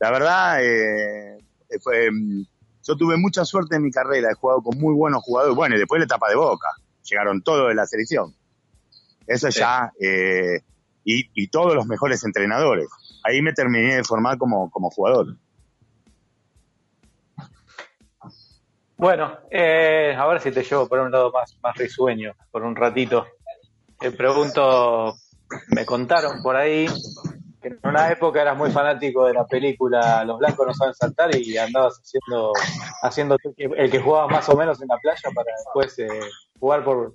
La 0.01 0.11
verdad, 0.11 0.59
eh, 0.65 1.39
fue, 1.83 2.11
mm, 2.11 2.43
yo 2.83 2.97
tuve 2.97 3.17
mucha 3.17 3.45
suerte 3.45 3.77
en 3.77 3.83
mi 3.83 3.91
carrera, 3.91 4.31
he 4.31 4.35
jugado 4.35 4.63
con 4.63 4.79
muy 4.79 4.95
buenos 4.95 5.23
jugadores, 5.23 5.57
bueno, 5.57 5.77
y 5.77 5.79
después 5.79 5.99
la 5.99 6.07
etapa 6.07 6.29
de 6.29 6.37
Boca, 6.37 6.69
llegaron 7.05 7.43
todos 7.43 7.69
de 7.69 7.75
la 7.75 7.87
selección. 7.87 8.35
Eso 9.27 9.49
ya, 9.49 9.93
eh, 10.01 10.61
y, 11.05 11.31
y 11.35 11.49
todos 11.49 11.75
los 11.75 11.87
mejores 11.87 12.25
entrenadores. 12.25 12.89
Ahí 13.25 13.41
me 13.41 13.53
terminé 13.53 13.97
de 13.97 14.05
formar 14.05 14.37
como, 14.37 14.71
como 14.71 14.91
jugador. 14.91 15.37
Bueno, 19.03 19.37
eh, 19.51 20.15
a 20.17 20.27
ver 20.27 20.41
si 20.41 20.53
te 20.53 20.63
llevo 20.63 20.89
por 20.89 21.01
un 21.01 21.11
lado 21.11 21.33
más, 21.33 21.57
más 21.61 21.77
risueño, 21.77 22.35
por 22.53 22.63
un 22.63 22.77
ratito. 22.77 23.27
Te 23.99 24.13
pregunto, 24.13 25.17
me 25.69 25.85
contaron 25.85 26.41
por 26.41 26.55
ahí 26.55 26.87
en 27.63 27.79
una 27.85 28.11
época 28.11 28.43
eras 28.43 28.57
muy 28.57 28.71
fanático 28.71 29.27
de 29.27 29.35
la 29.35 29.47
película 29.47 30.25
Los 30.25 30.39
blancos 30.39 30.67
no 30.67 30.75
saben 30.75 30.95
saltar 30.95 31.35
y 31.37 31.57
andabas 31.57 32.01
haciendo, 32.01 32.53
haciendo 33.03 33.37
que- 33.39 33.53
el 33.77 33.91
que 33.91 34.01
jugaba 34.01 34.29
más 34.29 34.49
o 34.49 34.57
menos 34.57 34.81
en 34.83 34.89
la 34.89 34.99
playa 34.99 35.31
para 35.35 35.51
después 35.57 35.99
eh, 35.99 36.09
jugar 36.59 36.85
por, 36.85 37.15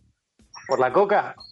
por 0.68 0.80
la 0.80 0.92
coca. 0.92 1.36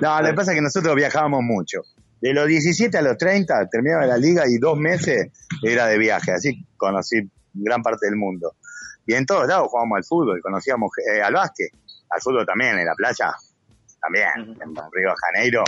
No, 0.00 0.20
lo 0.22 0.28
que 0.28 0.34
pasa 0.34 0.52
es 0.52 0.56
que 0.56 0.62
nosotros 0.62 0.94
viajábamos 0.94 1.42
mucho. 1.42 1.82
De 2.20 2.32
los 2.32 2.46
17 2.46 2.96
a 2.96 3.02
los 3.02 3.18
30 3.18 3.68
terminaba 3.68 4.06
la 4.06 4.16
liga 4.16 4.44
y 4.48 4.56
dos 4.58 4.78
meses 4.78 5.30
era 5.62 5.86
de 5.86 5.98
viaje, 5.98 6.32
así 6.32 6.64
conocí 6.78 7.16
gran 7.52 7.82
parte 7.82 8.06
del 8.06 8.16
mundo. 8.16 8.54
Y 9.06 9.12
en 9.14 9.26
todos 9.26 9.46
lados 9.46 9.68
jugábamos 9.68 9.96
al 9.98 10.04
fútbol, 10.04 10.40
conocíamos 10.42 10.90
eh, 11.12 11.20
al 11.22 11.34
básquet, 11.34 11.70
al 12.08 12.20
fútbol 12.22 12.46
también, 12.46 12.78
en 12.78 12.86
la 12.86 12.94
playa, 12.94 13.32
también, 14.00 14.28
en 14.60 14.74
Río 14.92 15.10
de 15.10 15.14
Janeiro. 15.32 15.64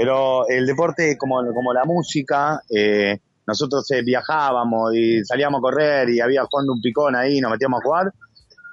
Pero 0.00 0.48
el 0.48 0.64
deporte, 0.64 1.18
como, 1.18 1.44
como 1.52 1.74
la 1.74 1.84
música, 1.84 2.58
eh, 2.74 3.18
nosotros 3.46 3.84
eh, 3.90 4.00
viajábamos 4.02 4.94
y 4.94 5.22
salíamos 5.22 5.58
a 5.58 5.60
correr 5.60 6.08
y 6.08 6.20
había 6.20 6.42
jugando 6.50 6.72
un 6.72 6.80
picón 6.80 7.14
ahí, 7.14 7.38
nos 7.38 7.50
metíamos 7.50 7.80
a 7.80 7.84
jugar 7.84 8.14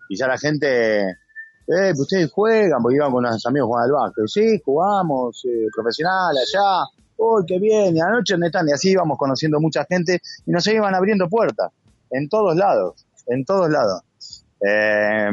y 0.07 0.15
ya 0.15 0.25
la 0.25 0.37
gente, 0.37 1.01
eh, 1.01 1.15
pues 1.67 1.99
ustedes 1.99 2.31
juegan, 2.31 2.81
porque 2.81 2.95
iban 2.95 3.11
con 3.11 3.25
unos 3.25 3.45
amigos 3.45 3.65
a 3.65 3.67
jugar 3.67 3.83
al 3.83 3.91
básquet. 3.91 4.27
Sí, 4.27 4.61
jugamos, 4.63 5.43
eh, 5.43 5.67
profesional, 5.75 6.33
allá, 6.37 6.85
uy, 7.17 7.43
qué 7.45 7.59
bien, 7.59 7.97
y 7.97 7.99
anoche 7.99 8.35
dónde 8.35 8.47
están, 8.47 8.69
y 8.69 8.71
así 8.71 8.91
íbamos 8.91 9.17
conociendo 9.17 9.59
mucha 9.59 9.83
gente 9.83 10.21
y 10.45 10.51
nos 10.51 10.65
iban 10.67 10.95
abriendo 10.95 11.27
puertas, 11.27 11.73
en 12.09 12.29
todos 12.29 12.55
lados, 12.55 13.05
en 13.25 13.43
todos 13.43 13.69
lados. 13.69 14.01
Eh, 14.65 15.29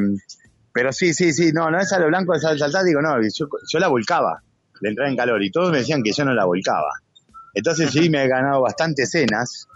pero 0.73 0.93
sí, 0.93 1.15
sí, 1.15 1.33
sí, 1.33 1.53
no, 1.53 1.71
no 1.71 1.79
es 1.79 1.93
a 1.93 2.01
lo 2.01 2.09
blanco 2.09 2.33
de 2.33 2.41
sal- 2.41 2.59
saltar, 2.59 2.83
digo, 2.83 3.01
no, 3.01 3.15
yo, 3.23 3.47
yo 3.73 3.79
la 3.79 3.87
volcaba, 3.87 4.43
de 4.81 4.89
entrar 4.89 5.09
en 5.09 5.17
calor, 5.17 5.43
y 5.43 5.51
todos 5.51 5.71
me 5.71 5.79
decían 5.79 6.03
que 6.03 6.13
yo 6.13 6.25
no 6.25 6.35
la 6.35 6.45
volcaba. 6.45 6.93
Entonces 7.55 7.91
sí, 7.91 8.11
me 8.11 8.25
he 8.25 8.29
ganado 8.29 8.63
bastantes 8.63 9.11
cenas. 9.11 9.67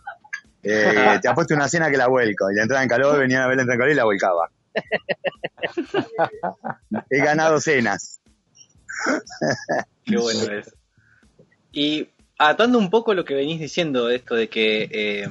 Eh, 0.62 0.72
te 1.22 1.28
apuesto 1.28 1.55
una 1.55 1.68
cena 1.68 1.90
que 1.90 1.96
la 1.96 2.09
vuelco, 2.09 2.51
y 2.51 2.55
la 2.55 2.62
entrada 2.62 2.82
en 2.82 2.88
calor, 2.88 3.18
venían 3.18 3.42
a 3.42 3.49
ver 3.49 3.57
la 3.57 3.62
entrada 3.62 3.74
en 3.74 3.80
calor 3.80 3.92
y 3.92 3.96
la 3.96 4.05
volcaba. 4.05 4.51
He 7.11 7.18
ganado 7.18 7.61
cenas. 7.61 8.20
Qué 10.05 10.16
bueno 10.16 10.53
es. 10.53 10.74
Y 11.72 12.09
atando 12.38 12.78
un 12.78 12.90
poco 12.90 13.14
lo 13.14 13.24
que 13.24 13.34
venís 13.34 13.61
diciendo 13.61 14.11
esto 14.11 14.34
de 14.34 14.49
que, 14.49 14.88
eh, 14.90 15.28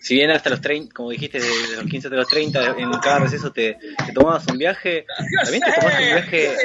si 0.00 0.14
bien 0.14 0.30
hasta 0.30 0.48
los 0.48 0.60
30, 0.62 0.94
como 0.94 1.10
dijiste, 1.10 1.38
de, 1.38 1.46
los 1.76 1.84
15 1.84 2.08
hasta 2.08 2.16
los 2.16 2.28
30, 2.28 2.76
en 2.78 2.90
cada 3.00 3.18
receso 3.18 3.52
te, 3.52 3.78
te 4.06 4.12
tomabas 4.12 4.46
un 4.46 4.56
viaje, 4.56 5.04
también 5.42 5.62
te 5.62 5.72
tomaste 5.72 6.02
un 6.02 6.08
viaje, 6.08 6.56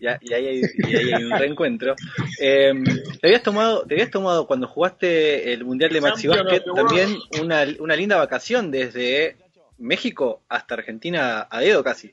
y, 0.00 0.06
ahí, 0.06 0.46
hay, 0.46 0.62
y 0.76 0.96
ahí 0.96 1.12
hay 1.12 1.24
un 1.24 1.30
reencuentro. 1.38 1.94
Eh, 2.38 2.72
te 3.20 3.26
habías 3.26 3.42
tomado, 3.42 3.86
te 3.86 3.94
habías 3.94 4.10
tomado 4.10 4.46
cuando 4.46 4.68
jugaste 4.68 5.54
el 5.54 5.64
Mundial 5.64 5.90
de 5.90 6.00
Maxi 6.02 6.28
Basket 6.28 6.62
también 6.74 7.16
una, 7.40 7.64
una 7.78 7.96
linda 7.96 8.16
vacación 8.16 8.70
desde 8.70 9.38
México 9.78 10.42
hasta 10.50 10.74
Argentina 10.74 11.48
a 11.50 11.60
dedo 11.60 11.82
casi. 11.82 12.12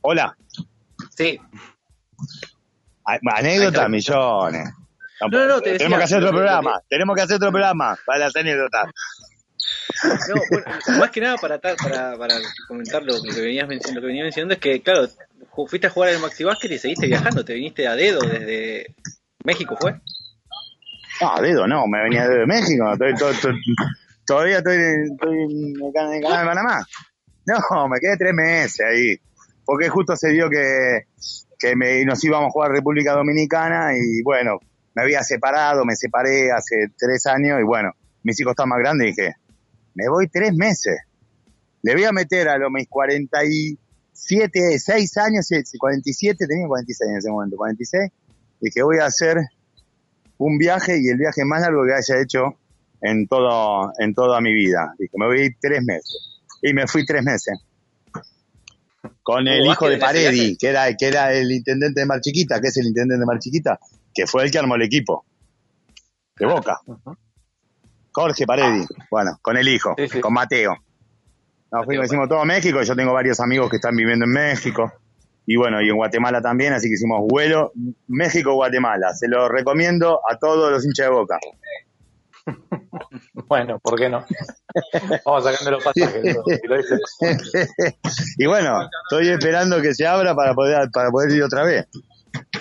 Hola. 0.00 0.34
Sí. 1.14 1.38
A- 3.04 3.18
Anécdotas, 3.36 3.88
millones. 3.90 4.70
No, 5.20 5.28
no, 5.28 5.46
no, 5.46 5.60
te 5.60 5.70
decía- 5.72 5.86
tenemos 5.86 5.98
que 5.98 6.04
hacer 6.04 6.18
otro 6.18 6.30
que- 6.30 6.36
programa. 6.36 6.80
Tenemos 6.88 7.16
que 7.16 7.22
hacer 7.22 7.36
otro 7.36 7.50
programa 7.50 7.98
para 8.04 8.18
las 8.18 8.36
anécdotas. 8.36 8.86
No, 10.28 10.40
bueno, 10.50 10.66
más 11.00 11.10
que 11.10 11.20
nada 11.20 11.36
para, 11.38 11.58
para, 11.58 12.16
para 12.16 12.34
comentar 12.68 13.02
lo, 13.02 13.14
que 13.22 13.40
venías 13.40 13.66
mencionando, 13.66 14.00
lo 14.00 14.06
que 14.06 14.08
venía 14.08 14.22
mencionando 14.24 14.54
es 14.54 14.60
que, 14.60 14.82
claro, 14.82 15.08
fuiste 15.68 15.86
a 15.86 15.90
jugar 15.90 16.10
al 16.10 16.20
Maxi 16.20 16.44
Basket 16.44 16.68
y 16.70 16.78
seguiste 16.78 17.06
viajando, 17.06 17.44
te 17.44 17.54
viniste 17.54 17.86
a 17.88 17.94
dedo 17.96 18.20
desde 18.20 18.94
México, 19.44 19.76
¿fue? 19.80 19.94
No, 21.20 21.40
dedo 21.40 21.66
no, 21.66 21.86
me 21.86 22.02
venía 22.02 22.28
de 22.28 22.46
México. 22.46 22.92
Estoy, 22.92 23.14
to- 23.16 23.32
to- 23.40 23.56
todavía 24.26 24.58
estoy, 24.58 24.76
estoy 25.10 25.38
en 25.38 25.84
el 25.86 25.92
canal 25.92 26.12
de 26.12 26.20
Panamá. 26.46 26.86
No, 27.46 27.88
me 27.88 27.98
quedé 28.00 28.16
tres 28.18 28.34
meses 28.34 28.80
ahí. 28.86 29.16
Porque 29.64 29.88
justo 29.88 30.14
se 30.14 30.30
vio 30.30 30.48
que, 30.50 31.06
que 31.58 31.74
me, 31.74 32.04
nos 32.04 32.22
íbamos 32.22 32.48
a 32.48 32.50
jugar 32.50 32.70
a 32.70 32.74
República 32.74 33.12
Dominicana 33.14 33.92
y 33.96 34.22
bueno, 34.22 34.58
me 34.96 35.02
había 35.02 35.22
separado, 35.22 35.84
me 35.84 35.94
separé 35.94 36.50
hace 36.50 36.86
tres 36.96 37.26
años 37.26 37.60
y 37.60 37.64
bueno, 37.64 37.92
mis 38.22 38.40
hijos 38.40 38.52
están 38.52 38.70
más 38.70 38.78
grandes 38.78 39.08
y 39.08 39.10
dije, 39.10 39.34
me 39.94 40.08
voy 40.08 40.26
tres 40.28 40.54
meses. 40.54 40.96
Le 41.82 41.92
voy 41.92 42.04
a 42.04 42.12
meter 42.12 42.48
a 42.48 42.56
los 42.56 42.70
mis 42.72 42.88
47, 42.88 44.78
6 44.78 45.16
años, 45.18 45.52
eh, 45.52 45.62
47, 45.78 46.46
tenía 46.48 46.66
46 46.66 47.10
en 47.10 47.16
ese 47.18 47.30
momento, 47.30 47.56
46, 47.58 48.10
dije 48.58 48.82
voy 48.82 48.98
a 48.98 49.04
hacer 49.04 49.36
un 50.38 50.56
viaje 50.56 50.98
y 50.98 51.08
el 51.08 51.18
viaje 51.18 51.44
más 51.44 51.60
largo 51.60 51.84
que 51.84 51.92
haya 51.92 52.22
hecho 52.22 52.56
en 53.02 53.28
todo, 53.28 53.92
en 53.98 54.14
toda 54.14 54.40
mi 54.40 54.54
vida. 54.54 54.94
Dije, 54.98 55.12
me 55.18 55.26
voy 55.26 55.40
a 55.40 55.44
ir 55.44 55.56
tres 55.60 55.82
meses. 55.84 56.40
Y 56.62 56.72
me 56.72 56.86
fui 56.86 57.04
tres 57.04 57.22
meses. 57.22 57.58
Con 59.22 59.46
el 59.46 59.62
¿Hubo 59.62 59.72
hijo 59.72 59.88
de 59.90 59.98
Paredi, 59.98 60.56
que 60.56 60.68
era, 60.68 60.92
que 60.94 61.06
era 61.06 61.32
el 61.32 61.52
intendente 61.52 62.00
de 62.00 62.06
Mar 62.06 62.20
Chiquita, 62.20 62.60
que 62.60 62.68
es 62.68 62.76
el 62.78 62.86
intendente 62.86 63.20
de 63.20 63.26
Mar 63.26 63.38
Chiquita, 63.38 63.78
que 64.16 64.26
fue 64.26 64.44
el 64.44 64.50
que 64.50 64.58
armó 64.58 64.76
el 64.76 64.82
equipo. 64.82 65.26
De 66.38 66.46
Boca. 66.46 66.80
Jorge 68.12 68.46
Paredi. 68.46 68.86
Bueno, 69.10 69.38
con 69.42 69.56
el 69.58 69.68
hijo, 69.68 69.94
con 70.22 70.32
Mateo. 70.32 70.74
Nos 71.70 71.84
fuimos, 71.84 72.06
hicimos 72.06 72.28
todo 72.28 72.44
México, 72.44 72.82
yo 72.82 72.96
tengo 72.96 73.12
varios 73.12 73.40
amigos 73.40 73.68
que 73.68 73.76
están 73.76 73.94
viviendo 73.94 74.24
en 74.24 74.32
México. 74.32 74.90
Y 75.44 75.56
bueno, 75.56 75.80
y 75.82 75.88
en 75.90 75.96
Guatemala 75.96 76.40
también, 76.40 76.72
así 76.72 76.88
que 76.88 76.94
hicimos 76.94 77.20
vuelo 77.28 77.72
México-Guatemala. 78.08 79.14
Se 79.14 79.28
lo 79.28 79.48
recomiendo 79.48 80.20
a 80.28 80.38
todos 80.38 80.72
los 80.72 80.84
hinchas 80.84 81.06
de 81.06 81.12
Boca. 81.12 81.38
Bueno, 83.48 83.78
¿por 83.78 83.98
qué 83.98 84.08
no? 84.08 84.24
Vamos 85.24 85.44
sacando 85.44 85.72
los 85.72 85.84
pasajes. 85.84 86.36
y 88.38 88.46
bueno, 88.46 88.88
estoy 89.04 89.28
esperando 89.28 89.80
que 89.80 89.94
se 89.94 90.06
abra 90.06 90.34
para 90.34 90.54
poder, 90.54 90.88
para 90.92 91.10
poder 91.10 91.30
ir 91.30 91.42
otra 91.42 91.64
vez. 91.64 91.86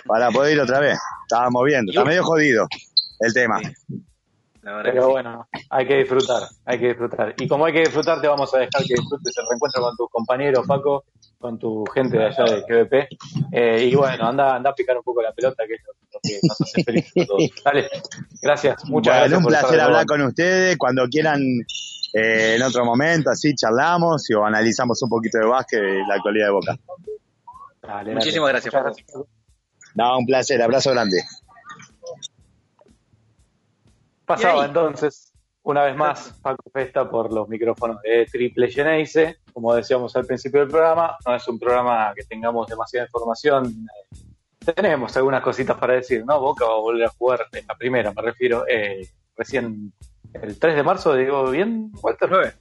Para 0.06 0.30
poder 0.32 0.54
ir 0.54 0.62
otra 0.62 0.80
vez. 0.80 1.00
Estábamos 1.24 1.64
viendo, 1.66 1.92
está 1.92 2.06
medio 2.06 2.24
jodido 2.24 2.68
el 3.20 3.34
tema. 3.34 3.60
Pero 4.84 5.10
bueno, 5.10 5.48
hay 5.70 5.88
que 5.88 5.98
disfrutar, 5.98 6.42
hay 6.66 6.80
que 6.80 6.88
disfrutar. 6.88 7.36
Y 7.38 7.48
como 7.48 7.66
hay 7.66 7.74
que 7.74 7.82
disfrutar, 7.82 8.20
te 8.20 8.28
vamos 8.28 8.52
a 8.56 8.58
dejar 8.58 8.82
que 8.82 8.96
disfrutes 8.96 9.38
el 9.38 9.46
reencuentro 9.48 9.82
con 9.84 9.96
tus 9.96 10.10
compañeros, 10.10 10.66
Paco, 10.66 11.06
con 11.38 11.60
tu 11.60 11.86
gente 11.94 12.18
de 12.18 12.26
allá 12.26 12.46
de 12.46 12.62
GBP. 12.62 12.94
Eh, 13.52 13.90
y 13.92 13.94
bueno, 13.94 14.28
anda, 14.28 14.56
anda 14.56 14.72
a 14.72 14.74
picar 14.74 14.98
un 14.98 15.04
poco 15.04 15.22
la 15.22 15.32
pelota, 15.34 15.66
que 15.68 15.76
es 15.76 15.82
lo, 15.86 16.20
que 16.20 16.40
nos 16.42 16.62
hace 16.62 16.84
felices 16.84 17.24
a 17.24 17.26
todos. 17.28 17.44
Dale, 17.64 17.90
gracias, 18.42 18.86
muchas 18.86 19.14
Bueno, 19.14 19.20
gracias. 19.20 19.38
un 19.38 19.44
por 19.44 19.52
placer 19.52 19.80
hablar 19.80 20.06
con 20.08 20.22
ustedes. 20.24 20.78
Cuando 20.80 21.08
quieran, 21.10 21.42
eh, 22.14 22.56
en 22.56 22.64
otro 22.64 22.84
momento, 22.86 23.30
así 23.30 23.54
charlamos 23.54 24.28
y 24.32 24.34
o 24.34 24.44
analizamos 24.44 25.00
un 25.04 25.10
poquito 25.10 25.38
de 25.38 25.46
básquet 25.46 25.80
y 25.80 26.08
la 26.08 26.16
actualidad 26.16 26.48
de 26.48 26.52
Boca. 26.52 26.76
Dale, 27.84 27.94
dale. 27.94 28.14
Muchísimas 28.16 28.50
gracias, 28.50 28.74
Paco. 28.74 29.28
No, 29.96 30.18
un 30.18 30.26
placer. 30.26 30.62
Abrazo 30.62 30.92
grande. 30.92 31.24
Pasaba 34.26 34.66
entonces, 34.66 35.34
una 35.64 35.84
vez 35.84 35.96
más, 35.96 36.38
Paco 36.42 36.70
Festa 36.72 37.10
por 37.10 37.32
los 37.32 37.48
micrófonos 37.48 38.02
de 38.02 38.26
Triple 38.26 38.70
Geneise. 38.70 39.38
Como 39.54 39.74
decíamos 39.74 40.16
al 40.16 40.26
principio 40.26 40.60
del 40.62 40.70
programa, 40.70 41.18
no 41.26 41.36
es 41.36 41.48
un 41.48 41.58
programa 41.58 42.14
que 42.16 42.24
tengamos 42.24 42.68
demasiada 42.68 43.06
información. 43.06 43.88
Tenemos 44.76 45.16
algunas 45.16 45.42
cositas 45.42 45.78
para 45.78 45.94
decir, 45.94 46.26
¿no? 46.26 46.40
Boca 46.40 46.66
va 46.66 46.74
a 46.74 46.80
volver 46.80 47.06
a 47.06 47.10
jugar 47.10 47.48
en 47.52 47.66
la 47.68 47.76
primera, 47.76 48.12
me 48.12 48.22
refiero, 48.22 48.66
eh, 48.68 49.08
recién 49.38 49.94
el 50.34 50.60
3 50.60 50.76
de 50.76 50.84
marzo, 50.84 51.16
digo 51.16 51.50
bien, 51.52 51.92
Walter. 52.02 52.30
9. 52.30 52.54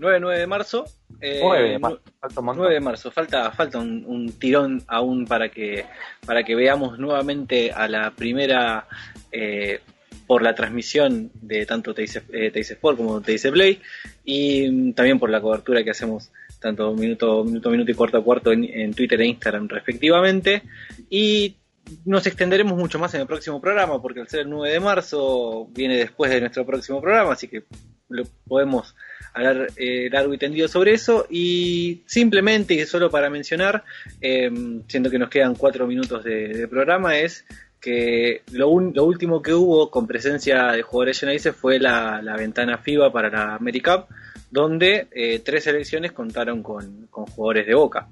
9, 0.00 0.18
9 0.18 0.38
de 0.38 0.46
marzo. 0.46 0.84
Eh, 1.20 1.40
9 1.42 1.70
de 1.70 1.78
marzo, 1.78 2.00
falta 2.18 2.40
un 2.40 2.46
montón. 2.46 2.62
9 2.62 2.74
de 2.74 2.80
marzo, 2.80 3.10
falta, 3.10 3.50
falta 3.52 3.78
un, 3.78 4.04
un 4.06 4.32
tirón 4.32 4.82
aún 4.86 5.26
para 5.26 5.50
que, 5.50 5.84
para 6.24 6.42
que 6.42 6.54
veamos 6.54 6.98
nuevamente 6.98 7.70
a 7.70 7.86
la 7.86 8.10
primera 8.10 8.88
eh, 9.30 9.80
por 10.26 10.42
la 10.42 10.54
transmisión 10.54 11.30
de 11.34 11.66
tanto 11.66 11.92
Teis 11.92 12.16
eh, 12.32 12.52
Sport 12.54 12.96
como 12.96 13.20
Teis 13.20 13.42
Play 13.42 13.80
y 14.24 14.70
mm, 14.70 14.92
también 14.94 15.18
por 15.18 15.28
la 15.28 15.40
cobertura 15.40 15.84
que 15.84 15.90
hacemos 15.90 16.30
tanto 16.60 16.94
minuto, 16.94 17.44
minuto 17.44 17.70
minuto 17.70 17.90
y 17.90 17.94
cuarto 17.94 18.16
a 18.16 18.24
cuarto 18.24 18.52
en, 18.52 18.64
en 18.64 18.94
Twitter 18.94 19.20
e 19.20 19.26
Instagram 19.26 19.68
respectivamente 19.68 20.62
y 21.10 21.56
nos 22.04 22.26
extenderemos 22.26 22.78
mucho 22.78 22.98
más 22.98 23.12
en 23.14 23.22
el 23.22 23.26
próximo 23.26 23.60
programa 23.60 24.00
porque 24.00 24.20
al 24.20 24.28
ser 24.28 24.40
el 24.40 24.50
9 24.50 24.72
de 24.72 24.80
marzo 24.80 25.66
viene 25.72 25.96
después 25.96 26.30
de 26.30 26.40
nuestro 26.40 26.64
próximo 26.64 27.02
programa 27.02 27.32
así 27.32 27.48
que 27.48 27.64
lo 28.08 28.22
podemos 28.46 28.94
hablar 29.34 29.68
eh, 29.76 30.08
largo 30.10 30.34
y 30.34 30.38
tendido 30.38 30.68
sobre 30.68 30.92
eso 30.94 31.26
y 31.30 32.02
simplemente 32.06 32.74
y 32.74 32.84
solo 32.86 33.10
para 33.10 33.30
mencionar 33.30 33.84
eh, 34.20 34.50
siendo 34.88 35.10
que 35.10 35.18
nos 35.18 35.30
quedan 35.30 35.54
cuatro 35.54 35.86
minutos 35.86 36.24
de, 36.24 36.48
de 36.48 36.68
programa 36.68 37.16
es 37.18 37.44
que 37.80 38.42
lo, 38.52 38.68
un- 38.68 38.92
lo 38.94 39.04
último 39.04 39.40
que 39.40 39.54
hubo 39.54 39.90
con 39.90 40.06
presencia 40.06 40.72
de 40.72 40.82
jugadores 40.82 41.20
genesis 41.20 41.52
fue 41.54 41.78
la, 41.78 42.20
la 42.22 42.36
ventana 42.36 42.78
FIBA 42.78 43.10
para 43.12 43.30
la 43.30 43.54
AmeriCup 43.54 44.06
donde 44.50 45.08
eh, 45.12 45.38
tres 45.44 45.64
selecciones 45.64 46.12
contaron 46.12 46.62
con, 46.62 47.06
con 47.10 47.24
jugadores 47.26 47.66
de 47.66 47.74
Boca 47.74 48.08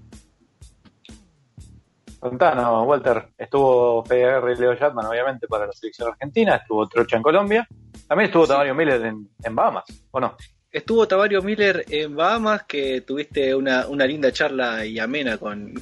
Contanos, 2.21 2.85
Walter. 2.87 3.29
Estuvo 3.39 4.03
FDR 4.05 4.51
y 4.53 4.57
Leo 4.61 4.75
Yatman, 4.77 5.07
obviamente, 5.07 5.47
para 5.47 5.67
la 5.67 5.73
selección 5.73 6.09
argentina. 6.09 6.57
Estuvo 6.57 6.89
Trocha 6.89 7.17
en 7.17 7.23
Colombia. 7.23 7.69
También 8.09 8.27
estuvo 8.27 8.45
Tamario 8.45 8.75
Miller 8.75 9.01
en, 9.07 9.29
en 9.45 9.55
Bahamas, 9.55 9.85
¿o 10.11 10.19
no? 10.19 10.35
Estuvo 10.71 11.09
Tavario 11.09 11.41
Miller 11.43 11.85
en 11.89 12.15
Bahamas, 12.15 12.65
que 12.65 13.01
tuviste 13.01 13.55
una, 13.55 13.87
una 13.87 14.07
linda 14.07 14.31
charla 14.33 14.85
y 14.85 14.99
amena 14.99 15.39
con, 15.39 15.75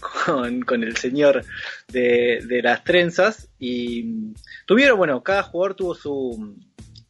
con, 0.64 0.84
el 0.84 0.96
señor 0.96 1.44
de, 1.88 2.40
de 2.46 2.62
las 2.62 2.84
trenzas. 2.84 3.50
Y 3.58 4.32
tuvieron, 4.64 4.96
bueno, 4.98 5.22
cada 5.22 5.42
jugador 5.42 5.74
tuvo 5.74 5.94
su, 5.94 6.56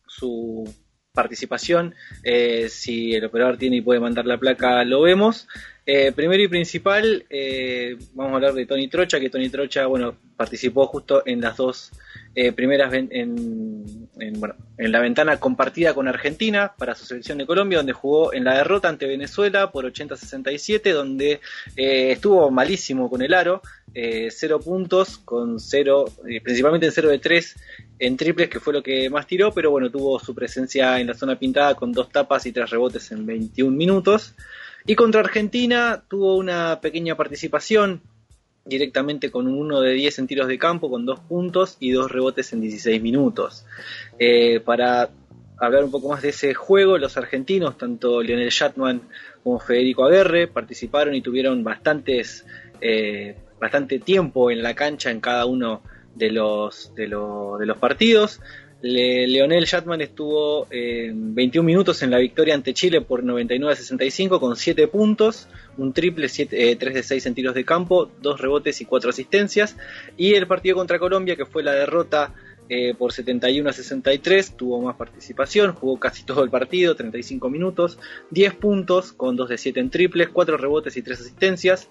su 0.06 0.64
participación. 1.12 1.94
Eh, 2.22 2.68
si 2.68 3.14
el 3.14 3.24
operador 3.24 3.56
tiene 3.56 3.76
y 3.76 3.80
puede 3.82 4.00
mandar 4.00 4.26
la 4.26 4.38
placa, 4.38 4.84
lo 4.84 5.02
vemos. 5.02 5.48
Eh, 5.84 6.12
primero 6.12 6.42
y 6.42 6.48
principal, 6.48 7.26
eh, 7.28 7.96
vamos 8.12 8.32
a 8.32 8.36
hablar 8.36 8.54
de 8.54 8.66
Tony 8.66 8.88
Trocha, 8.88 9.20
que 9.20 9.30
Tony 9.30 9.48
Trocha, 9.48 9.86
bueno, 9.86 10.16
participó 10.36 10.86
justo 10.86 11.22
en 11.26 11.40
las 11.40 11.56
dos 11.56 11.92
eh, 12.34 12.52
primeras 12.52 12.92
en, 12.92 13.08
en, 13.12 14.40
bueno, 14.40 14.54
en 14.78 14.92
la 14.92 15.00
ventana 15.00 15.38
compartida 15.38 15.94
con 15.94 16.08
Argentina 16.08 16.74
para 16.76 16.94
su 16.94 17.04
selección 17.06 17.38
de 17.38 17.46
Colombia, 17.46 17.78
donde 17.78 17.92
jugó 17.92 18.32
en 18.32 18.44
la 18.44 18.56
derrota 18.56 18.88
ante 18.88 19.06
Venezuela 19.06 19.70
por 19.70 19.90
80-67, 19.90 20.92
donde 20.92 21.40
eh, 21.76 22.12
estuvo 22.12 22.50
malísimo 22.50 23.08
con 23.08 23.22
el 23.22 23.34
aro, 23.34 23.62
eh, 23.94 24.28
cero 24.30 24.60
puntos, 24.60 25.18
con 25.18 25.58
cero, 25.58 26.04
eh, 26.28 26.42
principalmente 26.42 26.86
en 26.86 26.92
0 26.92 27.08
de 27.08 27.18
3 27.18 27.56
en 27.98 28.16
triples, 28.18 28.50
que 28.50 28.60
fue 28.60 28.74
lo 28.74 28.82
que 28.82 29.08
más 29.08 29.26
tiró, 29.26 29.52
pero 29.52 29.70
bueno, 29.70 29.90
tuvo 29.90 30.18
su 30.18 30.34
presencia 30.34 31.00
en 31.00 31.06
la 31.06 31.14
zona 31.14 31.38
pintada 31.38 31.74
con 31.74 31.92
dos 31.92 32.10
tapas 32.10 32.44
y 32.44 32.52
tres 32.52 32.68
rebotes 32.68 33.10
en 33.12 33.24
21 33.24 33.74
minutos. 33.74 34.34
Y 34.84 34.94
contra 34.94 35.22
Argentina 35.22 36.04
tuvo 36.08 36.36
una 36.36 36.80
pequeña 36.82 37.16
participación 37.16 38.02
directamente 38.66 39.30
con 39.30 39.46
un 39.46 39.58
1 39.58 39.80
de 39.80 39.92
10 39.92 40.18
en 40.18 40.26
tiros 40.26 40.48
de 40.48 40.58
campo, 40.58 40.90
con 40.90 41.06
dos 41.06 41.20
puntos 41.20 41.76
y 41.80 41.92
dos 41.92 42.10
rebotes 42.10 42.52
en 42.52 42.60
16 42.60 43.00
minutos. 43.00 43.64
Eh, 44.18 44.60
para 44.60 45.10
hablar 45.58 45.84
un 45.84 45.90
poco 45.90 46.08
más 46.08 46.22
de 46.22 46.30
ese 46.30 46.54
juego, 46.54 46.98
los 46.98 47.16
argentinos, 47.16 47.78
tanto 47.78 48.22
Lionel 48.22 48.50
Shatman 48.50 49.02
como 49.42 49.58
Federico 49.58 50.04
Aguerre, 50.04 50.48
participaron 50.48 51.14
y 51.14 51.22
tuvieron 51.22 51.62
bastantes, 51.64 52.44
eh, 52.80 53.36
bastante 53.60 53.98
tiempo 53.98 54.50
en 54.50 54.62
la 54.62 54.74
cancha 54.74 55.10
en 55.10 55.20
cada 55.20 55.46
uno 55.46 55.82
de 56.14 56.30
los, 56.30 56.94
de, 56.94 57.04
de 57.04 57.66
los 57.66 57.78
partidos. 57.78 58.40
Le- 58.86 59.26
Leonel 59.26 59.64
Shatman 59.64 60.00
estuvo 60.00 60.66
eh, 60.70 61.10
21 61.12 61.66
minutos 61.66 62.02
en 62.02 62.10
la 62.10 62.18
victoria 62.18 62.54
ante 62.54 62.72
Chile 62.74 63.00
por 63.00 63.22
99 63.24 63.72
a 63.72 63.76
65 63.76 64.38
con 64.40 64.56
7 64.56 64.88
puntos, 64.88 65.48
un 65.76 65.92
triple, 65.92 66.28
7, 66.28 66.70
eh, 66.70 66.76
3 66.76 66.94
de 66.94 67.02
6 67.02 67.26
en 67.26 67.34
tiros 67.34 67.54
de 67.54 67.64
campo, 67.64 68.10
2 68.22 68.40
rebotes 68.40 68.80
y 68.80 68.84
4 68.84 69.10
asistencias. 69.10 69.76
Y 70.16 70.34
el 70.34 70.46
partido 70.46 70.76
contra 70.76 70.98
Colombia, 70.98 71.36
que 71.36 71.46
fue 71.46 71.62
la 71.62 71.72
derrota 71.72 72.32
eh, 72.68 72.94
por 72.98 73.12
71 73.12 73.68
a 73.70 73.72
63, 73.72 74.56
tuvo 74.56 74.80
más 74.80 74.96
participación, 74.96 75.72
jugó 75.72 75.98
casi 76.00 76.24
todo 76.24 76.42
el 76.42 76.50
partido, 76.50 76.96
35 76.96 77.48
minutos, 77.48 77.98
10 78.30 78.54
puntos 78.54 79.12
con 79.12 79.36
2 79.36 79.48
de 79.50 79.58
7 79.58 79.80
en 79.80 79.90
triples, 79.90 80.28
4 80.30 80.56
rebotes 80.56 80.96
y 80.96 81.02
3 81.02 81.20
asistencias. 81.20 81.88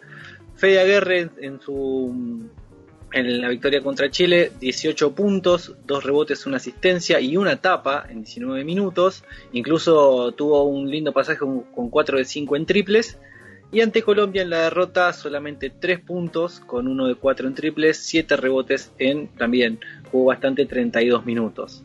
Fede 0.56 0.80
Aguerre 0.80 1.20
en, 1.20 1.32
en 1.42 1.60
su 1.62 2.48
en 3.16 3.42
la 3.42 3.48
victoria 3.48 3.82
contra 3.82 4.12
Chile, 4.12 4.52
18 4.60 5.16
puntos, 5.16 5.74
2 5.88 6.04
rebotes, 6.04 6.46
una 6.46 6.58
asistencia 6.58 7.22
y 7.22 7.38
una 7.38 7.56
tapa 7.62 8.06
en 8.10 8.24
19 8.24 8.66
minutos. 8.66 9.24
Incluso 9.54 10.34
tuvo 10.34 10.66
un 10.66 10.92
lindo 10.92 11.14
pasaje 11.14 11.40
con 11.40 11.90
4 11.90 12.18
de 12.18 12.26
5 12.26 12.56
en 12.58 12.66
triples. 12.66 13.18
Y 13.72 13.80
ante 13.80 14.02
Colombia 14.04 14.42
en 14.42 14.50
la 14.50 14.64
derrota 14.64 15.14
solamente 15.14 15.70
3 15.70 16.02
puntos 16.02 16.60
con 16.60 16.90
1 16.90 17.08
de 17.08 17.16
4 17.16 17.48
en 17.48 17.56
triples, 17.56 17.98
7 18.00 18.36
rebotes 18.36 18.92
en 19.00 19.30
también 19.30 19.80
jugó 20.12 20.26
bastante 20.26 20.66
32 20.66 21.26
minutos. 21.26 21.84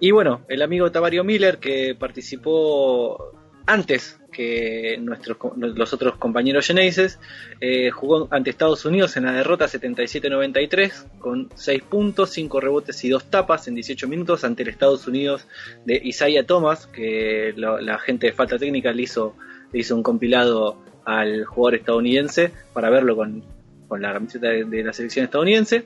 Y 0.00 0.10
bueno, 0.10 0.40
el 0.48 0.62
amigo 0.62 0.90
Tavario 0.90 1.22
Miller 1.22 1.58
que 1.58 1.94
participó 1.94 3.32
antes 3.66 4.18
que 4.32 4.96
nuestros 5.00 5.36
los 5.56 5.92
otros 5.92 6.16
compañeros 6.16 6.66
Genesis, 6.66 7.18
eh, 7.60 7.90
jugó 7.90 8.26
ante 8.30 8.50
Estados 8.50 8.84
Unidos 8.84 9.16
en 9.16 9.26
la 9.26 9.32
derrota 9.32 9.66
77-93 9.66 11.18
con 11.18 11.48
6 11.54 11.82
puntos, 11.82 12.30
5 12.30 12.60
rebotes 12.60 13.04
y 13.04 13.10
2 13.10 13.24
tapas 13.26 13.68
en 13.68 13.74
18 13.74 14.08
minutos 14.08 14.42
ante 14.44 14.62
el 14.62 14.70
Estados 14.70 15.06
Unidos 15.06 15.46
de 15.84 16.00
Isaiah 16.02 16.44
Thomas, 16.44 16.86
que 16.86 17.54
la 17.56 17.98
gente 17.98 18.28
de 18.28 18.32
falta 18.32 18.58
técnica 18.58 18.90
le 18.92 19.02
hizo, 19.02 19.36
le 19.72 19.80
hizo 19.80 19.94
un 19.94 20.02
compilado 20.02 20.78
al 21.04 21.44
jugador 21.44 21.74
estadounidense 21.76 22.52
para 22.72 22.90
verlo 22.90 23.16
con, 23.16 23.44
con 23.88 24.00
la 24.00 24.12
camiseta 24.12 24.48
de, 24.48 24.64
de 24.64 24.82
la 24.82 24.92
selección 24.92 25.24
estadounidense. 25.26 25.84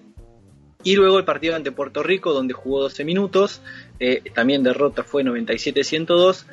Y 0.87 0.95
luego 0.95 1.19
el 1.19 1.25
partido 1.25 1.57
ante 1.57 1.73
Puerto 1.73 2.05
Rico, 2.05 2.33
donde 2.33 2.55
jugó 2.55 2.83
12 2.83 3.05
minutos, 3.05 3.61
eh, 3.99 4.23
también 4.33 4.63
derrota 4.63 5.03
fue 5.03 5.25
97-102, 5.25 6.45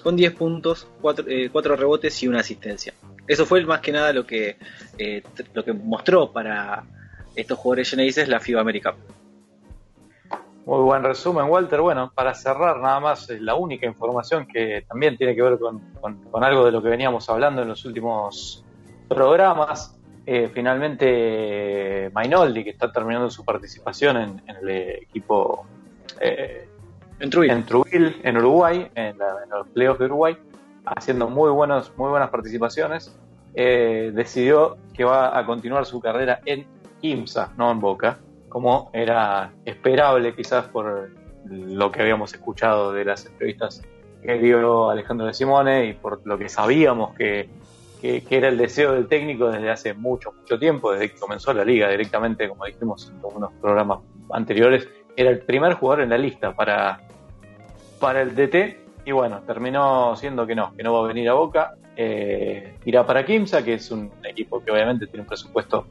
con 0.00 0.16
10 0.16 0.32
puntos, 0.34 0.86
4, 1.00 1.76
rebotes 1.76 2.22
y 2.22 2.28
una 2.28 2.40
asistencia. 2.40 2.94
Eso 3.26 3.46
fue 3.46 3.64
más 3.64 3.80
que 3.80 3.92
nada 3.92 4.12
lo 4.12 4.26
que, 4.26 4.56
eh, 4.98 5.22
lo 5.54 5.64
que 5.64 5.72
mostró 5.72 6.32
para 6.32 6.84
estos 7.34 7.58
jugadores 7.58 7.90
genesis 7.90 8.28
la 8.28 8.40
FIBA 8.40 8.60
América. 8.60 8.94
Muy 10.66 10.82
buen 10.82 11.02
resumen, 11.02 11.46
Walter. 11.46 11.80
Bueno, 11.80 12.12
para 12.14 12.34
cerrar 12.34 12.78
nada 12.80 13.00
más, 13.00 13.28
eh, 13.30 13.38
la 13.40 13.54
única 13.54 13.86
información 13.86 14.46
que 14.46 14.84
también 14.86 15.16
tiene 15.16 15.34
que 15.34 15.42
ver 15.42 15.58
con, 15.58 15.80
con- 16.00 16.44
algo 16.44 16.64
de 16.64 16.72
lo 16.72 16.82
que 16.82 16.88
veníamos 16.90 17.28
hablando 17.30 17.62
en 17.62 17.68
los 17.68 17.84
últimos 17.84 18.64
programas. 19.08 19.96
Eh, 20.26 20.50
finalmente, 20.52 21.06
eh, 22.06 22.10
Mainoldi, 22.10 22.62
que 22.62 22.70
está 22.70 22.92
terminando 22.92 23.30
su 23.30 23.44
participación 23.44 24.16
en, 24.18 24.42
en 24.46 24.56
el 24.56 24.68
equipo 25.02 25.66
eh, 26.20 26.68
en, 27.20 27.30
Trujillo. 27.30 27.54
en 27.54 27.64
Trujillo, 27.66 28.10
en 28.22 28.36
Uruguay, 28.36 28.90
en, 28.94 29.18
la- 29.18 29.36
en 29.44 29.50
los 29.50 29.68
playoffs 29.68 29.98
de 30.00 30.06
Uruguay, 30.06 30.36
haciendo 30.84 31.28
muy, 31.28 31.50
buenos, 31.50 31.92
muy 31.96 32.10
buenas 32.10 32.30
participaciones, 32.30 33.16
eh, 33.54 34.12
decidió 34.14 34.76
que 34.94 35.04
va 35.04 35.38
a 35.38 35.44
continuar 35.46 35.86
su 35.86 36.00
carrera 36.00 36.40
en 36.44 36.66
IMSA, 37.02 37.52
no 37.56 37.70
en 37.70 37.80
Boca, 37.80 38.18
como 38.48 38.90
era 38.92 39.52
esperable 39.64 40.34
quizás 40.34 40.66
por, 40.66 41.10
lo 41.50 41.90
que 41.90 42.02
habíamos 42.02 42.32
escuchado 42.34 42.92
de 42.92 43.04
las 43.04 43.26
entrevistas 43.26 43.82
que 44.22 44.38
dio 44.38 44.90
Alejandro 44.90 45.26
de 45.26 45.34
Simone 45.34 45.86
y 45.86 45.92
por 45.94 46.20
lo 46.24 46.38
que 46.38 46.48
sabíamos 46.48 47.14
que, 47.14 47.48
que, 48.00 48.22
que 48.22 48.36
era 48.36 48.48
el 48.48 48.58
deseo 48.58 48.92
del 48.92 49.08
técnico 49.08 49.50
desde 49.50 49.70
hace 49.70 49.94
mucho, 49.94 50.32
mucho 50.32 50.58
tiempo, 50.58 50.92
desde 50.92 51.10
que 51.12 51.18
comenzó 51.18 51.52
la 51.52 51.64
liga 51.64 51.88
directamente, 51.88 52.48
como 52.48 52.66
dijimos 52.66 53.10
en 53.10 53.20
unos 53.34 53.52
programas 53.60 54.00
anteriores, 54.32 54.86
era 55.16 55.30
el 55.30 55.40
primer 55.40 55.74
jugador 55.74 56.02
en 56.04 56.10
la 56.10 56.18
lista 56.18 56.52
para, 56.54 57.00
para 58.00 58.22
el 58.22 58.34
DT 58.34 58.78
y 59.04 59.12
bueno, 59.12 59.40
terminó 59.46 60.16
siendo 60.16 60.46
que 60.46 60.54
no, 60.54 60.74
que 60.76 60.82
no 60.82 60.92
va 60.92 61.04
a 61.04 61.08
venir 61.08 61.28
a 61.28 61.34
Boca, 61.34 61.74
eh, 61.96 62.74
irá 62.84 63.06
para 63.06 63.24
Kimsa, 63.24 63.62
que 63.64 63.74
es 63.74 63.90
un 63.90 64.10
equipo 64.24 64.62
que 64.62 64.70
obviamente 64.70 65.06
tiene 65.06 65.22
un 65.22 65.28
presupuesto 65.28 65.86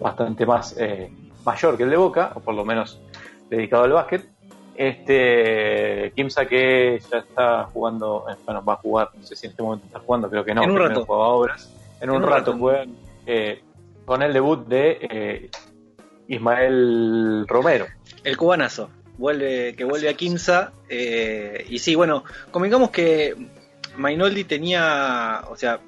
bastante 0.00 0.44
más 0.44 0.76
eh, 0.78 1.10
mayor 1.44 1.76
que 1.76 1.84
el 1.84 1.90
de 1.90 1.96
Boca, 1.96 2.32
o 2.34 2.40
por 2.40 2.54
lo 2.54 2.64
menos 2.64 3.00
dedicado 3.48 3.84
al 3.84 3.92
básquet. 3.92 4.28
Este 4.76 6.12
Kimsa 6.16 6.46
que 6.46 7.00
ya 7.10 7.18
está 7.18 7.64
jugando, 7.72 8.26
eh, 8.28 8.34
bueno, 8.44 8.64
va 8.64 8.74
a 8.74 8.76
jugar, 8.76 9.10
no 9.14 9.22
sé 9.22 9.36
si 9.36 9.46
en 9.46 9.50
este 9.50 9.62
momento 9.62 9.86
está 9.86 10.00
jugando, 10.00 10.28
creo 10.28 10.44
que 10.44 10.54
no, 10.54 10.64
En 10.64 10.70
un 10.70 10.78
rato. 10.78 11.04
jugaba 11.04 11.28
obras. 11.28 11.72
En, 12.00 12.10
un, 12.10 12.16
un 12.16 12.22
rato, 12.22 12.52
rato. 12.52 12.58
juegan 12.58 12.96
eh, 13.26 13.62
con 14.04 14.22
el 14.22 14.32
debut 14.32 14.66
de 14.66 14.98
eh, 15.00 15.50
Ismael 16.28 17.46
Romero. 17.46 17.86
El 18.24 18.36
cubanazo, 18.36 18.90
vuelve, 19.18 19.74
que 19.76 19.84
vuelve 19.84 20.08
a 20.08 20.14
Kimsa. 20.14 20.72
eh, 20.88 21.64
y 21.68 21.78
sí, 21.78 21.94
bueno, 21.94 22.24
convengamos 22.50 22.90
que 22.90 23.34
Mainoldi 23.96 24.44
tenía, 24.44 25.42
o 25.48 25.56
sea, 25.56 25.80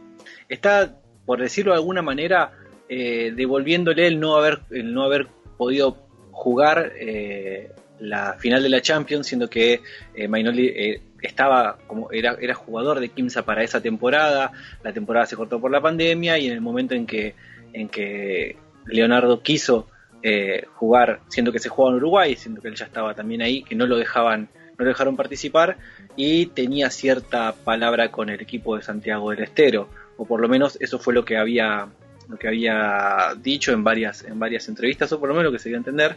está, 0.48 0.96
por 1.24 1.40
decirlo 1.40 1.72
de 1.72 1.78
alguna 1.78 2.02
manera, 2.02 2.52
eh, 2.88 3.32
devolviéndole 3.34 4.06
el 4.06 4.20
no 4.20 4.36
haber, 4.36 4.60
el 4.70 4.92
no 4.94 5.04
haber 5.04 5.26
podido 5.56 5.96
jugar 6.30 6.92
eh, 6.98 7.72
la 7.98 8.34
final 8.34 8.62
de 8.62 8.68
la 8.68 8.82
Champions, 8.82 9.26
siendo 9.26 9.48
que 9.48 9.80
eh, 10.14 10.28
Mainoldi 10.28 10.66
eh, 10.66 11.00
estaba 11.22 11.78
como 11.86 12.10
era, 12.12 12.36
era 12.40 12.54
jugador 12.54 13.00
de 13.00 13.08
Kimsa 13.08 13.44
para 13.44 13.62
esa 13.62 13.80
temporada, 13.80 14.52
la 14.82 14.92
temporada 14.92 15.26
se 15.26 15.36
cortó 15.36 15.60
por 15.60 15.70
la 15.70 15.80
pandemia 15.80 16.38
y 16.38 16.46
en 16.46 16.52
el 16.52 16.60
momento 16.60 16.94
en 16.94 17.06
que, 17.06 17.34
en 17.72 17.88
que 17.88 18.56
Leonardo 18.86 19.42
quiso 19.42 19.88
eh, 20.22 20.66
jugar, 20.74 21.20
siendo 21.28 21.52
que 21.52 21.58
se 21.58 21.68
jugaba 21.68 21.92
en 21.92 21.96
Uruguay, 21.98 22.36
siendo 22.36 22.60
que 22.60 22.68
él 22.68 22.74
ya 22.74 22.86
estaba 22.86 23.14
también 23.14 23.42
ahí, 23.42 23.62
que 23.62 23.74
no 23.74 23.86
lo 23.86 23.96
dejaban, 23.96 24.48
no 24.78 24.84
lo 24.84 24.86
dejaron 24.88 25.16
participar, 25.16 25.76
y 26.16 26.46
tenía 26.46 26.90
cierta 26.90 27.52
palabra 27.52 28.10
con 28.10 28.28
el 28.30 28.40
equipo 28.40 28.76
de 28.76 28.82
Santiago 28.82 29.30
del 29.30 29.42
Estero, 29.44 29.88
o 30.16 30.24
por 30.26 30.40
lo 30.40 30.48
menos 30.48 30.76
eso 30.80 30.98
fue 30.98 31.14
lo 31.14 31.24
que 31.24 31.36
había 31.36 31.88
lo 32.28 32.36
que 32.38 32.48
había 32.48 33.34
dicho 33.40 33.70
en 33.72 33.84
varias 33.84 34.24
en 34.24 34.40
varias 34.40 34.66
entrevistas 34.68 35.12
o 35.12 35.20
por 35.20 35.28
lo 35.28 35.34
menos 35.36 35.52
lo 35.52 35.52
que 35.52 35.60
se 35.62 35.68
dio 35.68 35.76
a 35.76 35.78
entender. 35.78 36.16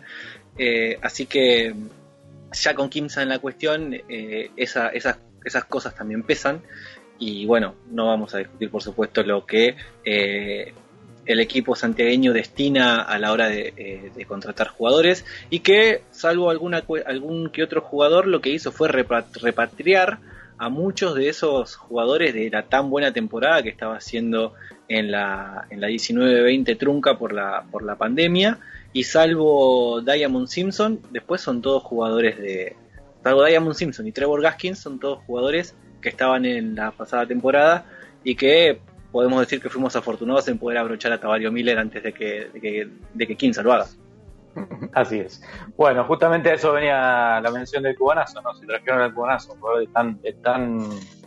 Eh, 0.57 0.97
así 1.03 1.27
que 1.27 1.75
ya 2.51 2.73
con 2.73 2.89
Kimsa 2.89 3.21
en 3.21 3.29
la 3.29 3.37
cuestión 3.37 3.93
eh, 3.93 4.49
esa- 4.57 4.87
esas, 4.89 5.19
esas 5.45 5.65
cosas 5.65 5.93
también 5.93 6.23
pesan 6.23 6.61
y 7.19 7.45
bueno 7.45 7.75
no 7.91 8.07
vamos 8.07 8.33
a 8.33 8.39
discutir 8.39 8.71
por 8.71 8.81
supuesto 8.81 9.21
lo 9.21 9.45
que 9.45 9.75
el 11.31 11.39
equipo 11.39 11.75
santiagueño 11.75 12.33
destina 12.33 13.01
a 13.03 13.19
la 13.19 13.31
hora 13.31 13.49
de, 13.49 13.73
eh, 13.77 14.25
contratar 14.25 14.67
jugadores 14.67 15.25
y 15.51 15.59
que 15.59 16.01
salvo 16.09 16.49
algún 16.49 17.49
que 17.53 17.63
otro 17.63 17.81
jugador 17.81 18.25
lo 18.27 18.41
que 18.41 18.49
hizo 18.49 18.71
fue 18.71 18.89
repa- 18.89 19.25
repatriar 19.39 20.17
a 20.57 20.69
muchos 20.69 21.13
de 21.15 21.29
esos 21.29 21.75
jugadores 21.75 22.33
de 22.33 22.49
la 22.49 22.63
tan 22.63 22.89
buena 22.89 23.13
temporada 23.13 23.61
que 23.61 23.69
estaba 23.69 23.95
haciendo 23.95 24.53
en 24.87 25.11
la, 25.11 25.67
en 25.69 25.79
la 25.81 25.87
19-20 25.87 26.77
trunca 26.77 27.17
por 27.17 27.31
la, 27.31 27.63
por 27.71 27.83
la 27.83 27.95
pandemia. 27.95 28.57
Y 28.91 29.03
salvo 29.03 30.01
Diamond 30.01 30.47
Simpson 30.47 30.99
después 31.11 31.41
son 31.41 31.61
todos 31.61 31.83
jugadores 31.83 32.39
de 32.39 32.75
salvo 33.23 33.45
Diamond 33.45 33.75
Simpson 33.75 34.07
y 34.07 34.11
Trevor 34.11 34.41
Gaskins 34.41 34.79
son 34.79 34.99
todos 34.99 35.19
jugadores 35.27 35.75
que 36.01 36.09
estaban 36.09 36.45
en 36.45 36.75
la 36.75 36.89
pasada 36.91 37.25
temporada 37.27 37.85
y 38.23 38.35
que 38.35 38.79
podemos 39.11 39.39
decir 39.39 39.61
que 39.61 39.69
fuimos 39.69 39.95
afortunados 39.95 40.47
en 40.47 40.57
poder 40.57 40.77
abrochar 40.77 41.11
a 41.11 41.19
Tavario 41.19 41.51
Miller 41.51 41.79
antes 41.79 42.03
de 42.03 42.13
que, 42.13 42.49
de 42.53 42.61
que, 42.61 42.87
de 43.13 43.27
que 43.27 43.35
Kinsa 43.35 43.61
lo 43.61 43.73
haga. 43.73 43.87
Así 44.93 45.19
es. 45.19 45.41
Bueno, 45.77 46.03
justamente 46.05 46.49
a 46.49 46.53
eso 46.53 46.73
venía 46.73 47.39
la 47.41 47.51
mención 47.51 47.83
del 47.83 47.97
cubanazo, 47.97 48.41
¿no? 48.41 48.53
Se 48.55 48.65
trajeron 48.65 49.01
al 49.01 49.13
cubanazo, 49.13 49.53
un 49.53 49.93
tan, 49.93 50.19
tan, 50.41 50.79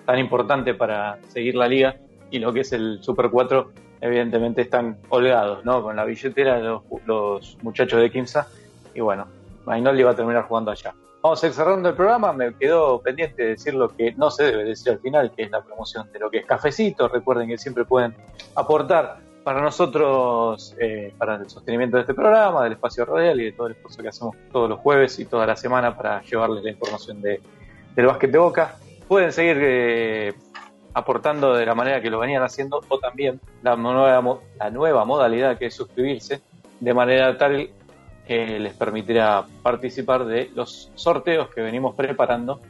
tan 0.05 0.18
importante 0.18 0.74
para 0.74 1.18
seguir 1.28 1.55
la 1.55 1.68
liga 1.68 1.97
y 2.30 2.39
lo 2.39 2.53
que 2.53 2.61
es 2.61 2.72
el 2.72 2.99
Super 3.03 3.30
4, 3.30 3.72
evidentemente 4.01 4.62
están 4.62 4.99
holgados, 5.09 5.64
¿no? 5.64 5.83
Con 5.83 5.97
la 5.97 6.05
billetera 6.05 6.57
de 6.57 6.62
los, 6.62 6.83
los 7.07 7.59
muchachos 7.62 8.01
de 8.01 8.11
Kimsa 8.11 8.49
y 8.95 9.01
bueno, 9.01 9.26
Mainoldi 9.64 10.03
va 10.03 10.12
a 10.12 10.16
terminar 10.16 10.45
jugando 10.45 10.70
allá. 10.70 10.95
Vamos 11.22 11.40
a 11.44 11.46
ir 11.46 11.52
cerrando 11.52 11.88
el 11.88 11.94
programa, 11.94 12.32
me 12.32 12.52
quedó 12.52 13.00
pendiente 13.00 13.44
decir 13.44 13.74
lo 13.74 13.88
que 13.88 14.12
no 14.14 14.28
se 14.28 14.42
debe 14.42 14.64
decir 14.64 14.90
al 14.90 14.98
final, 14.98 15.30
que 15.30 15.44
es 15.44 15.50
la 15.52 15.62
promoción 15.62 16.10
de 16.12 16.18
lo 16.18 16.28
que 16.28 16.38
es 16.38 16.46
cafecito. 16.46 17.06
Recuerden 17.06 17.46
que 17.46 17.56
siempre 17.56 17.84
pueden 17.84 18.12
aportar 18.56 19.18
para 19.44 19.60
nosotros, 19.60 20.74
eh, 20.80 21.14
para 21.16 21.36
el 21.36 21.48
sostenimiento 21.48 21.96
de 21.96 22.00
este 22.00 22.14
programa, 22.14 22.64
del 22.64 22.72
espacio 22.72 23.04
radial 23.04 23.40
y 23.40 23.44
de 23.44 23.52
todo 23.52 23.68
el 23.68 23.74
esfuerzo 23.74 24.02
que 24.02 24.08
hacemos 24.08 24.36
todos 24.50 24.68
los 24.68 24.80
jueves 24.80 25.16
y 25.20 25.24
toda 25.26 25.46
la 25.46 25.54
semana 25.54 25.96
para 25.96 26.22
llevarles 26.22 26.64
la 26.64 26.70
información 26.70 27.22
de, 27.22 27.40
del 27.94 28.06
básquet 28.06 28.32
de 28.32 28.38
Boca. 28.38 28.76
Pueden 29.06 29.30
seguir 29.30 29.58
eh, 29.60 30.34
aportando 30.92 31.54
de 31.54 31.64
la 31.64 31.76
manera 31.76 32.02
que 32.02 32.10
lo 32.10 32.18
venían 32.18 32.42
haciendo 32.42 32.80
o 32.88 32.98
también 32.98 33.40
la 33.62 33.76
nueva, 33.76 34.40
la 34.58 34.70
nueva 34.70 35.04
modalidad 35.04 35.56
que 35.56 35.66
es 35.66 35.74
suscribirse 35.74 36.42
de 36.80 36.94
manera 36.94 37.38
tal 37.38 37.70
que 38.26 38.58
les 38.58 38.74
permitirá 38.74 39.44
participar 39.62 40.24
de 40.24 40.50
los 40.54 40.90
sorteos 40.94 41.48
que 41.48 41.60
venimos 41.60 41.94
preparando 41.94 42.60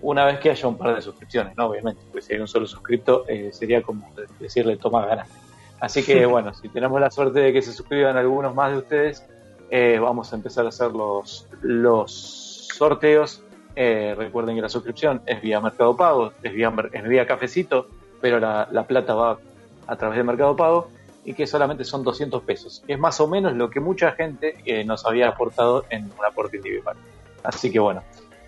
una 0.00 0.24
vez 0.24 0.38
que 0.38 0.50
haya 0.50 0.68
un 0.68 0.78
par 0.78 0.94
de 0.94 1.02
suscripciones, 1.02 1.56
¿no? 1.56 1.66
Obviamente, 1.66 2.00
porque 2.06 2.22
si 2.22 2.34
hay 2.34 2.40
un 2.40 2.48
solo 2.48 2.66
suscripto 2.66 3.24
eh, 3.28 3.50
sería 3.52 3.82
como 3.82 4.08
decirle 4.38 4.76
toma 4.76 5.04
ganaste. 5.06 5.34
Así 5.80 6.02
que 6.04 6.24
bueno, 6.26 6.54
si 6.54 6.68
tenemos 6.68 7.00
la 7.00 7.10
suerte 7.10 7.40
de 7.40 7.52
que 7.52 7.62
se 7.62 7.72
suscriban 7.72 8.16
algunos 8.16 8.54
más 8.54 8.72
de 8.72 8.78
ustedes, 8.78 9.26
eh, 9.70 9.98
vamos 10.00 10.32
a 10.32 10.36
empezar 10.36 10.64
a 10.66 10.68
hacer 10.68 10.92
los, 10.92 11.48
los 11.62 12.68
sorteos. 12.74 13.42
Eh, 13.76 14.14
recuerden 14.16 14.56
que 14.56 14.62
la 14.62 14.68
suscripción 14.68 15.22
es 15.26 15.40
vía 15.40 15.60
Mercado 15.60 15.96
Pago, 15.96 16.32
es 16.42 16.52
vía, 16.52 16.72
es 16.92 17.04
vía 17.04 17.26
cafecito, 17.26 17.88
pero 18.20 18.40
la, 18.40 18.68
la 18.70 18.86
plata 18.86 19.14
va 19.14 19.38
a 19.86 19.96
través 19.96 20.16
de 20.16 20.24
Mercado 20.24 20.56
Pago 20.56 20.88
y 21.24 21.34
que 21.34 21.46
solamente 21.46 21.84
son 21.84 22.02
200 22.02 22.42
pesos, 22.42 22.82
que 22.86 22.94
es 22.94 22.98
más 22.98 23.20
o 23.20 23.28
menos 23.28 23.54
lo 23.54 23.70
que 23.70 23.80
mucha 23.80 24.12
gente 24.12 24.56
eh, 24.64 24.84
nos 24.84 25.04
había 25.04 25.28
aportado 25.28 25.84
en 25.90 26.04
un 26.04 26.24
aporte 26.26 26.56
individual. 26.56 26.96
Así 27.42 27.70
que 27.70 27.78
bueno, 27.78 28.02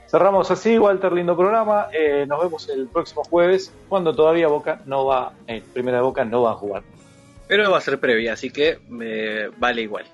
cerramos 0.09 0.51
así, 0.51 0.79
Walter, 0.79 1.12
lindo 1.12 1.37
programa. 1.37 1.89
Eh, 1.93 2.25
nos 2.27 2.43
vemos 2.43 2.68
el 2.68 2.89
próximo 2.89 3.23
jueves, 3.25 3.73
cuando 3.89 4.14
todavía 4.14 4.49
Boca 4.49 4.81
no 4.87 5.07
va, 5.07 5.33
eh, 5.47 5.62
Primera 5.73 5.99
de 5.99 6.03
Boca 6.03 6.25
no 6.25 6.43
va 6.43 6.53
a 6.53 6.55
jugar. 6.55 6.83
Pero 7.47 7.71
va 7.71 7.79
a 7.79 7.81
ser 7.81 7.99
previa, 7.99 8.35
así 8.35 8.51
que 8.51 8.79
vale 9.59 9.83
igual. 9.83 10.05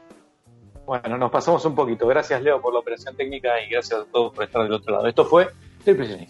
Bueno, 0.87 1.19
nos 1.19 1.31
pasamos 1.31 1.65
un 1.67 1.75
poquito. 1.75 2.07
Gracias, 2.07 2.41
Leo, 2.43 2.63
por 2.63 2.73
la 2.73 2.79
operación 2.79 3.15
técnica 3.17 3.61
y 3.61 3.69
gracias 3.69 4.01
a 4.01 4.05
todos 4.05 4.33
por 4.33 4.45
estar 4.45 4.63
del 4.63 4.73
otro 4.73 4.95
lado. 4.95 5.07
Esto 5.07 5.25
fue 5.25 5.49
Triple. 5.85 6.27